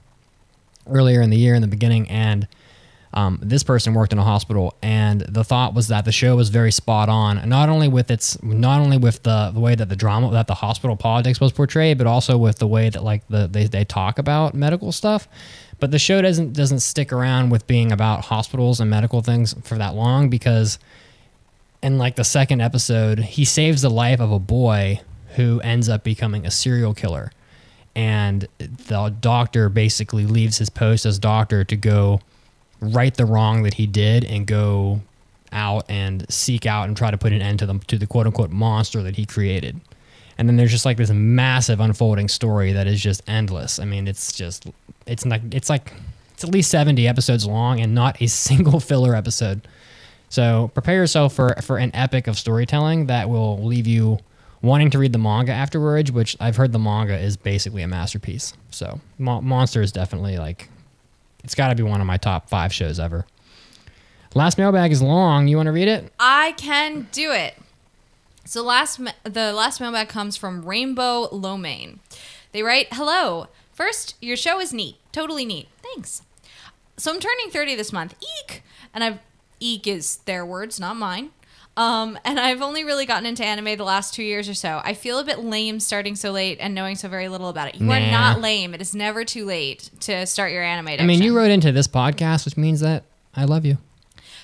[0.88, 2.48] earlier in the year in the beginning, and
[3.14, 6.48] um, this person worked in a hospital, and the thought was that the show was
[6.48, 9.98] very spot on, not only with its not only with the, the way that the
[9.98, 13.48] drama that the hospital politics was portrayed, but also with the way that like the
[13.48, 15.28] they, they talk about medical stuff.
[15.82, 19.78] But the show doesn't doesn't stick around with being about hospitals and medical things for
[19.78, 20.80] that long because
[21.84, 25.02] in like the second episode, he saves the life of a boy
[25.36, 27.32] who ends up becoming a serial killer.
[27.96, 32.22] And the doctor basically leaves his post as doctor to go
[32.80, 35.02] right the wrong that he did and go
[35.52, 38.26] out and seek out and try to put an end to the to the quote
[38.26, 39.80] unquote monster that he created.
[40.38, 43.78] And then there's just like this massive unfolding story that is just endless.
[43.78, 44.66] I mean, it's just
[45.06, 45.94] it's like it's like
[46.34, 49.68] it's at least 70 episodes long and not a single filler episode.
[50.32, 54.18] So prepare yourself for for an epic of storytelling that will leave you
[54.62, 56.10] wanting to read the manga afterwards.
[56.10, 58.54] Which I've heard the manga is basically a masterpiece.
[58.72, 60.70] So Mo- Monster is definitely like
[61.44, 63.26] it's got to be one of my top five shows ever.
[64.34, 65.50] Last mailbag is long.
[65.50, 66.14] You want to read it?
[66.18, 67.58] I can do it.
[68.46, 72.00] So last ma- the last mailbag comes from Rainbow Lomain.
[72.54, 73.48] They write, "Hello.
[73.74, 74.96] First, your show is neat.
[75.12, 75.68] Totally neat.
[75.84, 76.22] Thanks.
[76.96, 78.16] So I'm turning 30 this month.
[78.22, 78.64] Eek.
[78.94, 79.20] And I've
[79.62, 81.30] eek is their words, not mine.
[81.78, 84.82] Um, and I've only really gotten into anime the last two years or so.
[84.84, 87.76] I feel a bit lame starting so late and knowing so very little about it.
[87.76, 88.74] You are not lame.
[88.74, 90.90] It is never too late to start your anime.
[91.00, 93.78] I mean, you wrote into this podcast, which means that I love you.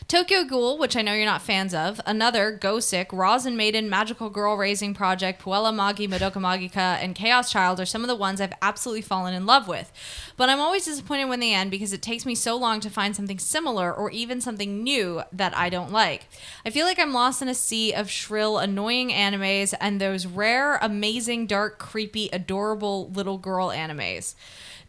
[0.07, 4.29] Tokyo Ghoul, which I know you're not fans of, another Go Sick, Rozen Maiden, Magical
[4.29, 8.39] Girl Raising Project, Puella Magi, Madoka Magica, and Chaos Child are some of the ones
[8.39, 9.91] I've absolutely fallen in love with.
[10.37, 13.17] But I'm always disappointed when they end because it takes me so long to find
[13.17, 16.29] something similar or even something new that I don't like.
[16.65, 20.77] I feel like I'm lost in a sea of shrill, annoying animes and those rare,
[20.77, 24.35] amazing, dark, creepy, adorable little girl animes.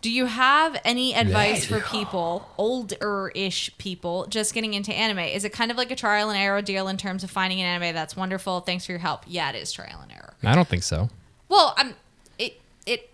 [0.00, 5.18] Do you have any advice for people, older ish people, just getting into anime?
[5.18, 7.66] Is it kind of like a trial and error deal in terms of finding an
[7.66, 8.60] anime that's wonderful?
[8.60, 9.24] Thanks for your help.
[9.26, 10.34] Yeah, it is trial and error.
[10.44, 11.08] I don't think so.
[11.48, 11.94] Well, I'm
[12.38, 13.10] it it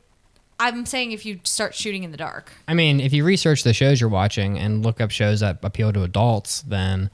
[0.61, 2.52] I'm saying if you start shooting in the dark.
[2.69, 5.90] I mean, if you research the shows you're watching and look up shows that appeal
[5.93, 7.11] to adults, then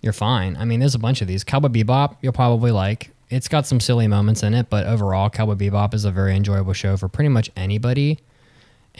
[0.00, 0.56] you're fine.
[0.56, 1.44] I mean, there's a bunch of these.
[1.44, 3.10] Cowboy Bebop, you'll probably like.
[3.30, 6.72] It's got some silly moments in it, but overall, Cowboy Bebop is a very enjoyable
[6.72, 8.18] show for pretty much anybody.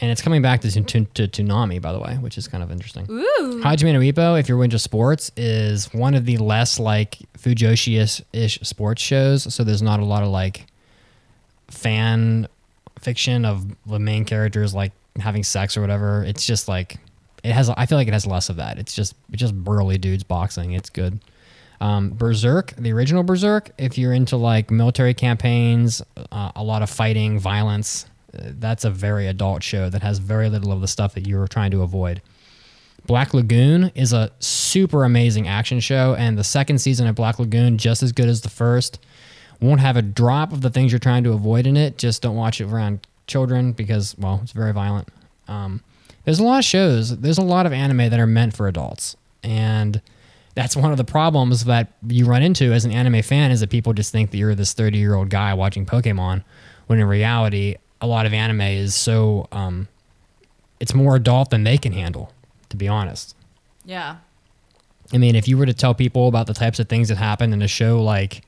[0.01, 2.71] And it's coming back to, to, to Toonami, by the way, which is kind of
[2.71, 3.05] interesting.
[3.09, 3.61] Ooh.
[3.63, 9.01] Hajime no Ippo, if you're into sports, is one of the less like Fujoshi-ish sports
[9.01, 9.53] shows.
[9.53, 10.67] So there's not a lot of like
[11.67, 12.47] fan
[13.01, 16.23] fiction of the main characters like having sex or whatever.
[16.23, 16.97] It's just like
[17.43, 17.69] it has.
[17.69, 18.77] I feel like it has less of that.
[18.77, 20.73] It's just it's just burly dudes boxing.
[20.73, 21.19] It's good.
[21.81, 26.01] Um, Berserk, the original Berserk, if you're into like military campaigns,
[26.31, 30.71] uh, a lot of fighting, violence, that's a very adult show that has very little
[30.71, 32.21] of the stuff that you're trying to avoid.
[33.05, 37.77] Black Lagoon is a super amazing action show, and the second season of Black Lagoon
[37.77, 38.99] just as good as the first.
[39.61, 41.97] Won't have a drop of the things you're trying to avoid in it.
[41.97, 45.09] Just don't watch it around children because, well, it's very violent.
[45.49, 45.83] Um,
[46.23, 47.17] there's a lot of shows.
[47.17, 50.01] There's a lot of anime that are meant for adults, and
[50.55, 53.69] that's one of the problems that you run into as an anime fan is that
[53.69, 56.43] people just think that you're this 30 year old guy watching Pokemon,
[56.87, 59.87] when in reality, a lot of anime is so um,
[60.79, 62.31] it's more adult than they can handle.
[62.69, 63.35] To be honest,
[63.83, 64.17] Yeah.
[65.11, 67.51] I mean, if you were to tell people about the types of things that happen
[67.51, 68.43] in a show like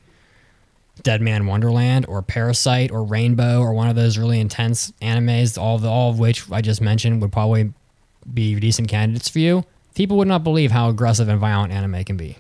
[1.01, 5.85] Deadman Wonderland or Parasyte or Rainbow or one of those really intense animes, all of,
[5.85, 7.73] all of which I just mentioned would probably
[8.31, 9.63] be decent candidates for you,
[9.95, 12.37] people would not believe how aggressive and violent anime can be.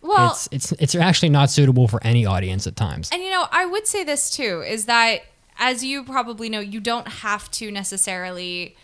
[0.00, 3.10] Well- it's it's it's actually not suitable for any audience at times.
[3.12, 5.20] And you know, I would say this too is that
[5.58, 8.76] as you probably know, you don't have to necessarily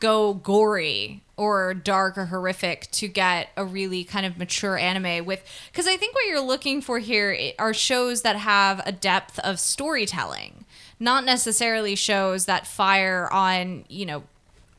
[0.00, 5.44] go gory or dark or horrific to get a really kind of mature anime with
[5.70, 9.60] because I think what you're looking for here are shows that have a depth of
[9.60, 10.64] storytelling,
[10.98, 14.22] not necessarily shows that fire on, you know,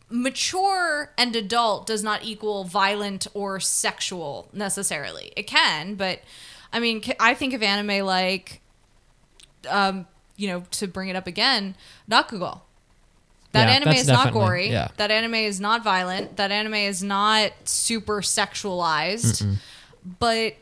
[0.10, 5.32] mature and adult does not equal violent or sexual necessarily.
[5.36, 6.22] It can, but
[6.74, 8.62] I mean, I think of anime like,
[9.70, 10.08] um,
[10.38, 11.76] you know, to bring it up again,
[12.10, 12.62] Rakugo.
[13.52, 14.70] That Yeah, anime is not gory.
[14.70, 14.90] yeah.
[14.98, 16.36] That anime is not violent.
[16.38, 19.58] That anime is not super sexualized,
[20.20, 20.56] but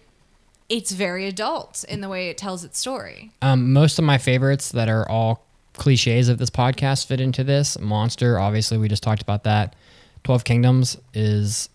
[0.69, 3.31] it's very adult in the way it tells its story.
[3.41, 5.43] Um, most of my favorites that are all
[5.73, 7.79] cliches of this podcast fit into this.
[7.79, 9.75] Monster, obviously, we just talked about that.
[10.23, 11.69] Twelve Kingdoms is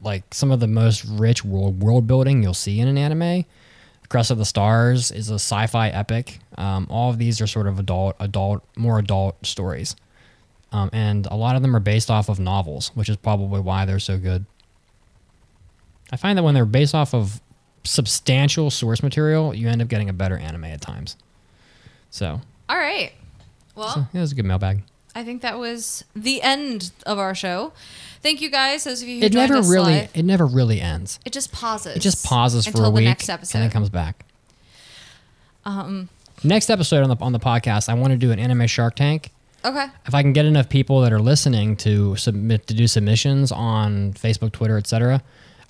[0.00, 3.44] like some of the most rich world world building you'll see in an anime.
[4.14, 6.38] Crest of the Stars is a sci-fi epic.
[6.56, 9.96] Um, all of these are sort of adult, adult, more adult stories,
[10.70, 13.84] um, and a lot of them are based off of novels, which is probably why
[13.84, 14.46] they're so good.
[16.12, 17.40] I find that when they're based off of
[17.82, 21.16] substantial source material, you end up getting a better anime at times.
[22.10, 23.10] So, All right.
[23.74, 24.84] Well, so yeah, it was a good mailbag.
[25.14, 27.72] I think that was the end of our show.
[28.22, 30.10] Thank you guys, those of you who It joined never us really, live.
[30.14, 31.20] it never really ends.
[31.24, 31.96] It just pauses.
[31.96, 33.58] It just pauses for until a the week next episode.
[33.58, 34.24] and then comes back.
[35.64, 36.08] um.
[36.42, 39.30] Next episode on the on the podcast, I want to do an anime Shark Tank.
[39.64, 39.86] Okay.
[40.04, 44.12] If I can get enough people that are listening to submit to do submissions on
[44.12, 45.22] Facebook, Twitter, etc.,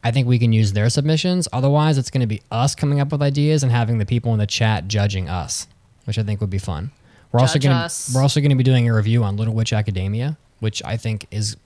[0.02, 1.46] I think we can use their submissions.
[1.52, 4.38] Otherwise, it's going to be us coming up with ideas and having the people in
[4.40, 5.68] the chat judging us,
[6.06, 6.90] which I think would be fun.
[7.34, 8.06] We're also Judge going us.
[8.06, 11.26] to we're also to be doing a review on Little Witch Academia, which I think
[11.32, 11.56] is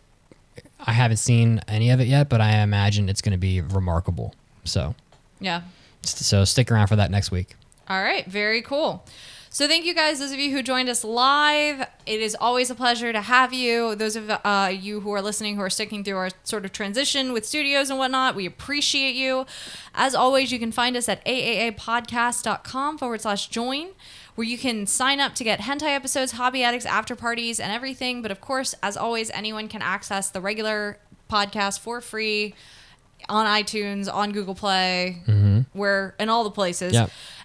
[0.80, 4.34] I haven't seen any of it yet, but I imagine it's going to be remarkable.
[4.64, 4.94] So,
[5.40, 5.62] Yeah.
[6.02, 7.54] so stick around for that next week.
[7.88, 9.04] All right, very cool.
[9.50, 11.86] So thank you guys, those of you who joined us live.
[12.06, 13.94] It is always a pleasure to have you.
[13.94, 17.32] Those of uh, you who are listening, who are sticking through our sort of transition
[17.32, 19.46] with studios and whatnot, we appreciate you.
[19.94, 23.88] As always, you can find us at aaapodcast.com forward slash join,
[24.38, 28.22] where you can sign up to get hentai episodes, hobby addicts, after parties, and everything.
[28.22, 32.54] But of course, as always, anyone can access the regular podcast for free
[33.28, 35.62] on iTunes, on Google Play, mm-hmm.
[35.76, 36.96] where in all the places.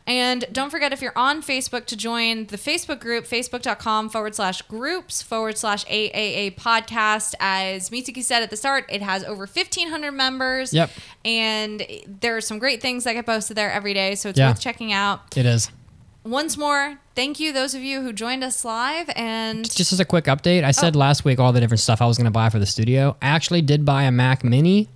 [0.06, 4.62] And don't forget if you're on Facebook to join the Facebook group, facebook.com forward slash
[4.62, 7.34] groups forward slash AAA podcast.
[7.40, 10.72] As Mitsugi said at the start, it has over 1,500 members.
[10.72, 10.92] Yep.
[11.26, 14.14] And there are some great things that get posted there every day.
[14.14, 14.50] So it's Yeah.
[14.52, 15.36] worth checking out.
[15.36, 15.72] It is.
[16.24, 19.10] Once more, thank you, those of you who joined us live.
[19.16, 21.00] And Just as a quick update, I said oh.
[21.00, 23.18] last week all the different stuff I was going to buy for the studio.
[23.22, 24.88] I actually did buy a Mac Mini,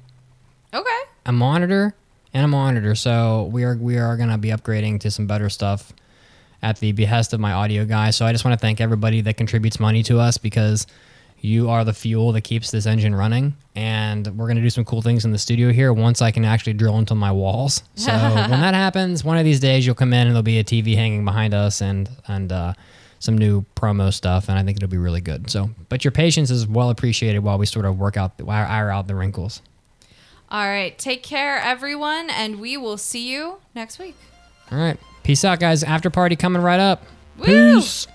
[0.74, 1.00] okay.
[1.26, 1.94] a monitor,
[2.34, 2.96] and a monitor.
[2.96, 5.92] So we are we are going to be upgrading to some better stuff
[6.62, 8.12] at the behest of my audio guy.
[8.12, 10.88] So I just want to thank everybody that contributes money to us because
[11.40, 13.56] you are the fuel that keeps this engine running.
[13.76, 16.44] And we're going to do some cool things in the studio here once I can
[16.46, 17.84] actually drill into my walls.
[17.96, 20.64] So when that happens, one of these days you'll come in and there'll be a
[20.64, 22.74] TV hanging behind us and and uh,
[23.20, 24.50] some new promo stuff.
[24.50, 25.50] And I think it'll be really good.
[25.50, 29.08] So, but your patience is well appreciated while we sort of work out iron out
[29.08, 29.62] the wrinkles.
[30.50, 30.98] All right.
[30.98, 32.30] Take care, everyone.
[32.30, 34.16] And we will see you next week.
[34.72, 34.98] All right.
[35.24, 35.84] Peace out, guys.
[35.84, 37.04] After party coming right up.
[37.38, 37.46] Woo!
[37.46, 38.08] Peace.